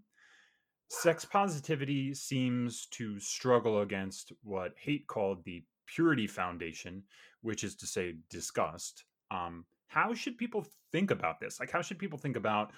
Sex 0.89 1.25
positivity 1.25 2.15
seems 2.15 2.87
to 2.93 3.19
struggle 3.19 3.81
against 3.81 4.33
what 4.43 4.75
Haidt 4.85 5.07
called 5.07 5.45
the 5.45 5.65
purity 5.87 6.27
foundation 6.27 7.03
which 7.45 7.63
is 7.63 7.77
to 7.77 7.87
say 7.87 8.15
disgust. 8.31 9.05
Um, 9.31 9.67
how 9.87 10.15
should 10.15 10.39
people 10.39 10.67
think 10.93 11.11
about 11.11 11.41
this? 11.41 11.61
Like 11.61 11.71
how 11.71 11.83
should 11.83 11.99
people 11.99 12.19
think 12.19 12.37
about 12.37 12.73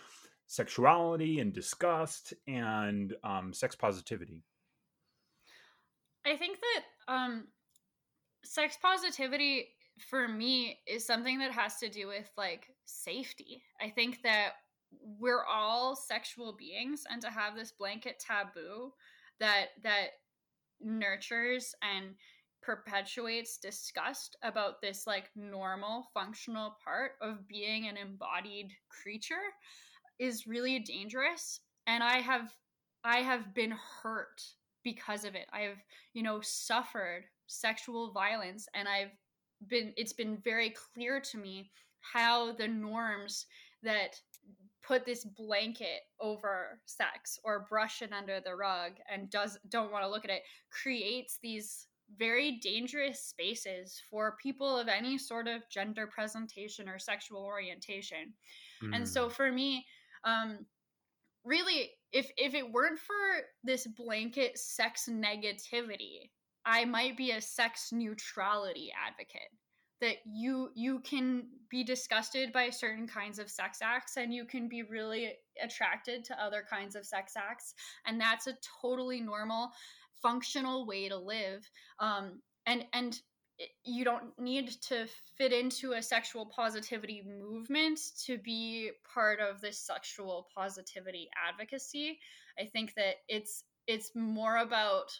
sexuality 0.47 1.41
and 1.41 1.53
disgust 1.53 2.35
and 2.47 3.15
um, 3.25 3.53
sex 3.53 3.75
positivity? 3.75 4.43
I 6.25 6.37
think 6.37 6.59
that 6.61 7.13
um, 7.13 7.45
sex 8.45 8.77
positivity 8.81 9.69
for 10.11 10.29
me 10.29 10.79
is 10.87 11.07
something 11.07 11.39
that 11.39 11.53
has 11.53 11.79
to 11.79 11.89
do 11.89 12.09
with 12.09 12.31
like 12.37 12.69
safety. 12.85 13.63
I 13.81 13.91
think 13.91 14.23
that 14.23 14.53
we're 15.19 15.45
all 15.45 15.97
sexual 15.97 16.53
beings 16.53 17.05
and 17.11 17.21
to 17.23 17.31
have 17.31 17.55
this 17.57 17.73
blanket 17.73 18.23
taboo 18.25 18.93
that 19.41 19.67
that 19.83 20.09
nurtures 20.81 21.75
and 21.83 22.15
perpetuates 22.63 23.59
disgust 23.59 24.37
about 24.43 24.81
this 24.81 25.07
like 25.07 25.31
normal 25.37 26.09
functional 26.13 26.77
part 26.85 27.13
of 27.21 27.47
being 27.47 27.87
an 27.87 27.97
embodied 27.97 28.73
creature 28.89 29.35
is 30.19 30.47
really 30.47 30.79
dangerous 30.79 31.61
and 31.87 32.03
i 32.03 32.19
have 32.19 32.53
i 33.05 33.19
have 33.19 33.55
been 33.55 33.75
hurt 34.03 34.43
because 34.83 35.25
of 35.25 35.35
it 35.35 35.47
i've 35.53 35.83
you 36.15 36.23
know 36.23 36.41
suffered 36.43 37.25
sexual 37.47 38.13
violence 38.13 38.67
and 38.75 38.89
i've 38.89 39.13
been 39.69 39.93
it's 39.97 40.13
been 40.13 40.37
very 40.45 40.75
clear 40.95 41.21
to 41.21 41.39
me 41.39 41.71
how 42.01 42.53
the 42.53 42.69
norms 42.69 43.47
that 43.83 44.21
put 44.87 45.05
this 45.05 45.25
blanket 45.25 46.03
over 46.21 46.81
sex 46.87 47.39
or 47.45 47.67
brush 47.69 48.03
it 48.03 48.13
under 48.13 48.41
the 48.41 48.55
rug 48.55 48.93
and 49.13 49.31
does 49.31 49.59
don't 49.69 49.91
want 49.91 50.05
to 50.05 50.11
look 50.11 50.25
at 50.25 50.31
it 50.31 50.43
creates 50.71 51.39
these 51.43 51.89
very 52.19 52.53
dangerous 52.63 53.21
spaces 53.21 54.01
for 54.09 54.37
people 54.41 54.79
of 54.79 54.89
any 54.89 55.19
sort 55.19 55.49
of 55.49 55.69
gender 55.71 56.07
presentation 56.07 56.89
or 56.89 56.99
sexual 56.99 57.43
orientation. 57.43 58.33
Mm. 58.83 58.97
And 58.97 59.09
so 59.09 59.27
mm. 59.27 59.33
for 59.33 59.51
me, 59.51 59.85
um, 60.27 60.67
really, 61.45 61.93
if 62.13 62.31
if 62.37 62.55
it 62.55 62.71
weren't 62.71 62.99
for 62.99 63.15
this 63.65 63.87
blanket 63.87 64.59
sex 64.59 65.09
negativity, 65.11 66.31
I 66.67 66.85
might 66.85 67.17
be 67.17 67.31
a 67.31 67.41
sex 67.41 67.91
neutrality 67.93 68.93
advocate. 69.07 69.51
That 70.01 70.17
you 70.27 70.71
you 70.75 71.01
can 71.01 71.45
be 71.71 71.83
disgusted 71.83 72.53
by 72.53 72.69
certain 72.69 73.07
kinds 73.07 73.39
of 73.39 73.49
sex 73.49 73.79
acts 73.81 74.19
and 74.19 74.35
you 74.35 74.45
can 74.45 74.69
be 74.69 74.83
really 74.83 75.33
attracted 75.63 76.23
to 76.27 76.43
other 76.43 76.65
kinds 76.69 76.97
of 76.97 77.07
sex 77.07 77.33
acts 77.35 77.73
and 78.05 78.21
that's 78.21 78.47
a 78.47 78.59
totally 78.83 79.23
normal 79.23 79.71
functional 80.21 80.87
way 80.87 81.09
to 81.09 81.17
live. 81.17 81.71
Um, 81.99 82.43
and 82.67 82.85
and 82.93 83.19
you 83.85 84.05
don't 84.05 84.39
need 84.39 84.71
to 84.83 85.07
fit 85.37 85.53
into 85.53 85.93
a 85.93 86.03
sexual 86.03 86.47
positivity 86.47 87.23
movement 87.27 87.99
to 88.25 88.39
be 88.39 88.91
part 89.13 89.41
of 89.41 89.61
this 89.61 89.79
sexual 89.79 90.49
positivity 90.55 91.29
advocacy. 91.49 92.19
I 92.59 92.67
think 92.67 92.95
that 92.95 93.17
it's 93.29 93.65
it's 93.87 94.15
more 94.15 94.59
about 94.59 95.19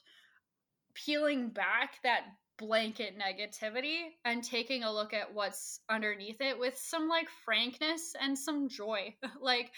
peeling 0.95 1.51
back 1.51 1.97
that 2.03 2.25
blanket 2.59 3.15
negativity 3.19 4.09
and 4.25 4.43
taking 4.43 4.83
a 4.83 4.93
look 4.93 5.13
at 5.13 5.33
what's 5.33 5.81
underneath 5.89 6.41
it 6.41 6.59
with 6.59 6.77
some 6.79 7.09
like 7.09 7.29
frankness 7.45 8.15
and 8.21 8.39
some 8.39 8.69
joy. 8.69 9.15
Like 9.41 9.73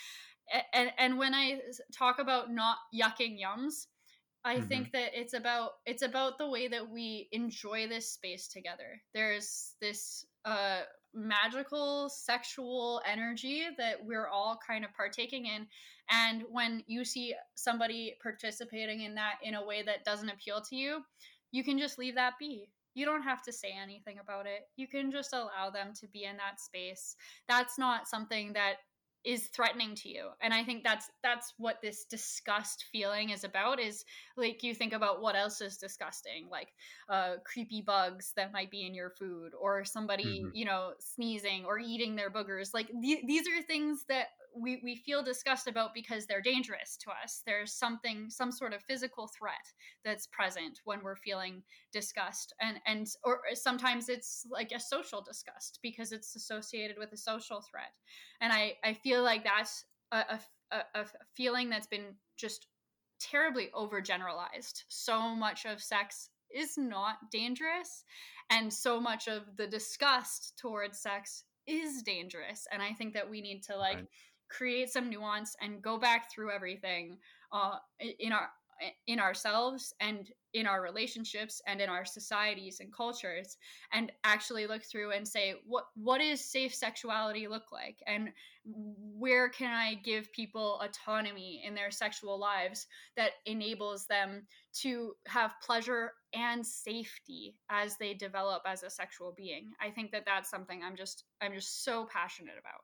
and 0.72 0.90
and 0.98 1.18
when 1.18 1.34
i 1.34 1.60
talk 1.92 2.18
about 2.18 2.50
not 2.50 2.78
yucking 2.94 3.38
yums 3.38 3.86
i 4.44 4.56
mm-hmm. 4.56 4.66
think 4.66 4.92
that 4.92 5.10
it's 5.12 5.34
about 5.34 5.72
it's 5.86 6.02
about 6.02 6.38
the 6.38 6.48
way 6.48 6.68
that 6.68 6.88
we 6.88 7.28
enjoy 7.32 7.86
this 7.86 8.12
space 8.12 8.48
together 8.48 9.00
there's 9.14 9.74
this 9.80 10.24
uh 10.44 10.80
magical 11.14 12.08
sexual 12.08 13.00
energy 13.10 13.64
that 13.78 13.96
we're 14.04 14.28
all 14.28 14.58
kind 14.66 14.84
of 14.84 14.92
partaking 14.94 15.46
in 15.46 15.66
and 16.10 16.42
when 16.50 16.82
you 16.86 17.04
see 17.04 17.34
somebody 17.54 18.14
participating 18.22 19.02
in 19.02 19.14
that 19.14 19.34
in 19.42 19.54
a 19.54 19.66
way 19.66 19.82
that 19.82 20.04
doesn't 20.04 20.28
appeal 20.28 20.60
to 20.60 20.76
you 20.76 21.02
you 21.50 21.64
can 21.64 21.78
just 21.78 21.98
leave 21.98 22.14
that 22.16 22.34
be. 22.38 22.70
You 22.94 23.04
don't 23.04 23.22
have 23.22 23.42
to 23.42 23.52
say 23.52 23.74
anything 23.80 24.18
about 24.18 24.46
it. 24.46 24.68
You 24.76 24.88
can 24.88 25.10
just 25.10 25.32
allow 25.32 25.70
them 25.72 25.92
to 26.00 26.08
be 26.08 26.24
in 26.24 26.36
that 26.36 26.60
space. 26.60 27.16
That's 27.48 27.78
not 27.78 28.08
something 28.08 28.52
that 28.54 28.76
is 29.28 29.48
threatening 29.48 29.94
to 29.94 30.08
you 30.08 30.28
and 30.40 30.54
i 30.54 30.64
think 30.64 30.82
that's 30.82 31.10
that's 31.22 31.52
what 31.58 31.82
this 31.82 32.06
disgust 32.06 32.86
feeling 32.90 33.28
is 33.28 33.44
about 33.44 33.78
is 33.78 34.06
like 34.38 34.62
you 34.62 34.74
think 34.74 34.94
about 34.94 35.20
what 35.20 35.36
else 35.36 35.60
is 35.60 35.76
disgusting 35.76 36.48
like 36.50 36.68
uh 37.10 37.34
creepy 37.44 37.82
bugs 37.82 38.32
that 38.36 38.54
might 38.54 38.70
be 38.70 38.86
in 38.86 38.94
your 38.94 39.10
food 39.10 39.52
or 39.60 39.84
somebody 39.84 40.40
mm-hmm. 40.40 40.48
you 40.54 40.64
know 40.64 40.92
sneezing 40.98 41.66
or 41.66 41.78
eating 41.78 42.16
their 42.16 42.30
boogers 42.30 42.72
like 42.72 42.88
th- 43.02 43.26
these 43.26 43.46
are 43.46 43.60
things 43.60 44.06
that 44.08 44.28
we, 44.54 44.80
we 44.82 44.96
feel 44.96 45.22
disgust 45.22 45.68
about 45.68 45.94
because 45.94 46.26
they're 46.26 46.40
dangerous 46.40 46.96
to 46.98 47.10
us. 47.10 47.42
There's 47.46 47.72
something, 47.72 48.30
some 48.30 48.52
sort 48.52 48.72
of 48.72 48.82
physical 48.82 49.28
threat 49.28 49.72
that's 50.04 50.26
present 50.26 50.80
when 50.84 51.02
we're 51.02 51.16
feeling 51.16 51.62
disgust. 51.92 52.54
And, 52.60 52.78
and, 52.86 53.06
or 53.24 53.40
sometimes 53.54 54.08
it's 54.08 54.46
like 54.50 54.72
a 54.72 54.80
social 54.80 55.22
disgust 55.22 55.78
because 55.82 56.12
it's 56.12 56.34
associated 56.36 56.98
with 56.98 57.12
a 57.12 57.16
social 57.16 57.62
threat. 57.70 57.92
And 58.40 58.52
I, 58.52 58.74
I 58.84 58.92
feel 58.94 59.22
like 59.22 59.44
that's 59.44 59.84
a, 60.12 60.38
a, 60.72 60.82
a 60.94 61.04
feeling 61.36 61.70
that's 61.70 61.86
been 61.86 62.14
just 62.36 62.66
terribly 63.20 63.70
overgeneralized. 63.74 64.82
So 64.88 65.34
much 65.34 65.66
of 65.66 65.82
sex 65.82 66.30
is 66.54 66.78
not 66.78 67.16
dangerous. 67.30 68.04
And 68.50 68.72
so 68.72 69.00
much 69.00 69.28
of 69.28 69.42
the 69.56 69.66
disgust 69.66 70.58
towards 70.58 70.98
sex 71.00 71.44
is 71.68 72.02
dangerous 72.02 72.66
and 72.72 72.80
i 72.80 72.94
think 72.94 73.12
that 73.12 73.28
we 73.28 73.42
need 73.42 73.62
to 73.62 73.76
like 73.76 73.96
right 73.96 74.06
create 74.48 74.90
some 74.90 75.10
nuance 75.10 75.56
and 75.60 75.82
go 75.82 75.98
back 75.98 76.30
through 76.30 76.50
everything 76.50 77.18
uh, 77.52 77.76
in 78.18 78.32
our 78.32 78.48
in 79.06 79.18
ourselves 79.18 79.92
and 80.00 80.30
in 80.54 80.66
our 80.66 80.82
relationships 80.82 81.60
and 81.66 81.80
in 81.80 81.88
our 81.88 82.04
societies 82.04 82.80
and 82.80 82.92
cultures 82.92 83.56
and 83.92 84.12
actually 84.24 84.66
look 84.66 84.82
through 84.82 85.12
and 85.12 85.26
say 85.26 85.54
what 85.66 85.84
what 85.94 86.20
is 86.20 86.40
safe 86.40 86.74
sexuality 86.74 87.48
look 87.48 87.72
like? 87.72 87.96
And 88.06 88.30
where 88.64 89.48
can 89.48 89.72
i 89.72 89.94
give 89.94 90.30
people 90.32 90.78
autonomy 90.82 91.62
in 91.64 91.74
their 91.74 91.90
sexual 91.90 92.38
lives 92.38 92.86
that 93.16 93.32
enables 93.46 94.06
them 94.06 94.46
to 94.74 95.14
have 95.26 95.54
pleasure 95.64 96.12
and 96.34 96.66
safety 96.66 97.56
as 97.70 97.96
they 97.96 98.12
develop 98.12 98.62
as 98.66 98.82
a 98.82 98.90
sexual 98.90 99.32
being? 99.36 99.70
I 99.80 99.90
think 99.90 100.12
that 100.12 100.24
that's 100.26 100.50
something 100.50 100.82
i'm 100.82 100.96
just 100.96 101.24
i'm 101.40 101.54
just 101.54 101.84
so 101.84 102.06
passionate 102.12 102.56
about 102.60 102.82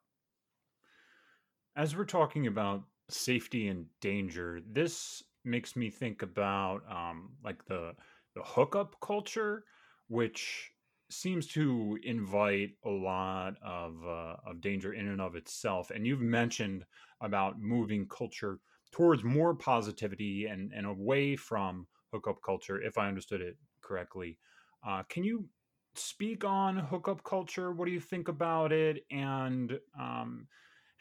as 1.76 1.96
we're 1.96 2.04
talking 2.04 2.46
about 2.46 2.84
safety 3.08 3.68
and 3.68 3.86
danger, 4.00 4.60
this 4.66 5.22
makes 5.44 5.76
me 5.76 5.90
think 5.90 6.22
about 6.22 6.80
um, 6.90 7.30
like 7.44 7.64
the 7.66 7.94
the 8.34 8.42
hookup 8.42 8.96
culture, 9.00 9.64
which 10.08 10.72
seems 11.10 11.46
to 11.46 11.98
invite 12.02 12.70
a 12.84 12.90
lot 12.90 13.54
of 13.62 13.94
uh, 14.04 14.36
of 14.46 14.60
danger 14.60 14.92
in 14.92 15.08
and 15.08 15.20
of 15.20 15.34
itself. 15.36 15.90
And 15.90 16.06
you've 16.06 16.20
mentioned 16.20 16.84
about 17.20 17.60
moving 17.60 18.06
culture 18.08 18.60
towards 18.92 19.22
more 19.24 19.54
positivity 19.54 20.46
and 20.46 20.72
and 20.72 20.86
away 20.86 21.36
from 21.36 21.86
hookup 22.12 22.42
culture, 22.44 22.80
if 22.80 22.96
I 22.98 23.08
understood 23.08 23.40
it 23.40 23.56
correctly. 23.82 24.38
Uh, 24.86 25.02
can 25.04 25.24
you 25.24 25.48
speak 25.94 26.44
on 26.44 26.76
hookup 26.76 27.22
culture? 27.24 27.72
What 27.72 27.86
do 27.86 27.92
you 27.92 28.00
think 28.00 28.28
about 28.28 28.72
it? 28.72 29.04
And 29.10 29.78
um, 29.98 30.46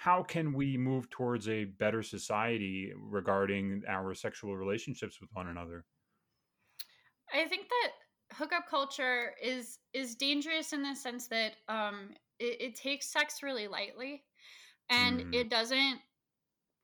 how 0.03 0.21
can 0.21 0.51
we 0.51 0.75
move 0.75 1.09
towards 1.09 1.47
a 1.47 1.63
better 1.63 2.03
society 2.03 2.91
regarding 2.97 3.83
our 3.87 4.13
sexual 4.13 4.57
relationships 4.57 5.21
with 5.21 5.29
one 5.31 5.47
another? 5.47 5.85
I 7.33 7.45
think 7.45 7.69
that 7.69 8.35
hookup 8.35 8.67
culture 8.69 9.33
is 9.41 9.79
is 9.93 10.15
dangerous 10.15 10.73
in 10.73 10.83
the 10.83 10.93
sense 10.93 11.27
that 11.27 11.53
um, 11.69 12.09
it, 12.37 12.59
it 12.59 12.75
takes 12.75 13.13
sex 13.13 13.41
really 13.41 13.69
lightly, 13.69 14.23
and 14.89 15.21
mm. 15.21 15.33
it 15.33 15.49
doesn't 15.49 15.99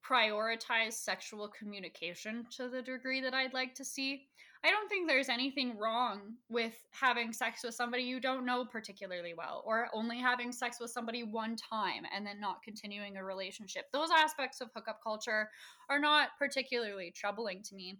prioritize 0.09 0.93
sexual 0.93 1.49
communication 1.49 2.45
to 2.55 2.69
the 2.69 2.81
degree 2.81 3.19
that 3.19 3.33
I'd 3.33 3.53
like 3.53 3.75
to 3.75 3.83
see. 3.83 4.29
I 4.63 4.71
don't 4.71 4.89
think 4.89 5.07
there's 5.07 5.29
anything 5.29 5.77
wrong 5.77 6.33
with 6.49 6.73
having 6.91 7.31
sex 7.31 7.61
with 7.63 7.75
somebody 7.75 8.03
you 8.03 8.19
don't 8.19 8.45
know 8.45 8.65
particularly 8.65 9.33
well, 9.33 9.63
or 9.65 9.87
only 9.93 10.19
having 10.19 10.51
sex 10.51 10.79
with 10.81 10.91
somebody 10.91 11.23
one 11.23 11.55
time 11.55 12.03
and 12.13 12.25
then 12.25 12.41
not 12.41 12.61
continuing 12.61 13.15
a 13.15 13.23
relationship. 13.23 13.85
Those 13.93 14.09
aspects 14.11 14.59
of 14.59 14.69
hookup 14.75 14.99
culture 15.01 15.49
are 15.89 15.99
not 15.99 16.29
particularly 16.37 17.13
troubling 17.15 17.63
to 17.63 17.75
me. 17.75 17.99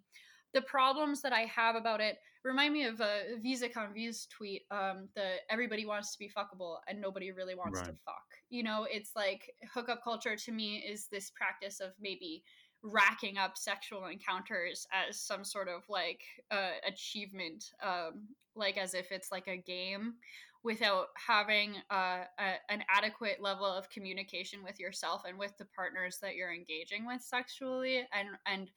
The 0.52 0.62
problems 0.62 1.22
that 1.22 1.32
I 1.32 1.42
have 1.42 1.76
about 1.76 2.00
it 2.00 2.18
remind 2.44 2.74
me 2.74 2.84
of 2.84 3.00
a 3.00 3.38
Visakanv's 3.42 4.26
tweet. 4.26 4.62
Um, 4.70 5.08
the 5.14 5.36
everybody 5.48 5.86
wants 5.86 6.12
to 6.12 6.18
be 6.18 6.28
fuckable 6.28 6.78
and 6.88 7.00
nobody 7.00 7.32
really 7.32 7.54
wants 7.54 7.78
right. 7.78 7.86
to 7.86 7.94
fuck. 8.04 8.24
You 8.50 8.64
know, 8.64 8.86
it's 8.90 9.12
like 9.16 9.50
hookup 9.72 10.02
culture 10.04 10.36
to 10.36 10.52
me 10.52 10.78
is 10.78 11.06
this 11.06 11.30
practice 11.30 11.80
of 11.80 11.92
maybe 12.00 12.42
racking 12.82 13.36
up 13.36 13.58
sexual 13.58 14.06
encounters 14.06 14.86
as 14.92 15.20
some 15.20 15.44
sort 15.44 15.68
of 15.68 15.82
like 15.88 16.22
uh, 16.50 16.72
achievement 16.86 17.64
um, 17.82 18.28
like 18.56 18.76
as 18.78 18.94
if 18.94 19.12
it's 19.12 19.30
like 19.30 19.48
a 19.48 19.56
game 19.56 20.14
without 20.62 21.06
having 21.16 21.74
uh, 21.90 22.24
a, 22.38 22.54
an 22.68 22.82
adequate 22.94 23.40
level 23.40 23.66
of 23.66 23.88
communication 23.90 24.62
with 24.62 24.78
yourself 24.78 25.22
and 25.26 25.38
with 25.38 25.56
the 25.58 25.64
partners 25.76 26.18
that 26.20 26.34
you're 26.36 26.52
engaging 26.52 27.06
with 27.06 27.22
sexually 27.22 27.98
and 28.12 28.28
and 28.46 28.70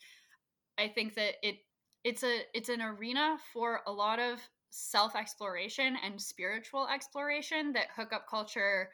i 0.78 0.88
think 0.88 1.14
that 1.16 1.36
it 1.42 1.58
it's 2.04 2.24
a 2.24 2.42
it's 2.54 2.70
an 2.70 2.82
arena 2.82 3.38
for 3.54 3.82
a 3.88 3.92
lot 3.92 4.20
of 4.20 4.40
self 4.70 5.16
exploration 5.16 5.96
and 6.04 6.20
spiritual 6.20 6.88
exploration 6.88 7.72
that 7.74 7.88
hookup 7.96 8.28
culture 8.28 8.90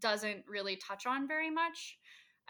doesn't 0.00 0.44
really 0.46 0.76
touch 0.76 1.06
on 1.06 1.26
very 1.26 1.50
much 1.50 1.98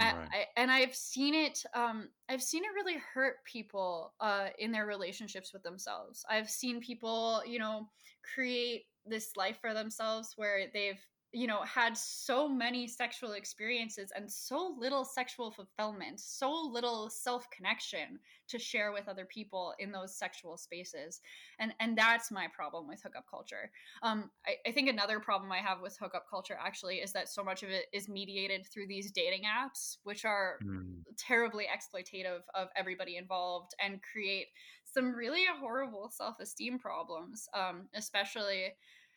Right. 0.01 0.29
I, 0.33 0.47
and 0.57 0.71
I've 0.71 0.95
seen 0.95 1.35
it. 1.35 1.65
Um, 1.75 2.09
I've 2.29 2.43
seen 2.43 2.65
it 2.65 2.75
really 2.75 2.99
hurt 3.15 3.45
people 3.45 4.15
uh, 4.21 4.49
in 4.59 4.71
their 4.71 4.87
relationships 4.87 5.53
with 5.53 5.63
themselves. 5.63 6.25
I've 6.29 6.51
seen 6.51 6.81
people, 6.81 7.43
you 7.47 7.59
know, 7.59 7.89
create 8.35 8.85
this 9.07 9.37
life 9.37 9.59
for 9.61 9.75
themselves 9.75 10.35
where 10.37 10.67
they've 10.73 11.01
you 11.33 11.47
know 11.47 11.61
had 11.63 11.97
so 11.97 12.49
many 12.49 12.87
sexual 12.87 13.33
experiences 13.33 14.11
and 14.17 14.31
so 14.31 14.75
little 14.79 15.05
sexual 15.05 15.51
fulfillment 15.51 16.19
so 16.19 16.51
little 16.73 17.11
self 17.11 17.49
connection 17.51 18.19
to 18.49 18.59
share 18.59 18.93
with 18.93 19.09
other 19.09 19.27
people 19.27 19.75
in 19.79 19.93
those 19.93 20.17
sexual 20.17 20.57
spaces 20.57 21.21
and 21.59 21.75
and 21.81 21.99
that's 21.99 22.31
my 22.31 22.47
problem 22.55 22.89
with 22.89 23.03
hookup 23.03 23.27
culture 23.29 23.71
um 24.03 24.31
I, 24.47 24.57
I 24.67 24.73
think 24.73 24.89
another 24.89 25.21
problem 25.21 25.53
i 25.53 25.59
have 25.59 25.83
with 25.83 25.99
hookup 26.01 26.25
culture 26.31 26.59
actually 26.59 26.97
is 26.97 27.13
that 27.13 27.29
so 27.29 27.45
much 27.45 27.63
of 27.63 27.69
it 27.69 27.87
is 27.93 28.09
mediated 28.09 28.67
through 28.73 28.87
these 28.87 29.11
dating 29.11 29.43
apps 29.43 29.99
which 30.05 30.25
are 30.25 30.59
mm. 30.65 31.03
terribly 31.19 31.67
exploitative 31.67 32.41
of 32.55 32.69
everybody 32.75 33.17
involved 33.17 33.73
and 33.85 34.01
create 34.03 34.47
some 34.85 35.15
really 35.15 35.43
horrible 35.61 36.11
self-esteem 36.11 36.79
problems 36.79 37.49
um, 37.53 37.89
especially 37.95 38.73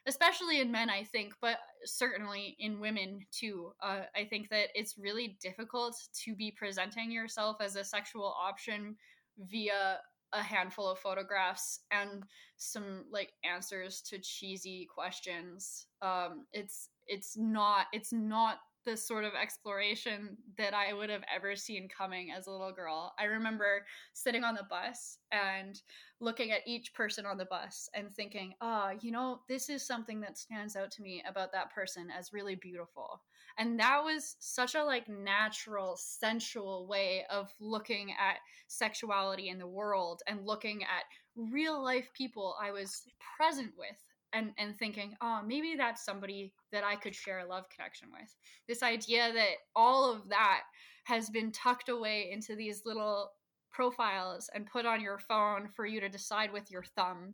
especially 0.08 0.62
in 0.62 0.72
men 0.72 0.90
i 0.90 1.04
think 1.04 1.34
but 1.42 1.58
certainly 1.86 2.56
in 2.60 2.80
women 2.80 3.20
too 3.32 3.72
uh, 3.82 4.02
i 4.16 4.24
think 4.24 4.50
that 4.50 4.68
it's 4.74 4.98
really 4.98 5.38
difficult 5.42 5.96
to 6.14 6.36
be 6.36 6.52
presenting 6.52 7.12
yourself 7.12 7.58
as 7.62 7.76
a 7.76 7.84
sexual 7.84 8.34
option 8.40 8.96
via 9.38 10.00
a 10.34 10.42
handful 10.42 10.88
of 10.88 11.00
photographs 11.00 11.82
and 11.92 12.24
some 12.58 13.06
like 13.12 13.34
answers 13.44 14.02
to 14.02 14.20
cheesy 14.20 14.88
questions. 14.94 15.88
Um 16.02 16.46
it's 16.54 16.90
it's 17.08 17.38
not 17.38 17.88
it's 17.92 18.14
not 18.14 18.60
the 18.86 18.98
sort 18.98 19.24
of 19.24 19.34
exploration 19.40 20.38
that 20.58 20.74
I 20.74 20.94
would 20.94 21.10
have 21.10 21.24
ever 21.34 21.56
seen 21.56 21.88
coming 21.88 22.32
as 22.32 22.48
a 22.48 22.52
little 22.52 22.72
girl. 22.72 23.14
I 23.20 23.26
remember 23.26 23.86
sitting 24.14 24.44
on 24.44 24.56
the 24.56 24.68
bus 24.70 25.18
and 25.32 25.80
looking 26.20 26.52
at 26.52 26.68
each 26.68 26.94
person 26.94 27.26
on 27.26 27.38
the 27.38 27.46
bus 27.46 27.90
and 27.94 28.12
thinking, 28.12 28.54
oh, 28.62 28.92
you 29.02 29.12
know, 29.12 29.42
this 29.48 29.70
is 29.70 29.86
something 29.86 30.22
that 30.22 30.38
stands 30.38 30.76
out 30.76 30.92
to 30.92 31.02
me 31.02 31.24
about 31.28 31.52
that 31.54 31.74
person 31.74 32.10
as 32.18 32.34
really 32.34 32.56
beautiful. 32.56 33.22
And 33.58 33.80
that 33.80 34.04
was 34.04 34.38
such 34.40 34.76
a 34.76 34.84
like 34.84 35.08
natural, 35.10 35.96
sensual 35.98 36.88
way 36.88 37.26
of 37.30 37.54
looking 37.60 38.12
at 38.12 38.38
sexuality 38.68 39.50
in 39.50 39.60
the 39.60 39.68
world 39.68 40.22
and 40.28 40.46
looking 40.46 40.84
at 40.84 41.04
real 41.36 41.84
life 41.84 42.10
people 42.14 42.56
I 42.62 42.72
was 42.72 43.04
present 43.38 43.74
with 43.78 43.98
and 44.34 44.52
and 44.58 44.78
thinking 44.78 45.16
oh 45.22 45.42
maybe 45.46 45.76
that's 45.78 46.06
somebody 46.06 46.54
that 46.72 46.84
i 46.84 46.96
could 46.96 47.16
share 47.16 47.40
a 47.40 47.48
love 47.48 47.66
connection 47.70 48.08
with. 48.12 48.36
This 48.68 48.84
idea 48.84 49.32
that 49.34 49.56
all 49.76 50.12
of 50.12 50.30
that 50.30 50.62
has 51.06 51.30
been 51.30 51.52
tucked 51.52 51.90
away 51.90 52.30
into 52.32 52.56
these 52.56 52.84
little 52.86 53.32
profiles 53.72 54.50
and 54.54 54.66
put 54.66 54.86
on 54.86 55.02
your 55.02 55.18
phone 55.18 55.68
for 55.68 55.86
you 55.86 56.00
to 56.00 56.10
decide 56.10 56.52
with 56.52 56.70
your 56.70 56.84
thumb 56.96 57.34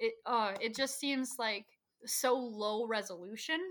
it 0.00 0.14
uh 0.26 0.52
it 0.60 0.74
just 0.74 0.98
seems 0.98 1.34
like 1.38 1.66
so 2.06 2.34
low 2.34 2.86
resolution. 2.86 3.60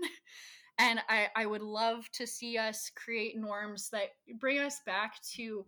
And 0.80 1.00
i 1.08 1.26
i 1.34 1.44
would 1.44 1.60
love 1.60 2.08
to 2.12 2.24
see 2.24 2.56
us 2.56 2.88
create 2.94 3.36
norms 3.36 3.88
that 3.90 4.10
bring 4.38 4.60
us 4.60 4.80
back 4.86 5.20
to 5.34 5.64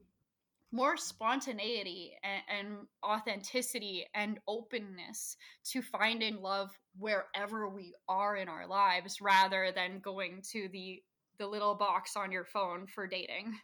more 0.72 0.96
spontaneity 0.96 2.12
and, 2.22 2.42
and, 2.58 2.76
authenticity 3.04 4.06
and 4.14 4.38
openness 4.46 5.36
to 5.64 5.82
finding 5.82 6.40
love 6.40 6.70
wherever 6.98 7.68
we 7.68 7.92
are 8.08 8.36
in 8.36 8.48
our 8.48 8.66
lives 8.66 9.20
rather 9.20 9.72
than 9.74 10.00
going 10.00 10.42
to 10.52 10.68
the 10.72 11.02
the 11.38 11.46
little 11.46 11.74
box 11.74 12.16
on 12.16 12.30
your 12.30 12.44
phone 12.44 12.86
for 12.86 13.06
dating. 13.06 13.52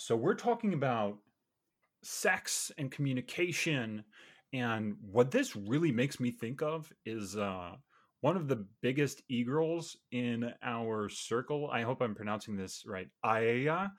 So 0.00 0.14
we're 0.14 0.36
talking 0.36 0.74
about 0.74 1.18
sex 2.04 2.70
and 2.78 2.88
communication 2.88 4.04
and 4.52 4.94
what 5.00 5.32
this 5.32 5.56
really 5.56 5.90
makes 5.90 6.20
me 6.20 6.30
think 6.30 6.62
of 6.62 6.90
is 7.04 7.36
uh 7.36 7.72
one 8.20 8.36
of 8.36 8.48
the 8.48 8.64
biggest 8.80 9.22
e-girls 9.28 9.96
in 10.12 10.52
our 10.62 11.08
circle 11.08 11.68
i 11.72 11.82
hope 11.82 12.00
i'm 12.00 12.14
pronouncing 12.14 12.56
this 12.56 12.84
right 12.86 13.08
Aella 13.24 13.90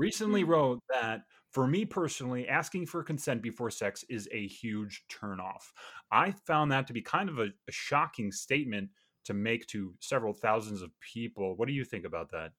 recently 0.00 0.42
mm-hmm. 0.42 0.50
wrote 0.50 0.80
that 0.90 1.22
for 1.52 1.66
me 1.66 1.84
personally, 1.84 2.48
asking 2.48 2.86
for 2.86 3.02
consent 3.02 3.42
before 3.42 3.70
sex 3.70 4.04
is 4.08 4.28
a 4.32 4.46
huge 4.46 5.02
turnoff. 5.10 5.72
I 6.12 6.32
found 6.46 6.70
that 6.72 6.86
to 6.86 6.92
be 6.92 7.02
kind 7.02 7.28
of 7.28 7.38
a, 7.38 7.46
a 7.68 7.72
shocking 7.72 8.30
statement 8.30 8.90
to 9.24 9.34
make 9.34 9.66
to 9.68 9.94
several 10.00 10.32
thousands 10.32 10.82
of 10.82 10.90
people. 11.00 11.56
What 11.56 11.68
do 11.68 11.74
you 11.74 11.84
think 11.84 12.04
about 12.04 12.30
that? 12.30 12.52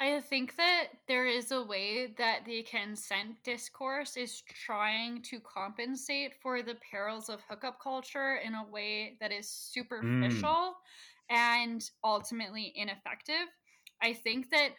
I 0.00 0.20
think 0.20 0.56
that 0.56 0.88
there 1.06 1.26
is 1.26 1.52
a 1.52 1.62
way 1.62 2.12
that 2.18 2.44
the 2.44 2.64
consent 2.64 3.36
discourse 3.44 4.16
is 4.16 4.42
trying 4.66 5.22
to 5.22 5.38
compensate 5.40 6.32
for 6.42 6.60
the 6.60 6.76
perils 6.90 7.28
of 7.28 7.40
hookup 7.48 7.78
culture 7.80 8.40
in 8.44 8.54
a 8.54 8.68
way 8.68 9.16
that 9.20 9.30
is 9.30 9.46
mm. 9.46 9.72
superficial 9.72 10.48
mm. 10.50 10.74
and 11.30 11.88
ultimately 12.02 12.72
ineffective. 12.74 13.46
I 14.02 14.12
think 14.12 14.50
that 14.50 14.70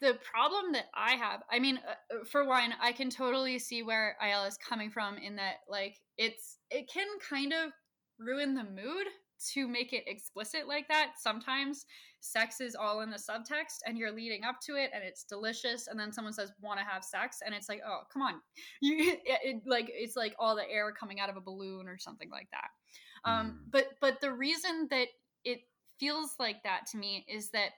the 0.00 0.18
problem 0.30 0.72
that 0.72 0.86
I 0.94 1.12
have, 1.12 1.42
I 1.50 1.58
mean, 1.58 1.78
uh, 1.78 2.16
uh, 2.16 2.24
for 2.24 2.46
one, 2.46 2.74
I 2.80 2.92
can 2.92 3.10
totally 3.10 3.58
see 3.58 3.82
where 3.82 4.16
Aella 4.22 4.48
is 4.48 4.58
coming 4.58 4.90
from 4.90 5.16
in 5.16 5.36
that, 5.36 5.56
like, 5.68 5.96
it's 6.18 6.58
it 6.70 6.88
can 6.92 7.06
kind 7.28 7.52
of 7.52 7.72
ruin 8.18 8.54
the 8.54 8.64
mood 8.64 9.06
to 9.52 9.68
make 9.68 9.92
it 9.92 10.04
explicit 10.06 10.66
like 10.66 10.88
that. 10.88 11.12
Sometimes 11.18 11.86
sex 12.20 12.60
is 12.60 12.74
all 12.74 13.02
in 13.02 13.10
the 13.10 13.16
subtext 13.16 13.78
and 13.86 13.96
you're 13.96 14.12
leading 14.12 14.44
up 14.44 14.56
to 14.66 14.74
it 14.74 14.90
and 14.94 15.04
it's 15.04 15.24
delicious 15.24 15.86
and 15.86 16.00
then 16.00 16.12
someone 16.12 16.32
says 16.32 16.52
want 16.60 16.80
to 16.80 16.84
have 16.84 17.04
sex 17.04 17.38
and 17.44 17.54
it's 17.54 17.68
like, 17.68 17.80
"Oh, 17.86 18.00
come 18.12 18.22
on." 18.22 18.40
You 18.80 19.12
it, 19.12 19.20
it, 19.24 19.62
like 19.66 19.90
it's 19.92 20.16
like 20.16 20.34
all 20.38 20.56
the 20.56 20.68
air 20.70 20.92
coming 20.92 21.20
out 21.20 21.30
of 21.30 21.36
a 21.36 21.40
balloon 21.40 21.88
or 21.88 21.98
something 21.98 22.30
like 22.30 22.48
that. 22.50 23.30
Um 23.30 23.46
mm. 23.46 23.70
but 23.70 23.88
but 24.00 24.20
the 24.20 24.32
reason 24.32 24.88
that 24.90 25.08
it 25.44 25.60
feels 25.98 26.34
like 26.38 26.62
that 26.64 26.86
to 26.92 26.98
me 26.98 27.24
is 27.28 27.50
that 27.50 27.70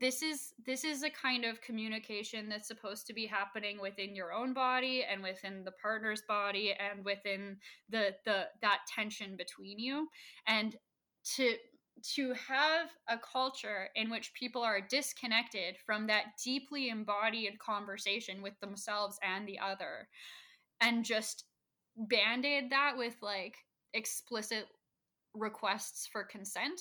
this 0.00 0.22
is 0.22 0.52
this 0.66 0.82
is 0.84 1.02
a 1.02 1.10
kind 1.10 1.44
of 1.44 1.60
communication 1.60 2.48
that's 2.48 2.66
supposed 2.66 3.06
to 3.06 3.14
be 3.14 3.26
happening 3.26 3.80
within 3.80 4.16
your 4.16 4.32
own 4.32 4.52
body 4.52 5.04
and 5.08 5.22
within 5.22 5.64
the 5.64 5.72
partner's 5.72 6.22
body 6.26 6.74
and 6.78 7.04
within 7.04 7.56
the 7.90 8.14
the 8.24 8.46
that 8.60 8.80
tension 8.92 9.36
between 9.36 9.78
you. 9.78 10.08
And 10.46 10.76
to 11.36 11.54
to 12.14 12.34
have 12.48 12.88
a 13.08 13.16
culture 13.18 13.88
in 13.94 14.10
which 14.10 14.34
people 14.34 14.62
are 14.62 14.80
disconnected 14.80 15.76
from 15.86 16.08
that 16.08 16.24
deeply 16.42 16.88
embodied 16.88 17.58
conversation 17.60 18.42
with 18.42 18.58
themselves 18.60 19.18
and 19.22 19.46
the 19.46 19.58
other 19.60 20.08
and 20.80 21.04
just 21.04 21.44
band-aid 21.96 22.70
that 22.70 22.94
with 22.96 23.14
like 23.22 23.56
explicit 23.94 24.66
requests 25.34 26.08
for 26.12 26.24
consent 26.24 26.80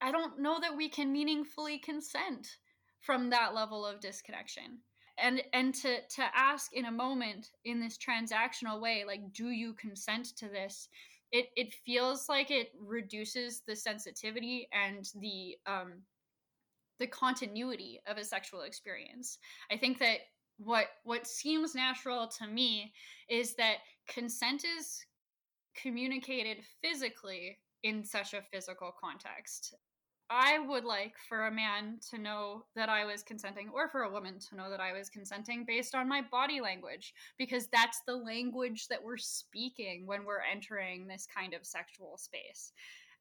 I 0.00 0.12
don't 0.12 0.40
know 0.40 0.58
that 0.60 0.76
we 0.76 0.88
can 0.88 1.12
meaningfully 1.12 1.78
consent 1.78 2.58
from 3.00 3.30
that 3.30 3.54
level 3.54 3.86
of 3.86 4.00
disconnection. 4.00 4.78
And 5.18 5.42
and 5.52 5.74
to 5.76 6.00
to 6.16 6.24
ask 6.34 6.72
in 6.72 6.84
a 6.84 6.92
moment 6.92 7.50
in 7.64 7.80
this 7.80 7.98
transactional 7.98 8.80
way, 8.80 9.04
like, 9.04 9.32
do 9.32 9.50
you 9.50 9.74
consent 9.74 10.36
to 10.36 10.48
this? 10.48 10.88
It 11.32 11.46
it 11.56 11.74
feels 11.84 12.28
like 12.28 12.50
it 12.50 12.70
reduces 12.80 13.62
the 13.66 13.74
sensitivity 13.74 14.68
and 14.72 15.08
the 15.20 15.56
um 15.66 16.02
the 16.98 17.06
continuity 17.06 18.00
of 18.06 18.16
a 18.16 18.24
sexual 18.24 18.62
experience. 18.62 19.38
I 19.70 19.76
think 19.76 19.98
that 19.98 20.18
what 20.58 20.86
what 21.04 21.26
seems 21.26 21.74
natural 21.74 22.28
to 22.38 22.46
me 22.46 22.92
is 23.28 23.54
that 23.54 23.78
consent 24.08 24.64
is 24.64 25.04
communicated 25.80 26.64
physically 26.82 27.58
in 27.82 28.04
such 28.04 28.34
a 28.34 28.42
physical 28.42 28.92
context. 29.00 29.74
I 30.30 30.58
would 30.58 30.84
like 30.84 31.14
for 31.28 31.46
a 31.46 31.50
man 31.50 31.98
to 32.10 32.18
know 32.18 32.64
that 32.76 32.88
I 32.88 33.04
was 33.04 33.22
consenting, 33.22 33.70
or 33.72 33.88
for 33.88 34.02
a 34.02 34.10
woman 34.10 34.38
to 34.50 34.56
know 34.56 34.68
that 34.70 34.80
I 34.80 34.92
was 34.92 35.08
consenting 35.08 35.64
based 35.64 35.94
on 35.94 36.08
my 36.08 36.20
body 36.20 36.60
language, 36.60 37.14
because 37.38 37.66
that's 37.68 38.02
the 38.06 38.16
language 38.16 38.88
that 38.88 39.02
we're 39.02 39.16
speaking 39.16 40.06
when 40.06 40.24
we're 40.24 40.42
entering 40.42 41.06
this 41.06 41.26
kind 41.26 41.54
of 41.54 41.64
sexual 41.64 42.18
space 42.18 42.72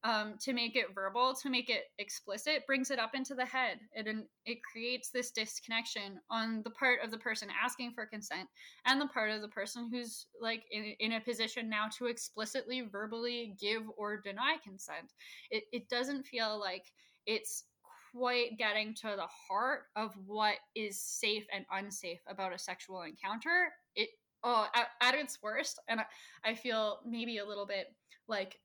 um, 0.07 0.35
to 0.39 0.53
make 0.53 0.77
it 0.77 0.95
verbal, 0.95 1.33
to 1.33 1.49
make 1.49 1.69
it 1.69 1.83
explicit, 1.99 2.65
brings 2.65 2.91
it 2.91 2.99
up 2.99 3.13
into 3.13 3.35
the 3.35 3.45
head. 3.45 3.79
It 3.93 4.07
it 4.45 4.59
creates 4.63 5.09
this 5.09 5.31
disconnection 5.31 6.19
on 6.29 6.61
the 6.63 6.69
part 6.69 6.99
of 7.03 7.11
the 7.11 7.17
person 7.17 7.49
asking 7.61 7.91
for 7.91 8.05
consent 8.05 8.47
and 8.85 9.01
the 9.01 9.07
part 9.07 9.31
of 9.31 9.41
the 9.41 9.49
person 9.49 9.89
who's 9.91 10.27
like 10.41 10.63
in, 10.71 10.95
in 10.99 11.13
a 11.13 11.19
position 11.19 11.69
now 11.69 11.89
to 11.97 12.05
explicitly 12.05 12.87
verbally 12.89 13.55
give 13.59 13.83
or 13.97 14.21
deny 14.21 14.55
consent. 14.63 15.11
It 15.51 15.65
it 15.73 15.89
doesn't 15.89 16.25
feel 16.25 16.57
like 16.57 16.85
it's 17.25 17.65
quite 18.13 18.57
getting 18.57 18.93
to 18.95 19.13
the 19.17 19.27
heart 19.49 19.81
of 19.97 20.13
what 20.25 20.55
is 20.73 21.01
safe 21.01 21.45
and 21.53 21.65
unsafe 21.69 22.21
about 22.29 22.53
a 22.53 22.57
sexual 22.57 23.01
encounter. 23.01 23.73
It 23.97 24.07
oh 24.43 24.67
at, 24.73 24.87
at 25.01 25.15
its 25.15 25.39
worst, 25.43 25.81
and 25.89 25.99
I, 25.99 26.05
I 26.45 26.55
feel 26.55 26.99
maybe 27.05 27.39
a 27.39 27.45
little 27.45 27.65
bit 27.65 27.87
like 28.29 28.57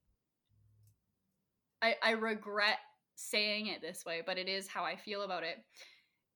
I, 1.82 1.96
I 2.02 2.10
regret 2.12 2.78
saying 3.16 3.66
it 3.66 3.82
this 3.82 4.04
way, 4.04 4.22
but 4.24 4.38
it 4.38 4.48
is 4.48 4.68
how 4.68 4.84
I 4.84 4.96
feel 4.96 5.22
about 5.22 5.42
it. 5.42 5.58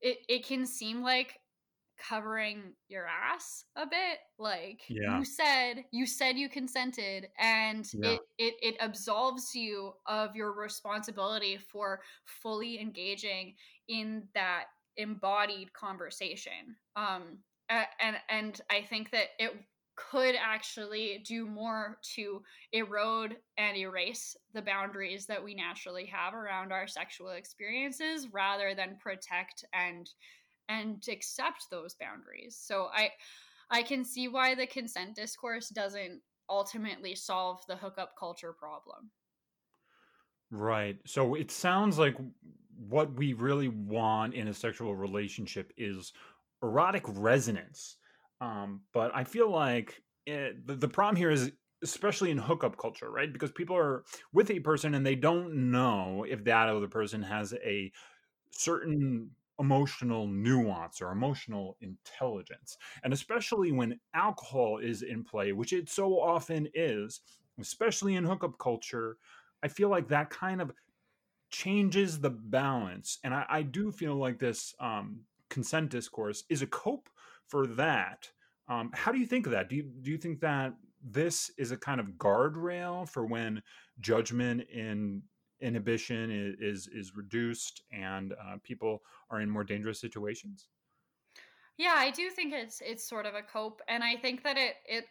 It 0.00 0.18
it 0.28 0.44
can 0.44 0.66
seem 0.66 1.02
like 1.02 1.38
covering 1.98 2.72
your 2.88 3.06
ass 3.06 3.64
a 3.76 3.86
bit 3.86 4.18
like 4.38 4.82
yeah. 4.88 5.18
you 5.18 5.24
said 5.24 5.84
you 5.92 6.06
said 6.06 6.36
you 6.36 6.48
consented 6.48 7.28
and 7.38 7.88
yeah. 7.94 8.10
it, 8.10 8.20
it 8.38 8.54
it 8.60 8.76
absolves 8.80 9.54
you 9.54 9.92
of 10.06 10.36
your 10.36 10.52
responsibility 10.52 11.56
for 11.56 12.00
fully 12.24 12.78
engaging 12.80 13.54
in 13.88 14.24
that 14.34 14.64
embodied 14.98 15.72
conversation 15.72 16.76
um 16.96 17.38
and 17.70 18.16
and 18.28 18.60
i 18.70 18.82
think 18.82 19.10
that 19.10 19.28
it 19.38 19.52
could 19.96 20.34
actually 20.38 21.22
do 21.26 21.46
more 21.46 21.98
to 22.14 22.42
erode 22.72 23.36
and 23.56 23.76
erase 23.76 24.36
the 24.52 24.62
boundaries 24.62 25.26
that 25.26 25.42
we 25.42 25.54
naturally 25.54 26.06
have 26.06 26.34
around 26.34 26.72
our 26.72 26.86
sexual 26.86 27.30
experiences 27.30 28.28
rather 28.32 28.74
than 28.74 28.98
protect 29.00 29.64
and 29.72 30.10
and 30.68 31.04
accept 31.08 31.66
those 31.70 31.94
boundaries 31.94 32.58
so 32.60 32.88
i 32.92 33.10
I 33.70 33.82
can 33.82 34.04
see 34.04 34.28
why 34.28 34.54
the 34.54 34.66
consent 34.66 35.16
discourse 35.16 35.68
doesn't 35.68 36.22
ultimately 36.48 37.14
solve 37.14 37.60
the 37.66 37.76
hookup 37.76 38.12
culture 38.18 38.52
problem. 38.52 39.10
Right. 40.50 40.98
So 41.04 41.34
it 41.34 41.50
sounds 41.50 41.98
like 41.98 42.16
what 42.76 43.12
we 43.14 43.32
really 43.32 43.68
want 43.68 44.34
in 44.34 44.48
a 44.48 44.54
sexual 44.54 44.94
relationship 44.94 45.72
is 45.76 46.12
erotic 46.62 47.02
resonance. 47.06 47.96
Um, 48.40 48.82
but 48.92 49.14
I 49.14 49.24
feel 49.24 49.50
like 49.50 50.02
it, 50.26 50.66
the, 50.66 50.74
the 50.74 50.88
problem 50.88 51.16
here 51.16 51.30
is 51.30 51.52
especially 51.82 52.30
in 52.30 52.38
hookup 52.38 52.76
culture, 52.78 53.10
right? 53.10 53.32
Because 53.32 53.52
people 53.52 53.76
are 53.76 54.04
with 54.32 54.50
a 54.50 54.60
person 54.60 54.94
and 54.94 55.04
they 55.06 55.14
don't 55.14 55.70
know 55.70 56.24
if 56.28 56.44
that 56.44 56.68
other 56.68 56.88
person 56.88 57.22
has 57.22 57.54
a 57.64 57.92
certain 58.50 59.30
emotional 59.58 60.26
nuance 60.26 61.00
or 61.00 61.12
emotional 61.12 61.76
intelligence. 61.80 62.76
And 63.04 63.12
especially 63.12 63.72
when 63.72 64.00
alcohol 64.14 64.78
is 64.78 65.02
in 65.02 65.24
play, 65.24 65.52
which 65.52 65.72
it 65.72 65.88
so 65.88 66.20
often 66.20 66.68
is, 66.74 67.20
especially 67.60 68.16
in 68.16 68.24
hookup 68.24 68.58
culture, 68.58 69.16
I 69.62 69.68
feel 69.68 69.88
like 69.88 70.08
that 70.08 70.30
kind 70.30 70.60
of 70.60 70.72
changes 71.50 72.20
the 72.20 72.30
balance. 72.30 73.18
And 73.24 73.34
I, 73.34 73.46
I 73.48 73.62
do 73.62 73.90
feel 73.92 74.16
like 74.16 74.38
this 74.38 74.74
um, 74.80 75.20
consent 75.48 75.90
discourse 75.90 76.44
is 76.48 76.62
a 76.62 76.66
cope 76.66 77.08
for 77.48 77.66
that. 77.66 78.28
Um, 78.68 78.90
how 78.94 79.12
do 79.12 79.18
you 79.18 79.26
think 79.26 79.46
of 79.46 79.52
that? 79.52 79.68
Do 79.68 79.76
you 79.76 79.84
do 80.02 80.10
you 80.10 80.18
think 80.18 80.40
that 80.40 80.74
this 81.02 81.50
is 81.56 81.70
a 81.70 81.76
kind 81.76 82.00
of 82.00 82.08
guardrail 82.18 83.08
for 83.08 83.24
when 83.24 83.62
judgment 84.00 84.62
in 84.72 85.22
inhibition 85.60 86.30
is 86.30 86.86
is, 86.86 86.88
is 86.92 87.16
reduced 87.16 87.82
and 87.92 88.32
uh, 88.32 88.56
people 88.62 89.02
are 89.30 89.40
in 89.40 89.50
more 89.50 89.64
dangerous 89.64 90.00
situations? 90.00 90.68
Yeah, 91.78 91.94
I 91.96 92.10
do 92.10 92.30
think 92.30 92.54
it's 92.54 92.80
it's 92.84 93.08
sort 93.08 93.26
of 93.26 93.34
a 93.34 93.42
cope, 93.42 93.82
and 93.88 94.02
I 94.02 94.16
think 94.16 94.42
that 94.44 94.56
it 94.56 94.74
it 94.86 95.04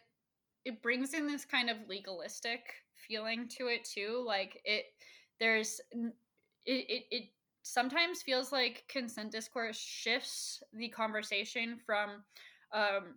it 0.64 0.82
brings 0.82 1.14
in 1.14 1.26
this 1.26 1.44
kind 1.44 1.70
of 1.70 1.76
legalistic 1.88 2.60
feeling 3.08 3.48
to 3.56 3.68
it 3.68 3.84
too. 3.84 4.24
Like 4.26 4.60
it, 4.64 4.86
there's 5.38 5.80
it 5.92 6.12
it, 6.66 7.04
it 7.10 7.24
sometimes 7.66 8.22
feels 8.22 8.52
like 8.52 8.84
consent 8.88 9.32
discourse 9.32 9.76
shifts 9.76 10.62
the 10.72 10.88
conversation 10.88 11.76
from 11.84 12.22
um, 12.72 13.16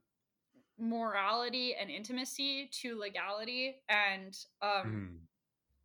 morality 0.80 1.76
and 1.80 1.90
intimacy 1.90 2.70
to 2.72 2.98
legality 2.98 3.76
and 3.90 4.38
um 4.62 5.20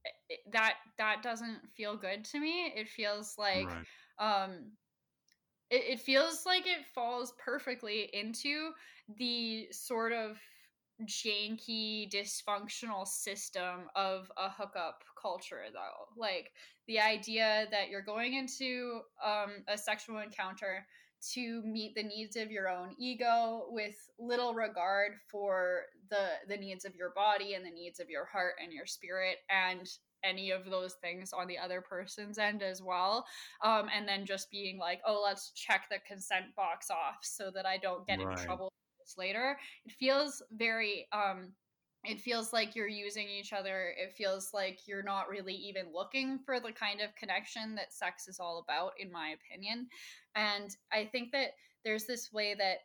mm. 0.07 0.11
it, 0.29 0.39
that 0.53 0.75
that 0.99 1.21
doesn't 1.23 1.59
feel 1.77 1.97
good 1.97 2.25
to 2.25 2.39
me 2.39 2.73
it 2.77 2.89
feels 2.89 3.35
like 3.37 3.67
right. 3.67 4.45
um 4.45 4.71
it, 5.71 5.83
it 5.95 6.01
feels 6.01 6.47
like 6.47 6.67
it 6.67 6.87
falls 6.95 7.35
perfectly 7.45 8.09
into 8.13 8.71
the 9.19 9.67
sort 9.73 10.13
of 10.13 10.39
janky 11.03 12.09
dysfunctional 12.11 13.07
system 13.07 13.89
of 13.97 14.31
a 14.37 14.49
hookup 14.49 15.03
culture 15.21 15.65
though 15.73 16.07
like 16.17 16.53
the 16.87 17.01
idea 17.01 17.67
that 17.71 17.89
you're 17.89 18.03
going 18.03 18.35
into 18.35 19.01
um, 19.25 19.65
a 19.69 19.77
sexual 19.77 20.19
encounter 20.19 20.87
to 21.33 21.63
meet 21.63 21.95
the 21.95 22.03
needs 22.03 22.37
of 22.37 22.51
your 22.51 22.69
own 22.69 22.91
ego 22.99 23.65
with 23.71 23.97
little 24.19 24.55
regard 24.55 25.13
for 25.31 25.83
the 26.11 26.27
the 26.49 26.57
needs 26.57 26.85
of 26.85 26.95
your 26.95 27.11
body 27.17 27.55
and 27.55 27.65
the 27.65 27.71
needs 27.71 27.99
of 27.99 28.11
your 28.11 28.27
heart 28.27 28.55
and 28.63 28.73
your 28.73 28.87
spirit 28.87 29.39
and 29.51 29.89
any 30.23 30.51
of 30.51 30.71
those 30.71 30.95
things 31.03 31.33
on 31.33 31.47
the 31.47 31.59
other 31.59 31.81
person's 31.81 32.39
end 32.39 32.63
as 32.63 32.83
well 32.83 33.27
um, 33.65 33.89
and 33.95 34.07
then 34.07 34.25
just 34.25 34.51
being 34.51 34.79
like 34.79 35.01
oh 35.07 35.21
let's 35.25 35.51
check 35.53 35.87
the 35.91 35.99
consent 36.07 36.47
box 36.57 36.91
off 36.91 37.19
so 37.23 37.51
that 37.53 37.67
i 37.67 37.77
don't 37.77 38.07
get 38.07 38.23
right. 38.23 38.39
in 38.39 38.45
trouble 38.45 38.71
later 39.17 39.59
it 39.85 39.93
feels 39.93 40.43
very 40.53 41.07
um 41.13 41.53
it 42.07 42.21
feels 42.21 42.53
like 42.53 42.77
you're 42.77 42.87
using 42.87 43.29
each 43.29 43.53
other 43.53 43.95
it 43.97 44.13
feels 44.13 44.51
like 44.53 44.81
you're 44.87 45.03
not 45.03 45.29
really 45.29 45.55
even 45.55 45.87
looking 45.93 46.39
for 46.39 46.61
the 46.61 46.73
kind 46.73 47.01
of 47.01 47.15
connection 47.17 47.75
that 47.75 47.93
sex 47.95 48.29
is 48.29 48.39
all 48.39 48.63
about 48.67 48.93
in 48.99 49.11
my 49.11 49.31
opinion. 49.31 49.89
And 50.35 50.75
i 50.93 51.05
think 51.05 51.33
that 51.33 51.51
there's 51.85 52.05
this 52.05 52.33
way 52.33 52.55
that 52.55 52.79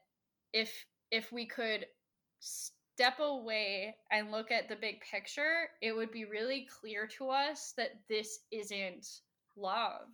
if 0.54 0.86
if 1.12 1.32
we 1.32 1.46
could 1.46 1.86
step 2.40 3.20
away 3.20 3.96
and 4.12 4.32
look 4.32 4.52
at 4.52 4.68
the 4.68 4.76
big 4.76 5.02
picture 5.02 5.70
it 5.82 5.96
would 5.96 6.12
be 6.12 6.26
really 6.26 6.68
clear 6.80 7.08
to 7.08 7.30
us 7.30 7.74
that 7.78 7.92
this 8.10 8.40
isn't 8.52 9.08
love 9.56 10.10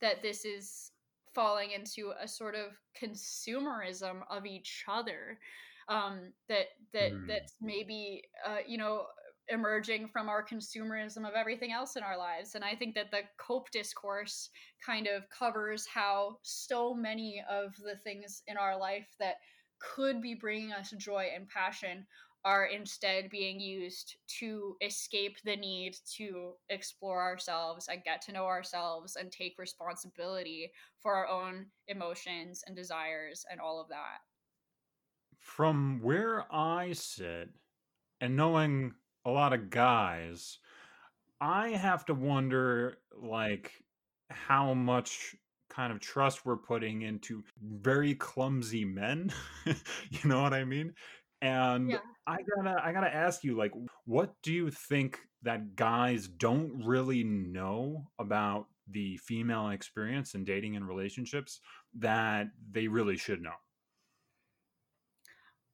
that 0.00 0.22
this 0.22 0.44
is 0.44 0.91
falling 1.34 1.70
into 1.72 2.12
a 2.20 2.28
sort 2.28 2.54
of 2.54 2.72
consumerism 3.00 4.20
of 4.30 4.46
each 4.46 4.84
other 4.88 5.38
um, 5.88 6.32
that 6.48 6.66
that 6.92 7.12
mm. 7.12 7.26
that's 7.26 7.54
maybe 7.60 8.22
uh, 8.46 8.58
you 8.66 8.78
know 8.78 9.04
emerging 9.48 10.08
from 10.08 10.28
our 10.28 10.44
consumerism 10.44 11.28
of 11.28 11.34
everything 11.34 11.72
else 11.72 11.96
in 11.96 12.02
our 12.02 12.16
lives. 12.16 12.54
And 12.54 12.64
I 12.64 12.74
think 12.74 12.94
that 12.94 13.10
the 13.10 13.22
cope 13.38 13.70
discourse 13.70 14.50
kind 14.84 15.08
of 15.08 15.28
covers 15.28 15.84
how 15.84 16.38
so 16.42 16.94
many 16.94 17.42
of 17.50 17.74
the 17.76 17.96
things 17.96 18.42
in 18.46 18.56
our 18.56 18.78
life 18.78 19.08
that 19.18 19.36
could 19.78 20.22
be 20.22 20.34
bringing 20.34 20.72
us 20.72 20.94
joy 20.96 21.26
and 21.34 21.48
passion 21.48 22.06
are 22.44 22.66
instead 22.66 23.30
being 23.30 23.60
used 23.60 24.16
to 24.26 24.76
escape 24.80 25.36
the 25.44 25.56
need 25.56 25.96
to 26.16 26.52
explore 26.70 27.22
ourselves 27.22 27.88
and 27.88 28.02
get 28.04 28.20
to 28.22 28.32
know 28.32 28.46
ourselves 28.46 29.16
and 29.16 29.30
take 29.30 29.54
responsibility 29.58 30.70
for 31.00 31.14
our 31.14 31.28
own 31.28 31.66
emotions 31.88 32.62
and 32.66 32.74
desires 32.74 33.44
and 33.50 33.60
all 33.60 33.80
of 33.80 33.88
that 33.88 34.20
from 35.42 36.00
where 36.00 36.46
I 36.54 36.92
sit 36.92 37.50
and 38.20 38.36
knowing 38.36 38.94
a 39.24 39.30
lot 39.30 39.52
of 39.52 39.70
guys, 39.70 40.58
I 41.40 41.70
have 41.70 42.06
to 42.06 42.14
wonder 42.14 42.98
like 43.20 43.72
how 44.30 44.72
much 44.72 45.34
kind 45.68 45.92
of 45.92 46.00
trust 46.00 46.46
we're 46.46 46.56
putting 46.56 47.02
into 47.02 47.42
very 47.60 48.14
clumsy 48.14 48.84
men. 48.84 49.32
you 49.66 50.20
know 50.24 50.40
what 50.40 50.54
I 50.54 50.64
mean? 50.64 50.94
And 51.40 51.90
yeah. 51.90 51.98
I 52.26 52.38
gotta 52.42 52.80
I 52.84 52.92
gotta 52.92 53.14
ask 53.14 53.42
you, 53.42 53.56
like, 53.56 53.72
what 54.04 54.34
do 54.42 54.52
you 54.52 54.70
think 54.70 55.18
that 55.42 55.74
guys 55.74 56.28
don't 56.28 56.84
really 56.84 57.24
know 57.24 58.06
about 58.18 58.66
the 58.88 59.16
female 59.18 59.70
experience 59.70 60.34
in 60.34 60.44
dating 60.44 60.76
and 60.76 60.86
relationships 60.86 61.60
that 61.98 62.48
they 62.70 62.86
really 62.88 63.16
should 63.16 63.42
know? 63.42 63.54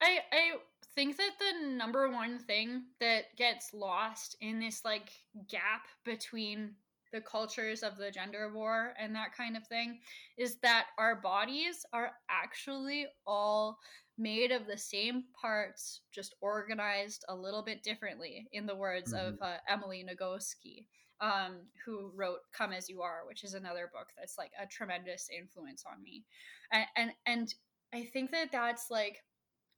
I 0.00 0.20
I 0.32 0.52
think 0.94 1.16
that 1.16 1.32
the 1.38 1.68
number 1.68 2.10
one 2.10 2.38
thing 2.38 2.84
that 3.00 3.36
gets 3.36 3.74
lost 3.74 4.36
in 4.40 4.58
this 4.58 4.84
like 4.84 5.10
gap 5.48 5.86
between 6.04 6.74
the 7.12 7.20
cultures 7.20 7.82
of 7.82 7.96
the 7.96 8.10
gender 8.10 8.50
war 8.52 8.94
and 8.98 9.14
that 9.14 9.34
kind 9.34 9.56
of 9.56 9.66
thing 9.66 9.98
is 10.36 10.56
that 10.56 10.86
our 10.98 11.16
bodies 11.16 11.86
are 11.92 12.12
actually 12.28 13.06
all 13.26 13.78
made 14.18 14.50
of 14.50 14.66
the 14.66 14.76
same 14.76 15.24
parts 15.40 16.00
just 16.12 16.34
organized 16.40 17.24
a 17.28 17.34
little 17.34 17.62
bit 17.62 17.82
differently 17.82 18.48
in 18.52 18.66
the 18.66 18.74
words 18.74 19.12
mm-hmm. 19.12 19.28
of 19.28 19.38
uh, 19.42 19.56
emily 19.68 20.04
nagoski 20.04 20.86
um, 21.20 21.56
who 21.84 22.12
wrote 22.14 22.38
come 22.52 22.72
as 22.72 22.88
you 22.88 23.02
are 23.02 23.22
which 23.26 23.44
is 23.44 23.54
another 23.54 23.90
book 23.92 24.08
that's 24.16 24.38
like 24.38 24.52
a 24.60 24.66
tremendous 24.66 25.28
influence 25.36 25.84
on 25.90 26.02
me 26.02 26.24
and 26.72 26.86
and, 26.96 27.10
and 27.26 27.54
i 27.94 28.04
think 28.12 28.30
that 28.30 28.52
that's 28.52 28.90
like 28.90 29.22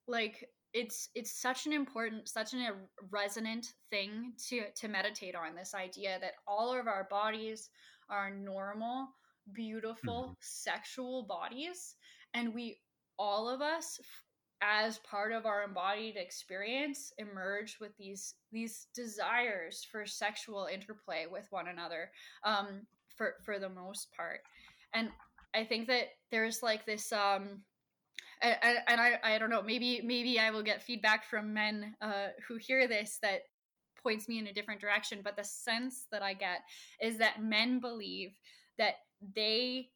like 0.07 0.49
it's 0.73 1.09
it's 1.15 1.33
such 1.33 1.67
an 1.67 1.73
important 1.73 2.29
such 2.29 2.53
an, 2.53 2.61
a 2.61 2.73
resonant 3.11 3.75
thing 3.91 4.33
to 4.49 4.63
to 4.77 4.89
meditate 4.89 5.35
on 5.35 5.55
this 5.55 5.75
idea 5.75 6.19
that 6.21 6.35
all 6.47 6.79
of 6.79 6.87
our 6.87 7.07
bodies 7.11 7.71
are 8.09 8.31
normal 8.31 9.09
beautiful 9.53 10.25
mm-hmm. 10.25 10.33
sexual 10.41 11.25
bodies 11.25 11.97
and 12.35 12.55
we 12.55 12.79
all 13.19 13.49
of 13.49 13.61
us 13.61 13.99
as 14.63 14.99
part 14.99 15.33
of 15.33 15.47
our 15.47 15.63
embodied 15.63 16.17
experience 16.17 17.13
emerge 17.19 17.79
with 17.81 17.97
these 17.97 18.35
these 18.53 18.89
desires 18.95 19.87
for 19.91 20.05
sexual 20.05 20.69
interplay 20.73 21.27
with 21.31 21.47
one 21.51 21.69
another 21.69 22.11
um 22.45 22.83
for 23.17 23.35
for 23.45 23.59
the 23.59 23.69
most 23.69 24.09
part. 24.17 24.41
And 24.95 25.11
i 25.55 25.65
think 25.65 25.87
that 25.89 26.09
there's 26.31 26.63
like 26.63 26.87
this 26.87 27.13
um 27.13 27.63
and, 28.43 28.79
and 28.89 29.01
I, 29.01 29.19
I 29.23 29.39
don't 29.39 29.51
know 29.51 29.63
maybe 29.63 30.01
maybe 30.03 30.39
i 30.39 30.51
will 30.51 30.63
get 30.63 30.83
feedback 30.83 31.25
from 31.25 31.53
men 31.53 31.95
uh, 32.01 32.29
who 32.47 32.57
hear 32.57 32.89
this 32.89 33.19
that 33.23 33.43
points 34.03 34.29
me 34.29 34.39
in 34.39 34.47
a 34.47 34.53
different 34.53 34.81
direction 34.81 35.21
but 35.23 35.37
the 35.37 35.45
sense 35.45 36.07
that 36.11 36.23
i 36.23 36.33
get 36.33 36.61
is 37.03 37.19
that 37.19 37.43
men 37.43 37.81
believe 37.81 38.31
that 38.79 38.95
they 39.37 39.91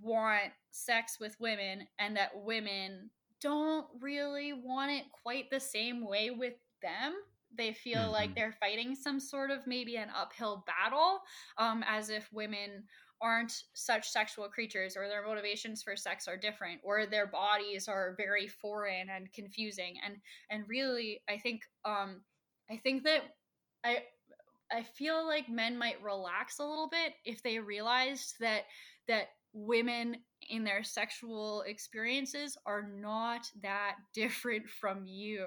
want 0.00 0.50
sex 0.70 1.18
with 1.20 1.36
women 1.40 1.86
and 1.98 2.16
that 2.16 2.30
women 2.34 3.10
don't 3.44 3.86
really 4.00 4.54
want 4.54 4.90
it 4.90 5.04
quite 5.22 5.50
the 5.50 5.60
same 5.60 6.08
way 6.08 6.30
with 6.30 6.54
them 6.82 7.12
they 7.56 7.72
feel 7.72 8.00
mm-hmm. 8.00 8.12
like 8.12 8.34
they're 8.34 8.56
fighting 8.58 8.94
some 8.94 9.20
sort 9.20 9.50
of 9.50 9.66
maybe 9.66 9.96
an 9.96 10.08
uphill 10.18 10.64
battle 10.66 11.20
um, 11.58 11.84
as 11.86 12.08
if 12.08 12.32
women 12.32 12.82
aren't 13.20 13.64
such 13.74 14.08
sexual 14.08 14.48
creatures 14.48 14.96
or 14.96 15.08
their 15.08 15.26
motivations 15.26 15.82
for 15.82 15.94
sex 15.94 16.26
are 16.26 16.38
different 16.38 16.80
or 16.82 17.06
their 17.06 17.26
bodies 17.26 17.86
are 17.86 18.14
very 18.16 18.48
foreign 18.48 19.08
and 19.08 19.32
confusing 19.32 19.94
and 20.04 20.16
and 20.50 20.68
really 20.68 21.20
i 21.28 21.38
think 21.38 21.62
um 21.84 22.20
i 22.70 22.76
think 22.76 23.04
that 23.04 23.22
i 23.84 23.98
i 24.72 24.82
feel 24.82 25.26
like 25.26 25.48
men 25.48 25.78
might 25.78 26.02
relax 26.02 26.58
a 26.58 26.64
little 26.64 26.88
bit 26.88 27.14
if 27.24 27.42
they 27.42 27.58
realized 27.58 28.34
that 28.40 28.64
that 29.06 29.28
women 29.54 30.16
in 30.50 30.64
their 30.64 30.82
sexual 30.82 31.62
experiences 31.62 32.58
are 32.66 32.82
not 32.82 33.46
that 33.62 33.94
different 34.14 34.68
from 34.68 35.06
you 35.06 35.46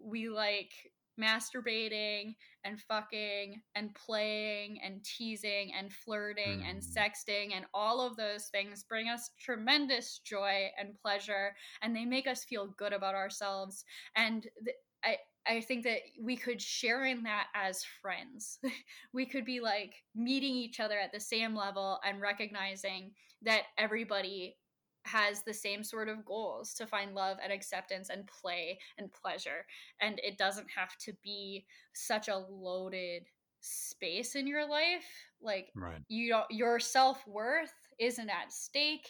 we 0.00 0.28
like 0.28 0.72
masturbating 1.18 2.34
and 2.64 2.80
fucking 2.80 3.60
and 3.74 3.94
playing 3.94 4.78
and 4.84 5.04
teasing 5.04 5.72
and 5.76 5.92
flirting 5.92 6.60
mm. 6.60 6.70
and 6.70 6.80
sexting 6.80 7.52
and 7.54 7.64
all 7.74 8.00
of 8.00 8.16
those 8.16 8.46
things 8.46 8.84
bring 8.84 9.08
us 9.08 9.30
tremendous 9.38 10.20
joy 10.24 10.68
and 10.78 10.94
pleasure 11.02 11.54
and 11.82 11.94
they 11.94 12.04
make 12.04 12.28
us 12.28 12.44
feel 12.44 12.68
good 12.78 12.92
about 12.92 13.14
ourselves 13.14 13.84
and 14.14 14.46
th- 14.64 14.76
I 15.04 15.16
I 15.46 15.60
think 15.60 15.84
that 15.84 16.00
we 16.20 16.36
could 16.36 16.60
share 16.60 17.04
in 17.04 17.22
that 17.22 17.46
as 17.54 17.84
friends. 18.02 18.58
we 19.12 19.26
could 19.26 19.44
be 19.44 19.60
like 19.60 19.94
meeting 20.14 20.54
each 20.54 20.80
other 20.80 20.98
at 20.98 21.12
the 21.12 21.20
same 21.20 21.54
level 21.54 21.98
and 22.04 22.20
recognizing 22.20 23.12
that 23.42 23.62
everybody 23.78 24.56
has 25.04 25.42
the 25.42 25.54
same 25.54 25.82
sort 25.82 26.08
of 26.08 26.24
goals 26.24 26.74
to 26.74 26.86
find 26.86 27.14
love 27.14 27.38
and 27.42 27.52
acceptance 27.52 28.10
and 28.10 28.26
play 28.26 28.78
and 28.98 29.10
pleasure 29.12 29.64
and 30.00 30.20
it 30.22 30.36
doesn't 30.36 30.66
have 30.74 30.96
to 30.98 31.12
be 31.22 31.64
such 31.94 32.28
a 32.28 32.44
loaded 32.50 33.22
space 33.60 34.34
in 34.34 34.46
your 34.46 34.68
life 34.68 35.06
like 35.40 35.68
right. 35.74 36.02
you 36.08 36.28
don't 36.28 36.46
your 36.50 36.78
self-worth 36.78 37.72
isn't 37.98 38.28
at 38.28 38.52
stake 38.52 39.08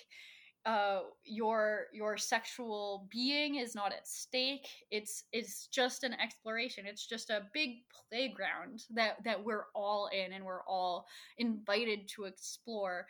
uh 0.67 1.01
your 1.25 1.87
your 1.93 2.17
sexual 2.17 3.07
being 3.11 3.57
is 3.57 3.75
not 3.75 3.93
at 3.93 4.07
stake. 4.07 4.69
It's 4.91 5.25
it's 5.33 5.67
just 5.69 6.05
an 6.05 6.15
exploration. 6.15 6.85
It's 6.87 7.07
just 7.07 7.31
a 7.31 7.47
big 7.55 7.71
playground 8.11 8.85
that 8.91 9.17
that 9.25 9.43
we're 9.43 9.67
all 9.75 10.09
in 10.13 10.33
and 10.33 10.45
we're 10.45 10.65
all 10.65 11.07
invited 11.39 12.09
to 12.17 12.25
explore. 12.25 13.07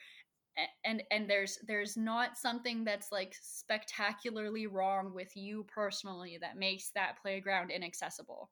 And 0.85 1.03
and 1.11 1.31
there's 1.31 1.59
there's 1.67 1.97
not 1.97 2.37
something 2.37 2.85
that's 2.85 3.13
like 3.13 3.35
spectacularly 3.41 4.67
wrong 4.67 5.15
with 5.15 5.37
you 5.37 5.65
personally 5.73 6.39
that 6.41 6.59
makes 6.59 6.91
that 6.91 7.21
playground 7.23 7.71
inaccessible. 7.71 8.51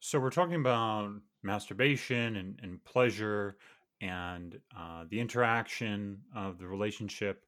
So 0.00 0.20
we're 0.20 0.30
talking 0.30 0.54
about 0.54 1.10
masturbation 1.42 2.36
and, 2.36 2.58
and 2.62 2.82
pleasure 2.84 3.56
and 4.00 4.58
uh, 4.76 5.04
the 5.10 5.20
interaction 5.20 6.18
of 6.34 6.58
the 6.58 6.66
relationship 6.66 7.44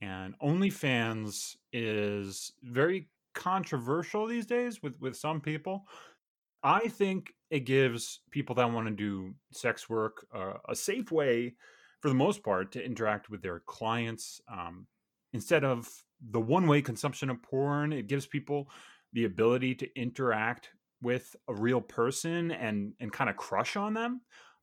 and 0.00 0.34
onlyfans 0.40 1.56
is 1.72 2.52
very 2.62 3.08
controversial 3.34 4.26
these 4.26 4.46
days 4.46 4.82
with 4.82 4.94
with 5.00 5.16
some 5.16 5.40
people 5.40 5.84
i 6.62 6.88
think 6.88 7.32
it 7.50 7.60
gives 7.60 8.20
people 8.30 8.54
that 8.54 8.70
want 8.72 8.86
to 8.86 8.92
do 8.92 9.34
sex 9.52 9.88
work 9.88 10.26
uh, 10.34 10.54
a 10.68 10.74
safe 10.74 11.12
way 11.12 11.54
for 12.00 12.08
the 12.08 12.14
most 12.14 12.42
part, 12.42 12.72
to 12.72 12.84
interact 12.84 13.30
with 13.30 13.42
their 13.42 13.60
clients. 13.60 14.40
Um, 14.50 14.86
instead 15.32 15.64
of 15.64 15.88
the 16.30 16.40
one 16.40 16.66
way 16.66 16.82
consumption 16.82 17.30
of 17.30 17.42
porn, 17.42 17.92
it 17.92 18.08
gives 18.08 18.26
people 18.26 18.70
the 19.12 19.24
ability 19.24 19.74
to 19.76 19.98
interact 19.98 20.70
with 21.02 21.34
a 21.48 21.54
real 21.54 21.80
person 21.80 22.50
and, 22.50 22.92
and 23.00 23.12
kind 23.12 23.30
of 23.30 23.36
crush 23.36 23.76
on 23.76 23.94
them. 23.94 24.22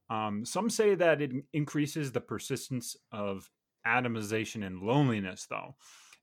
Um, 0.09 0.45
some 0.45 0.69
say 0.69 0.95
that 0.95 1.21
it 1.21 1.31
increases 1.53 2.11
the 2.11 2.21
persistence 2.21 2.95
of 3.11 3.49
atomization 3.85 4.65
and 4.65 4.81
loneliness, 4.81 5.47
though. 5.49 5.75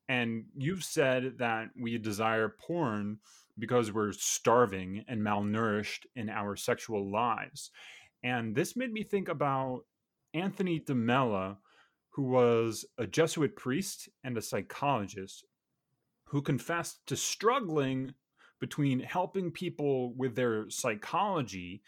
And 0.09 0.47
you've 0.57 0.85
said 0.85 1.39
that 1.39 1.69
we 1.79 1.99
desire 1.99 2.49
porn 2.49 3.19
because 3.59 3.93
we're 3.93 4.13
starving 4.13 5.05
and 5.09 5.21
malnourished 5.21 6.07
in 6.17 6.29
our 6.29 6.57
sexual 6.57 7.11
lives. 7.11 7.71
And 8.23 8.55
this 8.55 8.77
made 8.77 8.93
me 8.93 9.03
think 9.03 9.29
about 9.29 9.83
Anthony 10.33 10.81
DeMello, 10.81 11.57
who 12.11 12.23
was 12.23 12.85
a 12.99 13.07
Jesuit 13.07 13.57
priest 13.57 14.09
and 14.25 14.37
a 14.37 14.43
psychologist, 14.43 15.45
who 16.27 16.43
confessed 16.43 17.07
to 17.07 17.17
struggling 17.17 18.15
between 18.61 19.01
helping 19.01 19.51
people 19.51 20.15
with 20.15 20.35
their 20.35 20.69
psychology, 20.71 21.83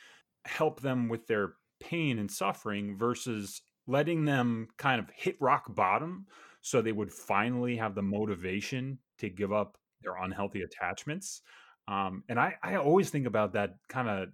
help 0.44 0.80
them 0.80 1.08
with 1.08 1.26
their 1.26 1.54
pain 1.80 2.18
and 2.18 2.30
suffering, 2.30 2.96
versus 2.96 3.62
letting 3.86 4.24
them 4.24 4.68
kind 4.76 4.98
of 5.00 5.08
hit 5.14 5.36
rock 5.40 5.74
bottom 5.74 6.26
so 6.60 6.82
they 6.82 6.92
would 6.92 7.12
finally 7.12 7.76
have 7.76 7.94
the 7.94 8.02
motivation 8.02 8.98
to 9.18 9.28
give 9.28 9.52
up 9.52 9.78
their 10.02 10.16
unhealthy 10.16 10.62
attachments. 10.62 11.42
Um, 11.88 12.24
and 12.28 12.40
I, 12.40 12.54
I 12.62 12.76
always 12.76 13.10
think 13.10 13.26
about 13.26 13.52
that 13.52 13.76
kind 13.88 14.08
of 14.08 14.28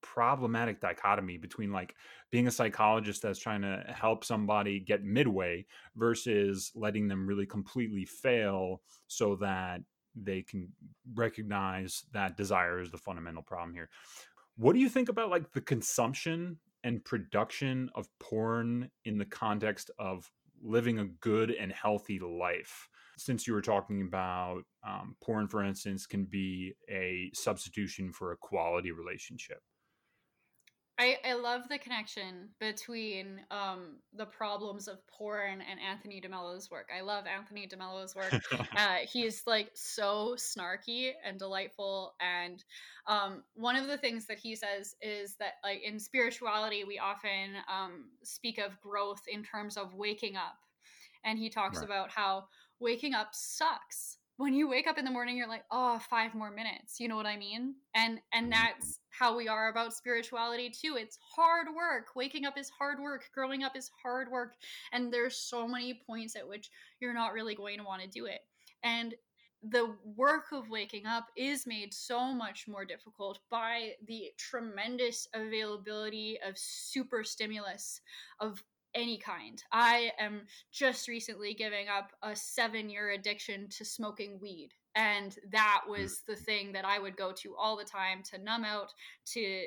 problematic 0.00 0.80
dichotomy 0.80 1.38
between 1.38 1.72
like 1.72 1.96
being 2.30 2.46
a 2.46 2.50
psychologist 2.50 3.22
that's 3.22 3.38
trying 3.38 3.62
to 3.62 3.82
help 3.88 4.24
somebody 4.24 4.78
get 4.78 5.02
midway 5.02 5.64
versus 5.96 6.70
letting 6.74 7.08
them 7.08 7.26
really 7.26 7.46
completely 7.46 8.04
fail 8.04 8.82
so 9.08 9.34
that 9.36 9.80
they 10.14 10.42
can 10.42 10.68
recognize 11.14 12.04
that 12.12 12.36
desire 12.36 12.80
is 12.80 12.90
the 12.90 12.98
fundamental 12.98 13.42
problem 13.42 13.74
here. 13.74 13.88
What 14.56 14.74
do 14.74 14.78
you 14.78 14.88
think 14.88 15.08
about 15.08 15.30
like 15.30 15.50
the 15.52 15.60
consumption 15.60 16.58
and 16.84 17.04
production 17.04 17.90
of 17.94 18.06
porn 18.20 18.90
in 19.04 19.18
the 19.18 19.24
context 19.24 19.90
of 19.98 20.30
living 20.62 21.00
a 21.00 21.06
good 21.06 21.50
and 21.50 21.72
healthy 21.72 22.20
life? 22.20 22.88
Since 23.16 23.46
you 23.46 23.54
were 23.54 23.62
talking 23.62 24.02
about 24.02 24.62
um, 24.86 25.16
porn, 25.22 25.48
for 25.48 25.64
instance, 25.64 26.06
can 26.06 26.24
be 26.24 26.74
a 26.88 27.30
substitution 27.34 28.12
for 28.12 28.32
a 28.32 28.36
quality 28.36 28.92
relationship. 28.92 29.60
I, 30.96 31.16
I 31.24 31.34
love 31.34 31.62
the 31.68 31.78
connection 31.78 32.50
between 32.60 33.40
um, 33.50 33.96
the 34.16 34.26
problems 34.26 34.86
of 34.86 35.04
porn 35.08 35.60
and 35.68 35.80
Anthony 35.80 36.20
DeMello's 36.20 36.70
work. 36.70 36.88
I 36.96 37.00
love 37.00 37.24
Anthony 37.26 37.66
DeMello's 37.66 38.14
work. 38.14 38.32
uh, 38.76 38.98
he's 39.10 39.42
like 39.44 39.70
so 39.74 40.36
snarky 40.38 41.10
and 41.26 41.36
delightful. 41.36 42.14
And 42.20 42.62
um, 43.08 43.42
one 43.54 43.74
of 43.74 43.88
the 43.88 43.98
things 43.98 44.26
that 44.26 44.38
he 44.38 44.54
says 44.54 44.94
is 45.02 45.34
that, 45.40 45.54
like 45.64 45.82
in 45.82 45.98
spirituality, 45.98 46.84
we 46.84 47.00
often 47.00 47.56
um, 47.68 48.04
speak 48.22 48.58
of 48.58 48.80
growth 48.80 49.22
in 49.26 49.42
terms 49.42 49.76
of 49.76 49.94
waking 49.94 50.36
up. 50.36 50.58
And 51.24 51.38
he 51.38 51.50
talks 51.50 51.78
right. 51.78 51.86
about 51.86 52.10
how 52.10 52.44
waking 52.78 53.14
up 53.14 53.30
sucks 53.32 54.18
when 54.36 54.52
you 54.52 54.68
wake 54.68 54.86
up 54.86 54.98
in 54.98 55.04
the 55.04 55.10
morning 55.10 55.36
you're 55.36 55.48
like 55.48 55.64
oh 55.70 55.98
five 56.10 56.34
more 56.34 56.50
minutes 56.50 56.98
you 56.98 57.08
know 57.08 57.16
what 57.16 57.26
i 57.26 57.36
mean 57.36 57.74
and 57.94 58.20
and 58.32 58.52
mm-hmm. 58.52 58.62
that's 58.62 59.00
how 59.10 59.36
we 59.36 59.46
are 59.48 59.68
about 59.68 59.92
spirituality 59.92 60.70
too 60.70 60.96
it's 60.98 61.18
hard 61.36 61.68
work 61.74 62.08
waking 62.16 62.44
up 62.44 62.58
is 62.58 62.70
hard 62.70 62.98
work 63.00 63.28
growing 63.32 63.62
up 63.62 63.76
is 63.76 63.90
hard 64.02 64.30
work 64.30 64.54
and 64.92 65.12
there's 65.12 65.36
so 65.36 65.68
many 65.68 66.00
points 66.06 66.36
at 66.36 66.48
which 66.48 66.70
you're 67.00 67.14
not 67.14 67.32
really 67.32 67.54
going 67.54 67.78
to 67.78 67.84
want 67.84 68.02
to 68.02 68.08
do 68.08 68.26
it 68.26 68.40
and 68.82 69.14
the 69.70 69.94
work 70.16 70.46
of 70.52 70.68
waking 70.68 71.06
up 71.06 71.28
is 71.36 71.66
made 71.66 71.94
so 71.94 72.34
much 72.34 72.68
more 72.68 72.84
difficult 72.84 73.38
by 73.50 73.92
the 74.06 74.30
tremendous 74.36 75.26
availability 75.32 76.38
of 76.46 76.58
super 76.58 77.24
stimulus 77.24 78.00
of 78.40 78.62
any 78.94 79.18
kind. 79.18 79.62
I 79.72 80.10
am 80.18 80.42
just 80.72 81.08
recently 81.08 81.54
giving 81.54 81.88
up 81.88 82.12
a 82.22 82.34
seven 82.34 82.88
year 82.88 83.10
addiction 83.10 83.68
to 83.70 83.84
smoking 83.84 84.38
weed. 84.40 84.70
And 84.94 85.36
that 85.50 85.82
hmm. 85.84 85.92
was 85.92 86.22
the 86.26 86.36
thing 86.36 86.72
that 86.72 86.84
I 86.84 86.98
would 86.98 87.16
go 87.16 87.32
to 87.32 87.54
all 87.56 87.76
the 87.76 87.84
time 87.84 88.22
to 88.30 88.42
numb 88.42 88.64
out, 88.64 88.92
to 89.32 89.64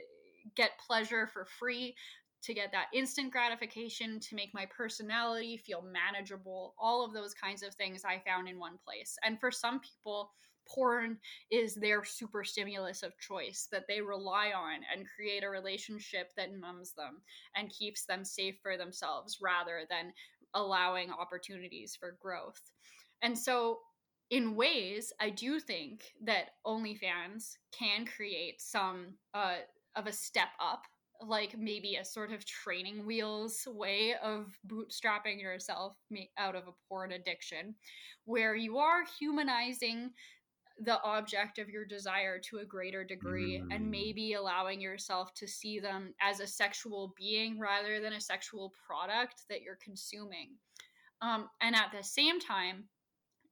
get 0.56 0.80
pleasure 0.86 1.28
for 1.28 1.46
free, 1.46 1.96
to 2.44 2.54
get 2.54 2.72
that 2.72 2.88
instant 2.94 3.32
gratification, 3.32 4.20
to 4.22 4.36
make 4.36 4.54
my 4.54 4.66
personality 4.66 5.58
feel 5.58 5.82
manageable. 5.82 6.76
All 6.80 7.04
of 7.04 7.14
those 7.14 7.34
kinds 7.34 7.64
of 7.64 7.74
things 7.76 8.04
I 8.06 8.22
found 8.26 8.48
in 8.48 8.60
one 8.60 8.78
place. 8.86 9.18
And 9.24 9.40
for 9.40 9.52
some 9.52 9.80
people, 9.80 10.32
porn 10.74 11.18
is 11.52 11.76
their 11.76 12.04
super 12.04 12.44
stimulus 12.44 13.04
of 13.04 13.18
choice 13.20 13.68
that 13.72 13.86
they 13.88 14.02
rely 14.02 14.52
on 14.56 14.82
and 14.94 15.08
create 15.16 15.44
a 15.44 15.50
relationship 15.50 16.32
that 16.36 16.58
numbs 16.58 16.94
them 16.94 17.22
and 17.56 17.70
keeps 17.70 18.06
them 18.06 18.24
safe 18.24 18.56
for 18.62 18.78
themselves 18.78 19.38
rather 19.42 19.82
than 19.90 20.14
allowing 20.54 21.12
opportunities 21.12 21.96
for 22.00 22.18
growth. 22.22 22.62
And 23.22 23.38
so 23.38 23.80
in 24.30 24.56
ways, 24.56 25.14
I 25.20 25.30
do 25.30 25.60
think 25.60 26.04
that 26.26 26.52
OnlyFans 26.66 27.56
can 27.72 28.06
create 28.06 28.62
some 28.62 29.16
uh, 29.34 29.58
of 29.96 30.08
a 30.08 30.12
step 30.12 30.50
up, 30.60 30.84
like 31.26 31.58
maybe 31.58 31.96
a 31.96 32.06
sort 32.06 32.32
of 32.32 32.46
training 32.46 33.06
wheels 33.06 33.66
way 33.68 34.16
of 34.22 34.58
bootstrapping 34.68 35.40
yourself 35.40 35.94
out 36.38 36.56
of 36.56 36.68
a 36.68 36.74
porn 36.90 37.14
addiction, 37.14 37.74
where 38.26 38.56
you 38.56 38.78
are 38.78 39.04
humanizing 39.20 40.12
the 40.84 41.02
object 41.02 41.58
of 41.58 41.70
your 41.70 41.86
desire 41.86 42.40
to 42.40 42.60
a 42.60 42.66
greater 42.66 43.04
degree 43.04 43.60
mm. 43.60 43.76
and 43.76 43.90
maybe 43.90 44.34
allowing 44.34 44.80
yourself 44.80 45.34
to 45.34 45.48
see 45.48 45.80
them 45.80 46.14
as 46.22 46.40
a 46.40 46.48
sexual 46.48 47.14
being 47.18 47.60
rather 47.60 48.00
than 48.00 48.14
a 48.14 48.22
sexual 48.22 48.74
product 48.86 49.44
that 49.50 49.62
you're 49.62 49.80
consuming. 49.84 50.50
Um, 51.22 51.50
and 51.62 51.76
at 51.76 51.92
the 51.96 52.04
same 52.04 52.40
time, 52.40 52.86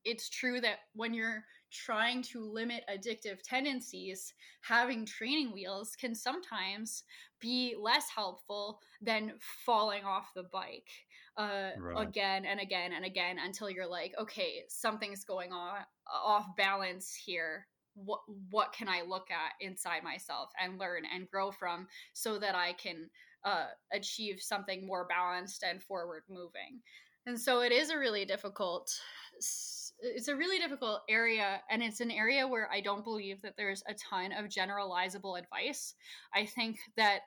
it's 0.04 0.30
true 0.30 0.62
that 0.62 0.80
when 0.94 1.14
you're 1.14 1.44
trying 1.72 2.22
to 2.22 2.40
limit 2.40 2.84
addictive 2.90 3.42
tendencies, 3.44 4.34
having 4.62 5.06
training 5.06 5.52
wheels 5.52 5.96
can 6.00 6.14
sometimes 6.14 7.04
be 7.42 7.76
less 7.80 8.06
helpful 8.16 8.80
than 9.02 9.34
falling 9.66 10.04
off 10.04 10.32
the 10.36 10.44
bike 10.54 10.90
uh, 11.38 11.70
right. 11.78 12.08
again 12.08 12.46
and 12.46 12.60
again 12.60 12.94
and 12.94 13.06
again 13.06 13.38
until 13.44 13.70
you're 13.70 13.90
like, 13.90 14.14
okay, 14.20 14.64
something's 14.68 15.26
going 15.26 15.52
on 15.52 15.80
off 16.08 16.46
balance 16.58 17.14
here. 17.14 17.68
What 17.96 18.22
what 18.50 18.74
can 18.74 18.90
I 18.90 19.04
look 19.08 19.30
at 19.32 19.54
inside 19.66 20.04
myself 20.04 20.50
and 20.62 20.80
learn 20.80 21.04
and 21.14 21.30
grow 21.30 21.52
from 21.52 21.88
so 22.14 22.38
that 22.40 22.56
I 22.56 22.74
can 22.74 23.10
uh, 23.44 23.68
achieve 23.94 24.42
something 24.42 24.86
more 24.86 25.08
balanced 25.08 25.64
and 25.64 25.82
forward 25.82 26.24
moving? 26.30 26.82
And 27.26 27.40
so 27.40 27.62
it 27.62 27.72
is 27.72 27.90
a 27.90 27.98
really 27.98 28.26
difficult 28.26 28.92
it's 29.38 30.28
a 30.28 30.36
really 30.36 30.60
difficult 30.60 31.02
area 31.10 31.62
and 31.70 31.82
it's 31.82 32.02
an 32.02 32.12
area 32.12 32.48
where 32.48 32.70
I 32.72 32.82
don't 32.82 33.04
believe 33.04 33.42
that 33.42 33.56
there's 33.58 33.84
a 33.88 33.94
ton 33.94 34.32
of 34.32 34.46
generalizable 34.46 35.40
advice. 35.40 35.96
I 36.34 36.46
think 36.46 36.78
that 36.98 37.22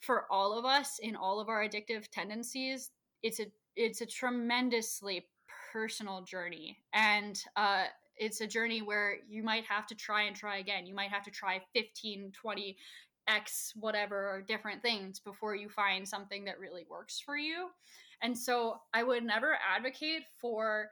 for 0.00 0.26
all 0.30 0.58
of 0.58 0.64
us 0.64 0.98
in 1.00 1.16
all 1.16 1.40
of 1.40 1.48
our 1.48 1.66
addictive 1.66 2.08
tendencies, 2.10 2.90
it's 3.22 3.40
a 3.40 3.46
it's 3.76 4.00
a 4.00 4.06
tremendously 4.06 5.26
personal 5.72 6.20
journey 6.22 6.78
and 6.92 7.42
uh, 7.56 7.84
it's 8.16 8.40
a 8.40 8.46
journey 8.46 8.82
where 8.82 9.16
you 9.28 9.42
might 9.42 9.64
have 9.64 9.86
to 9.86 9.94
try 9.94 10.22
and 10.22 10.36
try 10.36 10.58
again. 10.58 10.86
You 10.86 10.94
might 10.94 11.10
have 11.10 11.22
to 11.24 11.30
try 11.30 11.60
15, 11.72 12.32
20 12.32 12.76
X 13.28 13.72
whatever 13.76 14.44
different 14.46 14.82
things 14.82 15.20
before 15.20 15.54
you 15.54 15.68
find 15.68 16.06
something 16.06 16.44
that 16.44 16.58
really 16.58 16.84
works 16.90 17.20
for 17.20 17.36
you. 17.36 17.68
And 18.20 18.36
so 18.36 18.80
I 18.92 19.02
would 19.02 19.24
never 19.24 19.56
advocate 19.74 20.24
for 20.40 20.90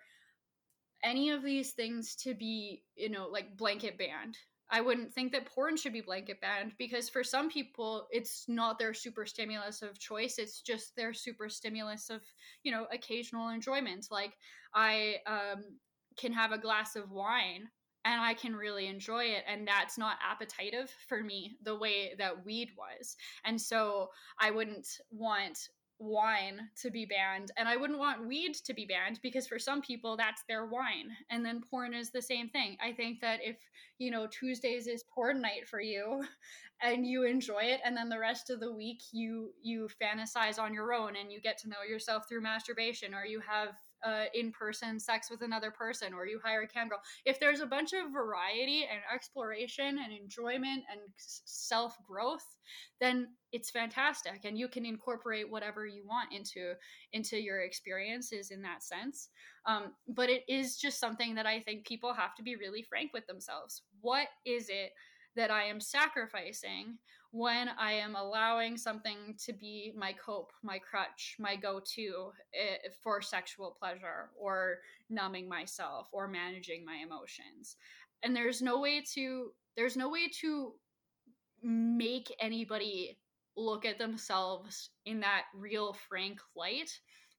any 1.03 1.31
of 1.31 1.43
these 1.43 1.73
things 1.73 2.15
to 2.17 2.35
be, 2.35 2.83
you 2.97 3.09
know, 3.09 3.27
like 3.29 3.57
blanket 3.57 3.99
banned. 3.99 4.37
I 4.71 4.81
wouldn't 4.81 5.13
think 5.13 5.33
that 5.33 5.47
porn 5.47 5.77
should 5.77 5.93
be 5.93 6.01
blanket 6.01 6.41
banned 6.41 6.73
because 6.79 7.09
for 7.09 7.25
some 7.25 7.51
people 7.51 8.07
it's 8.11 8.45
not 8.49 8.79
their 8.79 8.95
super 8.95 9.27
stimulus 9.27 9.83
of 9.83 9.99
choice. 9.99 10.39
It's 10.39 10.61
just 10.61 10.95
their 10.97 11.13
super 11.13 11.49
stimulus 11.49 12.09
of, 12.11 12.21
you 12.63 12.71
know, 12.73 12.87
occasional 12.93 13.49
enjoyment. 13.49 14.07
Like 14.11 14.35
I 14.75 15.17
um, 15.27 15.65
can 16.17 16.33
have 16.33 16.53
a 16.53 16.59
glass 16.59 16.95
of 16.95 17.11
wine 17.11 17.69
and 18.05 18.21
I 18.21 18.35
can 18.35 18.55
really 18.55 18.87
enjoy 18.87 19.25
it. 19.25 19.45
And 19.47 19.67
that's 19.67 19.99
not 19.99 20.19
appetitive 20.29 20.91
for 21.09 21.23
me 21.23 21.57
the 21.63 21.77
way 21.77 22.15
that 22.19 22.45
weed 22.45 22.71
was. 22.77 23.17
And 23.45 23.61
so 23.61 24.09
I 24.39 24.51
wouldn't 24.51 24.87
want 25.11 25.69
wine 26.01 26.69
to 26.81 26.91
be 26.91 27.05
banned 27.05 27.51
and 27.57 27.69
i 27.69 27.77
wouldn't 27.77 27.99
want 27.99 28.27
weed 28.27 28.55
to 28.55 28.73
be 28.73 28.87
banned 28.87 29.21
because 29.23 29.47
for 29.47 29.59
some 29.59 29.83
people 29.83 30.17
that's 30.17 30.43
their 30.49 30.67
wine 30.67 31.11
and 31.31 31.45
then 31.45 31.63
porn 31.71 31.95
is 31.95 32.11
the 32.11 32.23
same 32.23 32.49
thing. 32.49 32.77
I 32.83 32.93
think 32.93 33.21
that 33.21 33.41
if 33.43 33.57
you 33.99 34.11
know 34.11 34.27
tuesdays 34.27 34.87
is 34.87 35.05
porn 35.15 35.41
night 35.41 35.69
for 35.69 35.81
you 35.81 36.25
and 36.83 37.07
you 37.07 37.25
enjoy 37.25 37.63
it 37.63 37.81
and 37.85 37.97
then 37.97 38.09
the 38.09 38.19
rest 38.19 38.51
of 38.51 38.61
the 38.61 38.73
week 38.73 39.03
you 39.13 39.53
you 39.63 39.89
fantasize 40.03 40.59
on 40.59 40.75
your 40.75 40.93
own 40.93 41.17
and 41.17 41.31
you 41.31 41.41
get 41.41 41.59
to 41.59 41.69
know 41.69 41.83
yourself 41.89 42.29
through 42.29 42.41
masturbation 42.41 43.15
or 43.15 43.25
you 43.25 43.41
have 43.41 43.75
uh, 44.05 44.25
in-person 44.35 44.99
sex 44.99 45.31
with 45.31 45.43
another 45.43 45.71
person 45.71 46.13
or 46.15 46.27
you 46.27 46.41
hire 46.43 46.63
a 46.63 46.67
cam 46.69 46.89
girl. 46.89 47.01
If 47.25 47.39
there's 47.39 47.61
a 47.61 47.67
bunch 47.67 47.93
of 47.93 48.13
variety 48.13 48.87
and 48.91 49.01
exploration 49.13 49.99
and 50.03 50.13
enjoyment 50.13 50.85
and 50.91 51.01
self-growth 51.17 52.45
then 53.01 53.29
it's 53.53 53.71
fantastic 53.71 54.45
and 54.45 54.59
you 54.59 54.69
can 54.69 54.85
incorporate 54.85 55.51
whatever 55.51 55.87
you 55.87 56.05
want 56.07 56.33
into 56.33 56.75
into 57.13 57.41
your 57.41 57.61
experiences 57.61 58.51
in 58.51 58.63
that 58.63 58.83
sense. 58.83 59.29
Um, 59.67 59.93
but 60.09 60.31
it 60.31 60.45
is 60.49 60.77
just 60.77 61.01
something 61.01 61.35
that 61.35 61.47
i 61.47 61.61
think 61.61 61.87
people 61.87 62.13
have 62.13 62.35
to 62.37 62.43
be 62.43 62.57
really 62.57 62.83
frank 62.83 63.13
with 63.13 63.27
themselves. 63.27 63.83
What 64.01 64.29
is 64.45 64.69
it 64.69 64.93
that 65.37 65.51
i 65.51 65.65
am 65.65 65.81
sacrificing 65.81 66.99
when 67.33 67.69
I 67.79 67.93
am 67.93 68.17
allowing 68.17 68.77
something 68.77 69.37
to 69.45 69.53
be 69.53 69.93
my 69.97 70.13
cope, 70.13 70.53
my 70.63 70.79
crutch, 70.79 71.37
my 71.39 71.55
go 71.55 71.81
to 71.95 72.33
eh, 72.55 72.89
for 73.03 73.23
sexual 73.23 73.77
pleasure 73.79 74.31
or 74.39 74.79
numbing 75.09 75.49
myself 75.49 76.09
or 76.13 76.27
managing 76.27 76.85
my 76.85 76.97
emotions. 77.05 77.77
And 78.23 78.35
there's 78.35 78.61
no 78.61 78.81
way 78.81 79.03
to 79.15 79.53
there's 79.77 79.97
no 79.97 80.09
way 80.09 80.29
to 80.41 80.73
make 81.63 82.35
anybody 82.41 83.19
look 83.57 83.85
at 83.85 83.99
themselves 83.99 84.91
in 85.07 85.21
that 85.21 85.45
real 85.55 85.93
frank 86.09 86.41
light. 86.57 86.91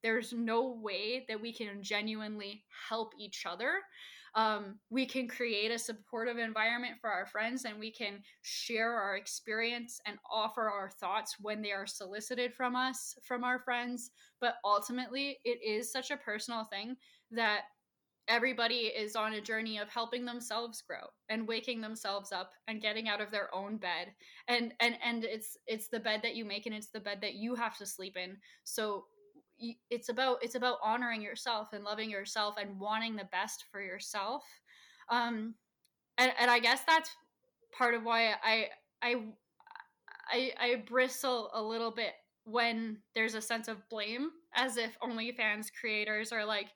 There's 0.04 0.32
no 0.32 0.80
way 0.82 1.26
that 1.28 1.42
we 1.42 1.54
can 1.54 1.84
genuinely 1.84 2.64
help 2.90 3.14
each 3.20 3.46
other 3.46 3.74
um, 4.36 4.80
we 4.90 5.06
can 5.06 5.28
create 5.28 5.72
a 5.72 5.80
supportive 5.80 6.38
environment 6.38 6.96
for 7.02 7.10
our 7.10 7.26
friends 7.26 7.66
and 7.66 7.80
we 7.80 7.92
can 7.92 8.24
share 8.42 8.94
our 8.94 9.18
experience 9.18 10.00
and 10.06 10.18
offer 10.32 10.70
our 10.70 10.90
thoughts 10.90 11.36
when 11.40 11.62
they 11.62 11.72
are 11.72 11.88
solicited 11.88 12.54
from 12.54 12.76
us 12.76 13.16
from 13.24 13.44
our 13.44 13.60
friends. 13.60 14.12
But 14.40 14.56
ultimately 14.64 15.40
it 15.44 15.60
is 15.64 15.92
such 15.92 16.12
a 16.12 16.18
personal 16.18 16.66
thing 16.66 16.96
that 17.32 17.64
everybody 18.28 18.92
is 18.96 19.16
on 19.18 19.34
a 19.34 19.42
journey 19.42 19.78
of 19.78 19.90
helping 19.90 20.24
themselves 20.24 20.82
grow 20.82 21.08
and 21.28 21.48
waking 21.48 21.82
themselves 21.82 22.32
up 22.32 22.52
and 22.68 22.82
getting 22.82 23.10
out 23.10 23.20
of 23.20 23.32
their 23.32 23.54
own 23.54 23.76
bed. 23.76 24.14
And 24.48 24.74
and 24.80 24.98
and 25.04 25.26
it's 25.26 25.58
it's 25.68 25.90
the 25.90 26.00
bed 26.00 26.22
that 26.24 26.36
you 26.36 26.46
make 26.46 26.66
and 26.66 26.76
it's 26.76 26.90
the 26.90 27.00
bed 27.02 27.20
that 27.22 27.34
you 27.34 27.56
have 27.56 27.78
to 27.80 27.86
sleep 27.86 28.16
in. 28.16 28.38
So 28.64 29.06
it's 29.90 30.10
about 30.10 30.38
it's 30.42 30.56
about 30.56 30.78
honoring 30.84 31.22
yourself 31.22 31.70
and 31.74 31.84
loving 31.84 32.10
yourself 32.10 32.56
and 32.60 32.80
wanting 32.80 33.16
the 33.16 33.28
best 33.32 33.66
for 33.72 33.82
yourself. 33.82 34.44
Um 35.10 35.56
and, 36.18 36.32
and 36.40 36.52
i 36.52 36.60
guess 36.60 36.82
that's 36.86 37.10
part 37.78 37.94
of 37.94 38.04
why 38.04 38.34
i 38.44 38.68
i 39.02 39.16
i 40.32 40.52
i 40.60 40.76
bristle 40.88 41.50
a 41.54 41.62
little 41.62 41.92
bit 41.92 42.14
when 42.46 42.98
there's 43.16 43.36
a 43.36 43.42
sense 43.42 43.68
of 43.68 43.88
blame 43.90 44.30
as 44.56 44.78
if 44.78 44.98
onlyfans 45.02 45.68
creators 45.80 46.32
are 46.32 46.46
like 46.46 46.68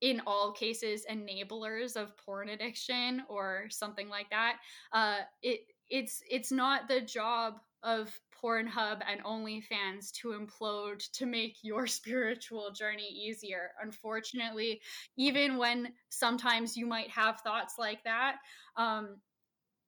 in 0.00 0.20
all 0.26 0.52
cases 0.52 1.04
enablers 1.10 1.96
of 1.96 2.16
porn 2.16 2.50
addiction 2.50 3.22
or 3.28 3.66
something 3.68 4.08
like 4.08 4.30
that. 4.30 4.56
Uh 4.92 5.18
it 5.42 5.60
it's 5.90 6.22
it's 6.30 6.52
not 6.52 6.88
the 6.88 7.00
job 7.00 7.54
of 7.82 8.16
Pornhub 8.42 9.00
and 9.10 9.22
OnlyFans 9.24 10.12
to 10.20 10.28
implode 10.28 11.10
to 11.12 11.26
make 11.26 11.58
your 11.62 11.86
spiritual 11.98 12.70
journey 12.72 13.08
easier. 13.08 13.70
Unfortunately, 13.82 14.80
even 15.16 15.56
when 15.56 15.92
sometimes 16.08 16.76
you 16.76 16.86
might 16.86 17.10
have 17.10 17.40
thoughts 17.40 17.74
like 17.78 18.02
that, 18.04 18.36
um, 18.76 19.16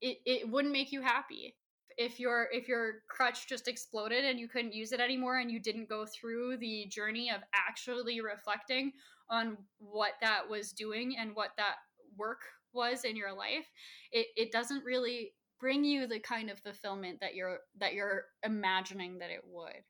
it, 0.01 0.19
it 0.25 0.49
wouldn't 0.49 0.73
make 0.73 0.93
you 0.93 1.03
happy. 1.03 1.57
If 1.99 2.19
your 2.19 2.49
if 2.53 2.67
your 2.67 3.03
crutch 3.09 3.47
just 3.47 3.69
exploded 3.69 4.25
and 4.25 4.41
you 4.41 4.49
couldn't 4.49 4.73
use 4.73 4.93
it 4.93 5.01
anymore 5.01 5.39
and 5.39 5.51
you 5.51 5.61
didn't 5.61 5.89
go 5.89 6.07
through 6.07 6.57
the 6.57 6.87
journey 6.87 7.31
of 7.31 7.43
actually 7.53 8.21
reflecting 8.23 8.93
on 9.29 9.59
what 9.79 10.13
that 10.23 10.49
was 10.49 10.73
doing 10.73 11.17
and 11.19 11.35
what 11.35 11.51
that 11.59 11.77
work 12.17 12.41
was 12.73 13.05
in 13.05 13.17
your 13.17 13.33
life, 13.33 13.67
it, 14.13 14.29
it 14.37 14.53
doesn't 14.53 14.85
really 14.85 15.33
bring 15.61 15.85
you 15.85 16.07
the 16.07 16.19
kind 16.19 16.51
of 16.51 16.59
fulfillment 16.59 17.21
that 17.21 17.35
you're 17.35 17.59
that 17.79 17.95
you're 17.95 18.25
imagining 18.45 19.19
that 19.19 19.31
it 19.31 19.43
would. 19.47 19.85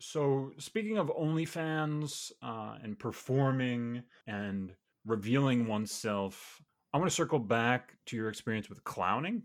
So, 0.00 0.52
speaking 0.58 0.98
of 0.98 1.08
OnlyFans 1.08 2.32
uh, 2.42 2.76
and 2.82 2.98
performing 2.98 4.02
and 4.26 4.72
revealing 5.06 5.66
oneself, 5.66 6.60
I 6.92 6.98
want 6.98 7.10
to 7.10 7.14
circle 7.14 7.38
back 7.38 7.94
to 8.06 8.16
your 8.16 8.28
experience 8.28 8.68
with 8.68 8.84
clowning. 8.84 9.42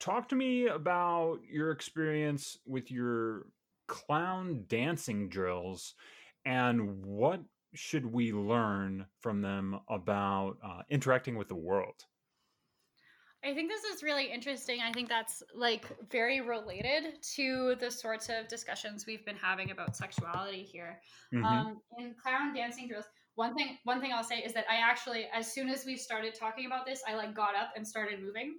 Talk 0.00 0.28
to 0.30 0.36
me 0.36 0.66
about 0.66 1.38
your 1.50 1.70
experience 1.70 2.58
with 2.66 2.90
your 2.90 3.46
clown 3.88 4.64
dancing 4.68 5.28
drills 5.28 5.94
and 6.44 7.04
what 7.04 7.40
should 7.74 8.06
we 8.06 8.32
learn 8.32 9.06
from 9.20 9.40
them 9.40 9.80
about 9.88 10.56
uh, 10.64 10.82
interacting 10.90 11.36
with 11.36 11.48
the 11.48 11.54
world? 11.54 12.04
I 13.44 13.54
think 13.54 13.70
this 13.70 13.82
is 13.82 14.02
really 14.02 14.30
interesting. 14.32 14.80
I 14.80 14.92
think 14.92 15.08
that's 15.08 15.42
like 15.54 15.84
very 16.10 16.40
related 16.40 17.20
to 17.34 17.74
the 17.80 17.90
sorts 17.90 18.28
of 18.28 18.46
discussions 18.48 19.04
we've 19.06 19.24
been 19.24 19.36
having 19.36 19.72
about 19.72 19.96
sexuality 19.96 20.62
here. 20.62 21.00
Mm-hmm. 21.34 21.44
Um, 21.44 21.80
in 21.98 22.14
clown 22.22 22.54
dancing 22.54 22.86
drills, 22.86 23.06
one 23.34 23.54
thing 23.54 23.78
one 23.84 24.00
thing 24.00 24.12
I'll 24.12 24.22
say 24.22 24.38
is 24.38 24.52
that 24.52 24.66
I 24.70 24.76
actually, 24.76 25.26
as 25.34 25.52
soon 25.52 25.68
as 25.68 25.84
we 25.84 25.96
started 25.96 26.34
talking 26.38 26.66
about 26.66 26.86
this, 26.86 27.02
I 27.08 27.14
like 27.14 27.34
got 27.34 27.56
up 27.56 27.70
and 27.76 27.86
started 27.86 28.22
moving, 28.22 28.54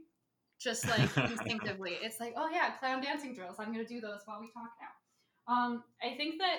just 0.60 0.88
like 0.88 1.16
instinctively. 1.30 1.98
It's 2.02 2.20
like, 2.20 2.34
oh 2.36 2.50
yeah, 2.52 2.72
clown 2.80 3.02
dancing 3.02 3.34
drills. 3.34 3.58
I'm 3.60 3.72
gonna 3.72 3.86
do 3.86 4.02
those 4.02 4.20
while 4.26 4.42
we 4.42 4.48
talk 4.48 4.72
now. 4.82 5.54
Um, 5.54 5.84
I 6.02 6.16
think 6.18 6.40
that 6.40 6.58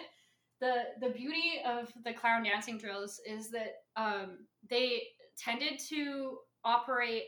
the 0.60 1.06
the 1.06 1.12
beauty 1.12 1.60
of 1.66 1.92
the 2.04 2.14
clown 2.14 2.44
dancing 2.44 2.78
drills 2.78 3.20
is 3.26 3.50
that 3.50 3.74
um, 3.96 4.46
they 4.70 5.02
tended 5.36 5.78
to 5.90 6.38
operate 6.64 7.24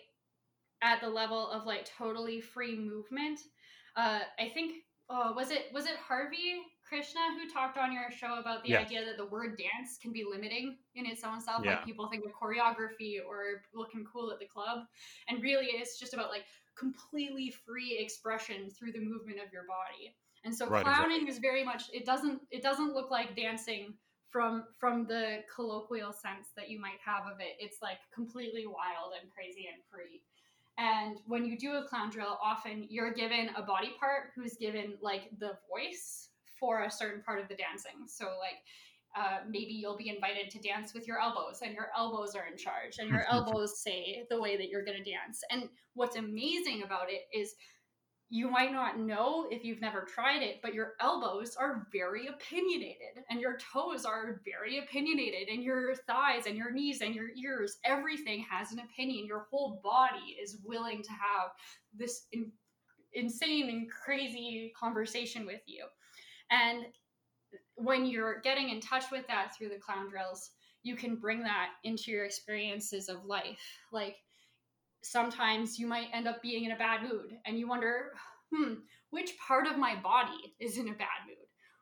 at 0.83 1.01
the 1.01 1.09
level 1.09 1.51
of 1.51 1.67
like 1.67 1.89
totally 1.97 2.41
free 2.41 2.77
movement. 2.77 3.41
Uh, 3.97 4.21
I 4.39 4.49
think 4.53 4.83
uh, 5.09 5.33
was 5.35 5.51
it 5.51 5.67
was 5.73 5.87
it 5.87 5.97
Harvey 5.97 6.63
Krishna 6.87 7.21
who 7.39 7.49
talked 7.49 7.79
on 7.79 7.93
your 7.93 8.11
show 8.11 8.39
about 8.39 8.65
the 8.65 8.77
idea 8.77 9.05
that 9.05 9.17
the 9.17 9.27
word 9.27 9.59
dance 9.59 9.99
can 10.01 10.13
be 10.13 10.25
limiting 10.29 10.77
in 10.95 11.07
its 11.07 11.25
own 11.25 11.41
self. 11.41 11.65
Yeah. 11.65 11.77
Like 11.77 11.85
people 11.85 12.09
think 12.09 12.25
of 12.25 12.33
choreography 12.33 13.17
or 13.27 13.63
looking 13.75 14.05
cool 14.13 14.31
at 14.33 14.39
the 14.39 14.47
club, 14.47 14.81
and 15.29 15.43
really 15.43 15.67
it's 15.67 15.99
just 15.99 16.15
about 16.15 16.31
like 16.31 16.45
completely 16.79 17.55
free 17.65 17.99
expression 17.99 18.71
through 18.71 18.93
the 18.93 19.01
movement 19.01 19.39
of 19.45 19.53
your 19.53 19.65
body. 19.67 20.15
And 20.45 20.55
so 20.55 20.69
right, 20.69 20.85
clowning 20.85 21.27
exactly. 21.27 21.31
is 21.31 21.39
very 21.39 21.65
much 21.65 21.85
it 21.93 22.05
doesn't 22.05 22.41
it 22.51 22.63
doesn't 22.63 22.95
look 22.95 23.11
like 23.11 23.35
dancing 23.35 23.95
from 24.29 24.65
from 24.79 25.07
the 25.07 25.43
colloquial 25.55 26.13
sense 26.13 26.49
that 26.57 26.69
you 26.69 26.81
might 26.81 27.01
have 27.05 27.27
of 27.27 27.41
it. 27.41 27.57
It's 27.59 27.79
like 27.81 27.99
completely 28.15 28.67
wild 28.67 29.15
and 29.21 29.31
crazy 29.33 29.67
and 29.73 29.83
free. 29.91 30.21
And 30.79 31.19
when 31.27 31.45
you 31.45 31.57
do 31.57 31.75
a 31.75 31.85
clown 31.89 32.11
drill, 32.11 32.39
often 32.43 32.87
you're 32.89 33.13
given 33.13 33.51
a 33.57 33.63
body 33.63 33.93
part 33.99 34.33
who's 34.35 34.57
given 34.57 34.95
like 35.01 35.31
the 35.39 35.53
voice 35.71 36.29
for 36.61 36.83
a 36.83 36.91
certain 36.91 37.23
part 37.23 37.41
of 37.41 37.49
the 37.49 37.55
dancing. 37.55 38.07
So 38.07 38.25
like 38.25 38.63
uh, 39.17 39.39
maybe 39.49 39.73
you'll 39.73 39.97
be 39.97 40.11
invited 40.11 40.51
to 40.51 40.59
dance 40.59 40.93
with 40.93 41.07
your 41.07 41.19
elbows 41.19 41.61
and 41.63 41.75
your 41.75 41.89
elbows 41.97 42.35
are 42.35 42.47
in 42.47 42.57
charge 42.57 42.99
and 42.99 43.09
your 43.09 43.25
elbows 43.31 43.81
say 43.81 44.25
the 44.29 44.41
way 44.41 44.57
that 44.57 44.69
you're 44.69 44.85
going 44.85 45.03
to 45.03 45.11
dance 45.11 45.43
and 45.51 45.71
what's 45.95 46.17
amazing 46.17 46.83
about 46.83 47.07
it 47.09 47.23
is 47.37 47.55
you 48.29 48.51
might 48.51 48.73
not 48.73 48.99
know 48.99 49.47
if 49.51 49.65
you've 49.65 49.81
never 49.81 50.03
tried 50.03 50.43
it, 50.43 50.61
but 50.61 50.75
your 50.75 50.95
elbows 51.01 51.55
are 51.55 51.87
very 51.93 52.27
opinionated 52.27 53.25
and 53.31 53.41
your 53.41 53.57
toes 53.59 54.05
are 54.05 54.41
very 54.45 54.79
opinionated 54.79 55.49
and 55.49 55.63
your 55.63 55.95
thighs 55.95 56.47
and 56.47 56.57
your 56.57 56.73
knees 56.73 57.03
and 57.03 57.15
your 57.15 57.29
ears, 57.37 57.79
everything 57.85 58.45
has 58.51 58.73
an 58.73 58.81
opinion. 58.81 59.27
Your 59.27 59.47
whole 59.49 59.81
body 59.85 60.37
is 60.43 60.59
willing 60.65 61.03
to 61.03 61.11
have 61.11 61.53
this 61.97 62.27
in, 62.33 62.51
insane 63.15 63.69
and 63.71 63.91
crazy 63.91 64.73
conversation 64.79 65.47
with 65.47 65.63
you. 65.67 65.85
And 66.51 66.87
when 67.77 68.07
you're 68.07 68.41
getting 68.41 68.71
in 68.71 68.81
touch 68.81 69.05
with 69.13 69.27
that 69.29 69.55
through 69.57 69.69
the 69.69 69.79
clown 69.79 70.11
drills, 70.11 70.51
you 70.83 70.97
can 70.97 71.17
bring 71.17 71.43
that 71.43 71.71
into 71.85 72.11
your 72.11 72.25
experiences 72.25 73.09
of 73.09 73.25
life. 73.25 73.61
Like, 73.93 74.17
sometimes 75.11 75.79
you 75.79 75.87
might 75.87 76.09
end 76.13 76.29
up 76.29 76.43
being 76.43 76.65
in 76.65 76.73
a 76.73 76.77
bad 76.77 77.03
mood 77.03 77.33
and 77.45 77.59
you 77.59 77.69
wonder, 77.69 78.13
hmm, 78.55 78.75
which 79.11 79.33
part 79.47 79.67
of 79.67 79.79
my 79.79 79.95
body 79.97 80.55
is 80.61 80.79
in 80.79 80.89
a 80.89 80.93
bad 80.93 81.27
mood? 81.27 81.37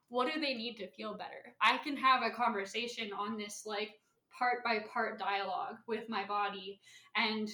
What 0.08 0.32
do 0.32 0.40
they 0.40 0.54
need 0.54 0.76
to 0.76 0.90
feel 0.90 1.16
better? 1.16 1.54
I 1.60 1.78
can 1.78 1.96
have 1.96 2.22
a 2.22 2.34
conversation 2.34 3.10
on 3.18 3.36
this 3.36 3.62
like 3.66 3.90
part 4.38 4.62
by 4.64 4.80
part 4.92 5.18
dialogue 5.18 5.76
with 5.86 6.08
my 6.08 6.24
body 6.24 6.80
and 7.16 7.48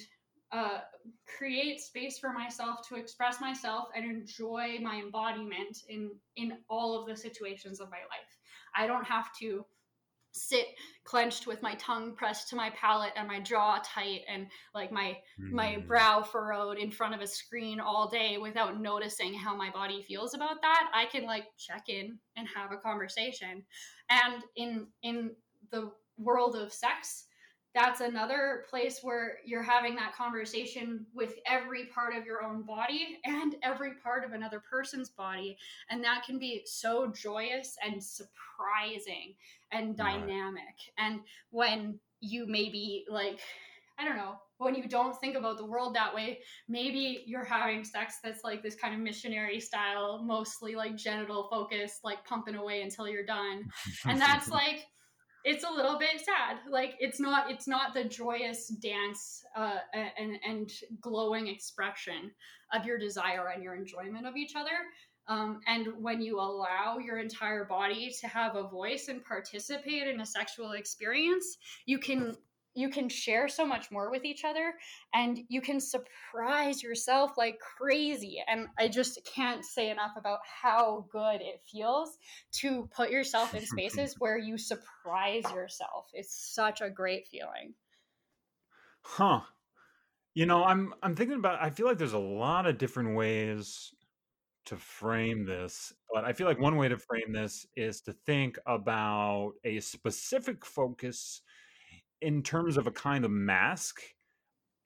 uh, 0.51 0.79
create 1.37 1.79
space 1.79 2.19
for 2.19 2.33
myself 2.33 2.87
to 2.89 2.95
express 2.95 3.39
myself 3.39 3.85
and 3.95 4.03
enjoy 4.03 4.77
my 4.81 4.97
embodiment 4.97 5.77
in 5.87 6.11
in 6.35 6.57
all 6.69 6.99
of 6.99 7.07
the 7.07 7.15
situations 7.15 7.79
of 7.79 7.89
my 7.89 7.99
life. 7.99 8.37
I 8.75 8.85
don't 8.85 9.05
have 9.05 9.29
to 9.39 9.65
sit 10.33 10.67
clenched 11.03 11.47
with 11.47 11.61
my 11.61 11.75
tongue 11.75 12.15
pressed 12.15 12.49
to 12.49 12.55
my 12.55 12.69
palate 12.71 13.11
and 13.15 13.27
my 13.27 13.39
jaw 13.39 13.79
tight 13.83 14.21
and 14.31 14.47
like 14.73 14.91
my 14.91 15.17
mm. 15.39 15.51
my 15.51 15.77
brow 15.87 16.21
furrowed 16.21 16.77
in 16.77 16.91
front 16.91 17.13
of 17.13 17.21
a 17.21 17.27
screen 17.27 17.79
all 17.79 18.07
day 18.07 18.37
without 18.37 18.79
noticing 18.79 19.33
how 19.33 19.55
my 19.55 19.69
body 19.71 20.05
feels 20.07 20.33
about 20.33 20.61
that 20.61 20.89
i 20.93 21.05
can 21.05 21.23
like 21.23 21.45
check 21.57 21.83
in 21.87 22.17
and 22.37 22.47
have 22.55 22.71
a 22.71 22.77
conversation 22.77 23.63
and 24.09 24.43
in 24.55 24.87
in 25.03 25.31
the 25.71 25.91
world 26.17 26.55
of 26.55 26.71
sex 26.71 27.25
that's 27.73 28.01
another 28.01 28.65
place 28.69 28.99
where 29.01 29.37
you're 29.45 29.63
having 29.63 29.95
that 29.95 30.15
conversation 30.15 31.05
with 31.13 31.35
every 31.45 31.85
part 31.85 32.15
of 32.15 32.25
your 32.25 32.43
own 32.43 32.63
body 32.63 33.19
and 33.23 33.55
every 33.63 33.93
part 34.03 34.25
of 34.25 34.33
another 34.33 34.59
person's 34.59 35.09
body. 35.09 35.57
And 35.89 36.03
that 36.03 36.23
can 36.25 36.37
be 36.37 36.63
so 36.65 37.11
joyous 37.15 37.77
and 37.85 38.03
surprising 38.03 39.35
and 39.71 39.95
dynamic. 39.95 40.57
Right. 40.97 41.05
and 41.05 41.19
when 41.49 41.99
you 42.19 42.45
maybe 42.47 43.05
like 43.09 43.39
i 43.97 44.05
don't 44.05 44.17
know 44.17 44.35
when 44.57 44.75
you 44.75 44.87
don't 44.87 45.19
think 45.19 45.35
about 45.35 45.57
the 45.57 45.65
world 45.65 45.95
that 45.95 46.13
way 46.13 46.39
maybe 46.67 47.23
you're 47.25 47.43
having 47.43 47.83
sex 47.83 48.15
that's 48.23 48.43
like 48.43 48.61
this 48.61 48.75
kind 48.75 48.93
of 48.93 48.99
missionary 48.99 49.59
style 49.59 50.21
mostly 50.23 50.75
like 50.75 50.95
genital 50.95 51.47
focused 51.49 52.03
like 52.03 52.23
pumping 52.25 52.55
away 52.55 52.81
until 52.83 53.07
you're 53.07 53.25
done. 53.25 53.63
And 54.05 54.19
that's 54.19 54.49
like 54.49 54.87
it's 55.43 55.63
a 55.63 55.71
little 55.71 55.97
bit 55.97 56.19
sad. 56.19 56.57
Like 56.69 56.95
it's 56.99 57.19
not 57.19 57.49
it's 57.49 57.67
not 57.67 57.93
the 57.93 58.03
joyous 58.03 58.67
dance 58.67 59.43
uh, 59.55 59.79
and 59.93 60.37
and 60.47 60.71
glowing 60.99 61.47
expression 61.47 62.31
of 62.73 62.85
your 62.85 62.97
desire 62.97 63.49
and 63.53 63.63
your 63.63 63.75
enjoyment 63.75 64.25
of 64.27 64.35
each 64.35 64.55
other. 64.55 64.71
Um, 65.27 65.61
and 65.67 65.87
when 65.99 66.21
you 66.21 66.39
allow 66.39 66.97
your 66.97 67.19
entire 67.19 67.65
body 67.65 68.11
to 68.19 68.27
have 68.27 68.55
a 68.55 68.67
voice 68.67 69.07
and 69.07 69.23
participate 69.23 70.07
in 70.07 70.21
a 70.21 70.25
sexual 70.25 70.71
experience 70.71 71.57
you 71.85 71.99
can 71.99 72.35
you 72.73 72.89
can 72.89 73.09
share 73.09 73.47
so 73.47 73.65
much 73.65 73.91
more 73.91 74.09
with 74.09 74.23
each 74.23 74.43
other 74.45 74.73
and 75.13 75.39
you 75.49 75.61
can 75.61 75.79
surprise 75.79 76.81
yourself 76.81 77.31
like 77.37 77.59
crazy 77.77 78.41
and 78.47 78.67
i 78.79 78.87
just 78.87 79.19
can't 79.25 79.65
say 79.65 79.89
enough 79.89 80.11
about 80.17 80.39
how 80.45 81.05
good 81.11 81.41
it 81.41 81.61
feels 81.69 82.17
to 82.51 82.89
put 82.95 83.09
yourself 83.09 83.53
in 83.53 83.65
spaces 83.65 84.15
where 84.19 84.37
you 84.37 84.57
surprise 84.57 85.43
yourself. 85.53 86.07
It's 86.13 86.53
such 86.53 86.81
a 86.81 86.89
great 86.89 87.27
feeling. 87.27 87.73
Huh. 89.01 89.41
You 90.33 90.45
know 90.45 90.63
i'm 90.63 90.93
i'm 91.03 91.13
thinking 91.13 91.35
about 91.35 91.61
i 91.61 91.69
feel 91.69 91.85
like 91.85 91.97
there's 91.97 92.13
a 92.13 92.17
lot 92.17 92.65
of 92.65 92.77
different 92.77 93.17
ways 93.17 93.93
to 94.65 94.77
frame 94.77 95.45
this 95.45 95.91
but 96.13 96.23
i 96.23 96.31
feel 96.31 96.47
like 96.47 96.57
one 96.57 96.77
way 96.77 96.87
to 96.87 96.97
frame 96.97 97.33
this 97.33 97.65
is 97.75 97.99
to 98.01 98.13
think 98.25 98.57
about 98.65 99.51
a 99.65 99.81
specific 99.81 100.63
focus 100.65 101.41
in 102.21 102.43
terms 102.43 102.77
of 102.77 102.87
a 102.87 102.91
kind 102.91 103.25
of 103.25 103.31
mask 103.31 104.01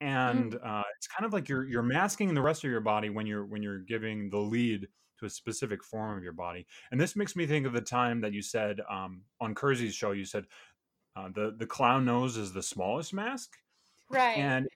mm. 0.02 0.06
and 0.06 0.52
mm. 0.52 0.66
uh, 0.66 0.82
it's 0.96 1.06
kind 1.06 1.26
of 1.26 1.32
like 1.32 1.48
you're 1.48 1.66
you're 1.68 1.82
masking 1.82 2.34
the 2.34 2.42
rest 2.42 2.64
of 2.64 2.70
your 2.70 2.80
body 2.80 3.10
when 3.10 3.26
you're 3.26 3.44
when 3.44 3.62
you're 3.62 3.80
giving 3.80 4.30
the 4.30 4.38
lead 4.38 4.88
to 5.18 5.26
a 5.26 5.30
specific 5.30 5.82
form 5.82 6.16
of 6.16 6.22
your 6.22 6.32
body 6.32 6.66
and 6.90 7.00
this 7.00 7.16
makes 7.16 7.36
me 7.36 7.46
think 7.46 7.66
of 7.66 7.72
the 7.72 7.80
time 7.80 8.20
that 8.20 8.32
you 8.32 8.42
said 8.42 8.80
um, 8.90 9.22
on 9.40 9.54
Curzi's 9.54 9.94
show 9.94 10.12
you 10.12 10.24
said 10.24 10.44
uh, 11.16 11.28
the 11.34 11.54
the 11.58 11.66
clown 11.66 12.04
nose 12.04 12.36
is 12.36 12.52
the 12.52 12.62
smallest 12.62 13.14
mask 13.14 13.56
right 14.10 14.38
and 14.38 14.66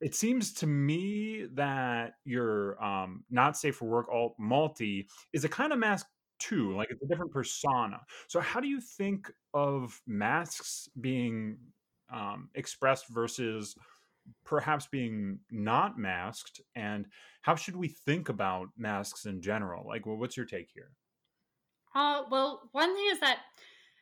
it 0.00 0.16
seems 0.16 0.52
to 0.52 0.66
me 0.66 1.46
that 1.54 2.14
your 2.24 2.82
um, 2.82 3.24
not 3.30 3.56
safe 3.56 3.76
for 3.76 3.84
work 3.86 4.06
alt 4.12 4.34
multi 4.38 5.06
is 5.32 5.44
a 5.44 5.48
kind 5.48 5.72
of 5.72 5.78
mask 5.78 6.06
too 6.38 6.74
like 6.76 6.88
it's 6.90 7.02
a 7.02 7.06
different 7.06 7.30
persona 7.30 8.00
so 8.26 8.40
how 8.40 8.58
do 8.58 8.66
you 8.66 8.80
think 8.80 9.30
of 9.54 10.00
masks 10.06 10.88
being 11.00 11.56
um, 12.12 12.48
expressed 12.54 13.08
versus 13.08 13.74
perhaps 14.44 14.86
being 14.86 15.38
not 15.50 15.98
masked 15.98 16.60
and 16.76 17.06
how 17.40 17.56
should 17.56 17.74
we 17.74 17.88
think 17.88 18.28
about 18.28 18.68
masks 18.76 19.26
in 19.26 19.42
general? 19.42 19.86
Like 19.86 20.06
well, 20.06 20.16
what's 20.16 20.36
your 20.36 20.46
take 20.46 20.70
here? 20.72 20.90
Uh, 21.94 22.22
well 22.30 22.68
one 22.72 22.94
thing 22.94 23.06
is 23.10 23.20
that 23.20 23.38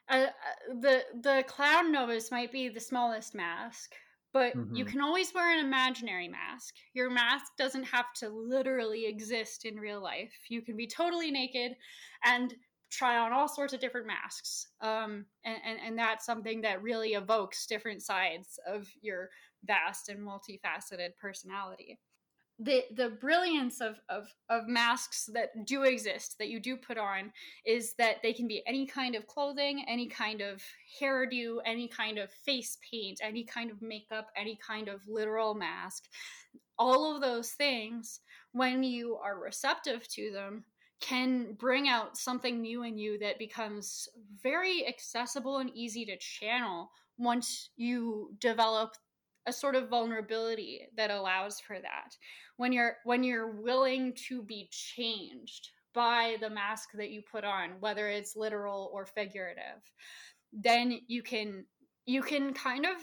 uh, 0.09 0.27
uh, 0.27 0.75
the 0.81 1.03
the 1.23 1.45
clown 1.47 1.91
nose 1.93 2.31
might 2.31 2.53
be 2.53 2.69
the 2.69 2.81
smallest 2.81 3.35
mask 3.35 3.95
but 4.33 4.57
mm-hmm. 4.57 4.75
you 4.75 4.85
can 4.85 5.01
always 5.01 5.35
wear 5.35 5.59
an 5.59 5.65
imaginary 5.65 6.29
mask. 6.29 6.77
Your 6.95 7.11
mask 7.11 7.47
doesn't 7.59 7.85
have 7.85 8.13
to 8.17 8.29
literally 8.29 9.07
exist 9.07 9.65
in 9.65 9.77
real 9.77 10.01
life. 10.01 10.33
You 10.49 10.63
can 10.63 10.77
be 10.77 10.87
totally 10.87 11.31
naked 11.31 11.73
and 12.25 12.55
try 12.91 13.17
on 13.19 13.33
all 13.33 13.49
sorts 13.49 13.73
of 13.73 13.81
different 13.81 14.07
masks. 14.07 14.69
Um, 14.81 15.27
and, 15.45 15.57
and, 15.65 15.79
and 15.87 15.99
that's 15.99 16.27
something 16.27 16.61
that 16.63 16.83
really 16.83 17.11
evokes 17.11 17.67
different 17.67 18.03
sides 18.03 18.59
of 18.67 18.89
your 19.01 19.31
vast 19.65 20.09
and 20.09 20.19
multifaceted 20.21 21.17
personality. 21.21 21.99
The, 22.63 22.85
the 22.95 23.09
brilliance 23.09 23.81
of, 23.81 24.01
of, 24.11 24.29
of 24.51 24.69
masks 24.69 25.31
that 25.33 25.65
do 25.65 25.85
exist, 25.85 26.37
that 26.39 26.49
you 26.49 26.61
do 26.61 26.77
put 26.77 26.99
on, 26.99 27.33
is 27.65 27.95
that 27.95 28.17
they 28.23 28.35
can 28.35 28.47
be 28.47 28.63
any 28.67 28.87
kind 28.87 29.15
of 29.15 29.27
clothing, 29.27 29.83
any 29.89 30.07
kind 30.07 30.43
of 30.43 30.63
hairdo, 31.01 31.59
any 31.65 31.89
kind 31.89 32.19
of 32.19 32.31
face 32.31 32.77
paint, 32.91 33.21
any 33.23 33.45
kind 33.45 33.71
of 33.71 33.81
makeup, 33.81 34.29
any 34.37 34.59
kind 34.67 34.89
of 34.89 35.01
literal 35.09 35.55
mask. 35.55 36.05
All 36.79 37.15
of 37.15 37.23
those 37.23 37.53
things, 37.53 38.21
when 38.53 38.83
you 38.83 39.17
are 39.25 39.39
receptive 39.39 40.07
to 40.09 40.31
them, 40.31 40.65
can 41.01 41.55
bring 41.55 41.89
out 41.89 42.17
something 42.17 42.61
new 42.61 42.83
in 42.83 42.99
you 42.99 43.19
that 43.19 43.39
becomes 43.39 44.09
very 44.43 44.87
accessible 44.87 45.59
and 45.59 45.71
easy 45.75 46.05
to 46.05 46.17
channel 46.19 46.91
once 47.19 47.71
you 47.77 48.35
develop 48.39 48.95
a 49.47 49.53
sort 49.53 49.75
of 49.75 49.89
vulnerability 49.89 50.83
that 50.97 51.11
allows 51.11 51.61
for 51.61 51.79
that. 51.81 52.17
When 52.57 52.73
you're 52.73 52.97
when 53.05 53.25
you're 53.25 53.51
willing 53.63 54.13
to 54.29 54.43
be 54.43 54.69
changed 54.71 55.71
by 55.95 56.37
the 56.41 56.51
mask 56.51 56.91
that 56.95 57.11
you 57.11 57.23
put 57.23 57.45
on 57.45 57.71
whether 57.81 58.09
it's 58.09 58.37
literal 58.37 58.91
or 58.93 59.07
figurative 59.07 59.83
then 60.53 61.01
you 61.09 61.23
can 61.23 61.65
you 62.07 62.23
can 62.23 62.53
kind 62.53 62.87
of 62.87 62.97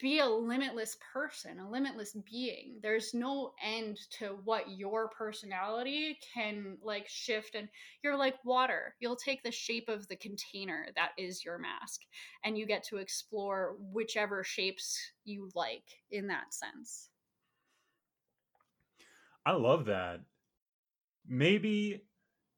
be 0.00 0.20
a 0.20 0.26
limitless 0.26 0.96
person, 1.12 1.60
a 1.60 1.70
limitless 1.70 2.16
being. 2.30 2.78
There's 2.82 3.12
no 3.12 3.52
end 3.62 3.98
to 4.18 4.38
what 4.44 4.70
your 4.70 5.08
personality 5.08 6.18
can 6.34 6.78
like 6.82 7.06
shift 7.08 7.54
and 7.54 7.68
you're 8.02 8.16
like 8.16 8.36
water. 8.44 8.94
You'll 8.98 9.16
take 9.16 9.42
the 9.42 9.52
shape 9.52 9.88
of 9.88 10.08
the 10.08 10.16
container 10.16 10.86
that 10.96 11.10
is 11.18 11.44
your 11.44 11.58
mask 11.58 12.00
and 12.44 12.56
you 12.56 12.66
get 12.66 12.82
to 12.84 12.96
explore 12.96 13.76
whichever 13.92 14.42
shapes 14.42 14.98
you 15.24 15.50
like 15.54 15.84
in 16.10 16.26
that 16.28 16.54
sense. 16.54 17.10
I 19.44 19.52
love 19.52 19.86
that. 19.86 20.20
Maybe 21.26 22.02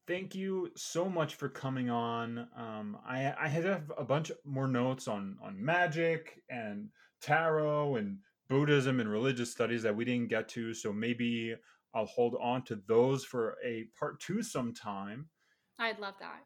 thank 0.07 0.35
you 0.35 0.71
so 0.77 1.09
much 1.09 1.35
for 1.35 1.49
coming 1.49 1.91
on. 1.91 2.49
Um, 2.57 2.99
I 3.07 3.33
I 3.39 3.49
have 3.49 3.93
a 3.97 4.05
bunch 4.05 4.33
more 4.45 4.69
notes 4.69 5.09
on 5.09 5.37
on 5.43 5.65
magic 5.65 6.43
and 6.49 6.89
tarot 7.23 7.97
and 7.97 8.19
Buddhism 8.49 9.01
and 9.01 9.11
religious 9.11 9.51
studies 9.51 9.83
that 9.83 9.95
we 9.95 10.05
didn't 10.05 10.29
get 10.29 10.49
to. 10.51 10.75
So 10.75 10.93
maybe 10.93 11.55
I'll 11.95 12.07
hold 12.07 12.37
on 12.41 12.63
to 12.65 12.81
those 12.87 13.25
for 13.25 13.57
a 13.65 13.87
part 13.99 14.21
two 14.21 14.43
sometime. 14.43 15.27
I'd 15.79 15.99
love 15.99 16.15
that. 16.21 16.41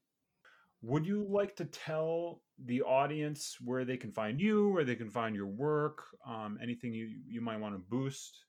Would 0.82 1.06
you 1.06 1.26
like 1.28 1.56
to 1.56 1.64
tell 1.64 2.42
the 2.64 2.82
audience 2.82 3.56
where 3.64 3.84
they 3.84 3.96
can 3.96 4.12
find 4.12 4.40
you, 4.40 4.68
where 4.68 4.84
they 4.84 4.94
can 4.94 5.10
find 5.10 5.34
your 5.34 5.46
work, 5.46 6.04
um, 6.26 6.58
anything 6.62 6.92
you, 6.92 7.10
you 7.26 7.40
might 7.40 7.58
want 7.58 7.74
to 7.74 7.78
boost? 7.78 8.44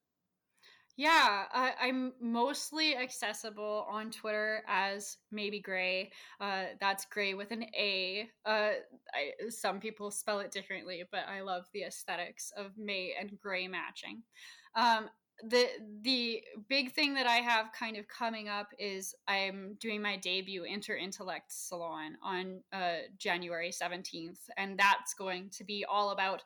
Yeah, 0.97 1.43
I, 1.53 1.73
am 1.81 2.13
mostly 2.19 2.95
accessible 2.95 3.85
on 3.87 4.09
Twitter 4.09 4.63
as 4.67 5.17
maybe 5.31 5.59
Gray. 5.59 6.11
Uh, 6.41 6.63
that's 6.79 7.05
Gray 7.05 7.35
with 7.35 7.51
an 7.51 7.65
A. 7.77 8.27
Uh, 8.43 8.71
I, 9.13 9.49
some 9.49 9.79
people 9.79 10.09
spell 10.09 10.39
it 10.39 10.49
differently, 10.49 11.03
but 11.11 11.27
I 11.27 11.41
love 11.41 11.65
the 11.71 11.83
aesthetics 11.83 12.51
of 12.57 12.71
May 12.79 13.13
and 13.19 13.39
Gray 13.39 13.67
matching. 13.67 14.23
Um, 14.73 15.07
the 15.43 15.67
the 16.01 16.41
big 16.67 16.93
thing 16.93 17.13
that 17.13 17.27
I 17.27 17.37
have 17.37 17.71
kind 17.71 17.97
of 17.97 18.07
coming 18.07 18.49
up 18.49 18.69
is 18.79 19.13
I'm 19.27 19.77
doing 19.79 20.01
my 20.01 20.17
debut 20.17 20.63
InterIntellect 20.63 21.49
Salon 21.49 22.17
on 22.23 22.61
uh, 22.73 22.97
January 23.17 23.71
17th, 23.71 24.39
and 24.57 24.77
that's 24.79 25.13
going 25.13 25.49
to 25.51 25.63
be 25.63 25.85
all 25.85 26.11
about 26.11 26.43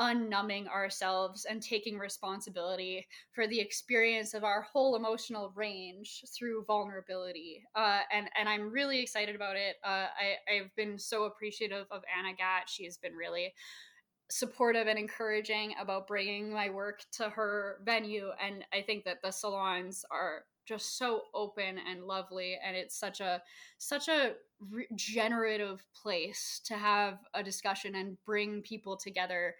unnumbing 0.00 0.66
ourselves 0.68 1.46
and 1.48 1.62
taking 1.62 1.98
responsibility 1.98 3.06
for 3.32 3.46
the 3.46 3.60
experience 3.60 4.34
of 4.34 4.42
our 4.42 4.62
whole 4.62 4.96
emotional 4.96 5.52
range 5.54 6.24
through 6.36 6.64
vulnerability. 6.64 7.62
Uh, 7.74 8.00
and 8.12 8.28
and 8.38 8.48
I'm 8.48 8.70
really 8.70 9.00
excited 9.00 9.34
about 9.34 9.56
it. 9.56 9.76
Uh, 9.82 10.06
I 10.18 10.54
I've 10.54 10.74
been 10.76 10.98
so 10.98 11.24
appreciative 11.24 11.86
of 11.90 12.02
Anna 12.16 12.34
Gát. 12.34 12.66
She 12.66 12.84
has 12.84 12.98
been 12.98 13.14
really 13.14 13.54
supportive 14.30 14.86
and 14.86 14.98
encouraging 14.98 15.74
about 15.80 16.06
bringing 16.06 16.52
my 16.52 16.70
work 16.70 17.02
to 17.12 17.28
her 17.28 17.78
venue 17.84 18.30
and 18.44 18.64
i 18.72 18.80
think 18.80 19.04
that 19.04 19.20
the 19.22 19.30
salons 19.30 20.04
are 20.10 20.44
just 20.66 20.96
so 20.96 21.22
open 21.34 21.78
and 21.90 22.04
lovely 22.04 22.58
and 22.66 22.74
it's 22.74 22.98
such 22.98 23.20
a 23.20 23.42
such 23.78 24.08
a 24.08 24.32
regenerative 24.70 25.84
place 26.00 26.60
to 26.64 26.74
have 26.74 27.18
a 27.34 27.42
discussion 27.42 27.96
and 27.96 28.16
bring 28.24 28.62
people 28.62 28.96
together 28.96 29.54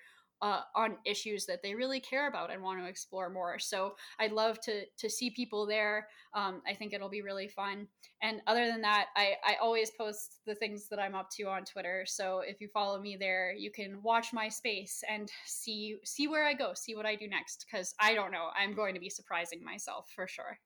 uh, 0.44 0.60
on 0.76 0.98
issues 1.06 1.46
that 1.46 1.62
they 1.62 1.74
really 1.74 1.98
care 1.98 2.28
about 2.28 2.52
and 2.52 2.62
want 2.62 2.78
to 2.78 2.86
explore 2.86 3.30
more. 3.30 3.58
So 3.58 3.94
I'd 4.18 4.30
love 4.30 4.60
to 4.60 4.84
to 4.98 5.08
see 5.08 5.30
people 5.30 5.64
there. 5.64 6.06
Um, 6.34 6.60
I 6.68 6.74
think 6.74 6.92
it'll 6.92 7.08
be 7.08 7.22
really 7.22 7.48
fun. 7.48 7.88
And 8.20 8.42
other 8.46 8.66
than 8.66 8.82
that, 8.82 9.06
I, 9.16 9.36
I 9.42 9.54
always 9.62 9.90
post 9.90 10.40
the 10.44 10.54
things 10.54 10.88
that 10.90 10.98
I'm 10.98 11.14
up 11.14 11.30
to 11.36 11.44
on 11.44 11.64
Twitter. 11.64 12.04
So 12.06 12.40
if 12.40 12.60
you 12.60 12.68
follow 12.68 13.00
me 13.00 13.16
there, 13.18 13.54
you 13.56 13.70
can 13.70 14.02
watch 14.02 14.34
my 14.34 14.50
space 14.50 15.02
and 15.08 15.30
see 15.46 15.96
see 16.04 16.28
where 16.28 16.46
I 16.46 16.52
go, 16.52 16.72
see 16.74 16.94
what 16.94 17.06
I 17.06 17.14
do 17.16 17.26
next. 17.26 17.64
Because 17.64 17.94
I 17.98 18.12
don't 18.12 18.30
know, 18.30 18.48
I'm 18.54 18.74
going 18.74 18.92
to 18.92 19.00
be 19.00 19.08
surprising 19.08 19.64
myself 19.64 20.10
for 20.14 20.28
sure. 20.28 20.58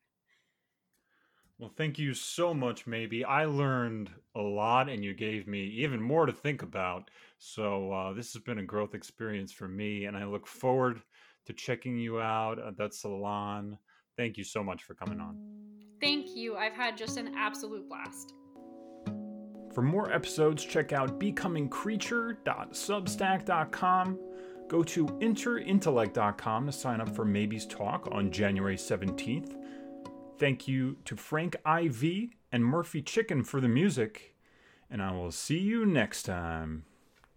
Well, 1.58 1.72
thank 1.76 1.98
you 1.98 2.14
so 2.14 2.54
much, 2.54 2.86
Maybe. 2.86 3.24
I 3.24 3.46
learned 3.46 4.10
a 4.36 4.40
lot 4.40 4.88
and 4.88 5.04
you 5.04 5.12
gave 5.12 5.48
me 5.48 5.64
even 5.64 6.00
more 6.00 6.24
to 6.24 6.32
think 6.32 6.62
about. 6.62 7.10
So, 7.38 7.92
uh, 7.92 8.12
this 8.12 8.32
has 8.32 8.42
been 8.42 8.58
a 8.58 8.64
growth 8.64 8.94
experience 8.94 9.50
for 9.50 9.66
me, 9.66 10.04
and 10.04 10.16
I 10.16 10.24
look 10.24 10.46
forward 10.46 11.02
to 11.46 11.52
checking 11.52 11.98
you 11.98 12.20
out 12.20 12.60
at 12.60 12.76
that 12.76 12.94
salon. 12.94 13.76
Thank 14.16 14.36
you 14.36 14.44
so 14.44 14.62
much 14.62 14.84
for 14.84 14.94
coming 14.94 15.18
on. 15.18 15.36
Thank 16.00 16.36
you. 16.36 16.56
I've 16.56 16.74
had 16.74 16.96
just 16.96 17.16
an 17.16 17.34
absolute 17.36 17.88
blast. 17.88 18.34
For 19.74 19.82
more 19.82 20.12
episodes, 20.12 20.64
check 20.64 20.92
out 20.92 21.18
becomingcreature.substack.com. 21.18 24.18
Go 24.68 24.84
to 24.84 25.06
interintellect.com 25.06 26.66
to 26.66 26.72
sign 26.72 27.00
up 27.00 27.16
for 27.16 27.24
Maybe's 27.24 27.66
talk 27.66 28.06
on 28.12 28.30
January 28.30 28.76
17th. 28.76 29.56
Thank 30.38 30.68
you 30.68 30.98
to 31.04 31.16
Frank 31.16 31.56
IV 31.66 32.30
and 32.52 32.64
Murphy 32.64 33.02
Chicken 33.02 33.42
for 33.42 33.60
the 33.60 33.66
music, 33.66 34.36
and 34.88 35.02
I 35.02 35.10
will 35.10 35.32
see 35.32 35.58
you 35.58 35.84
next 35.84 36.22
time. 36.22 36.84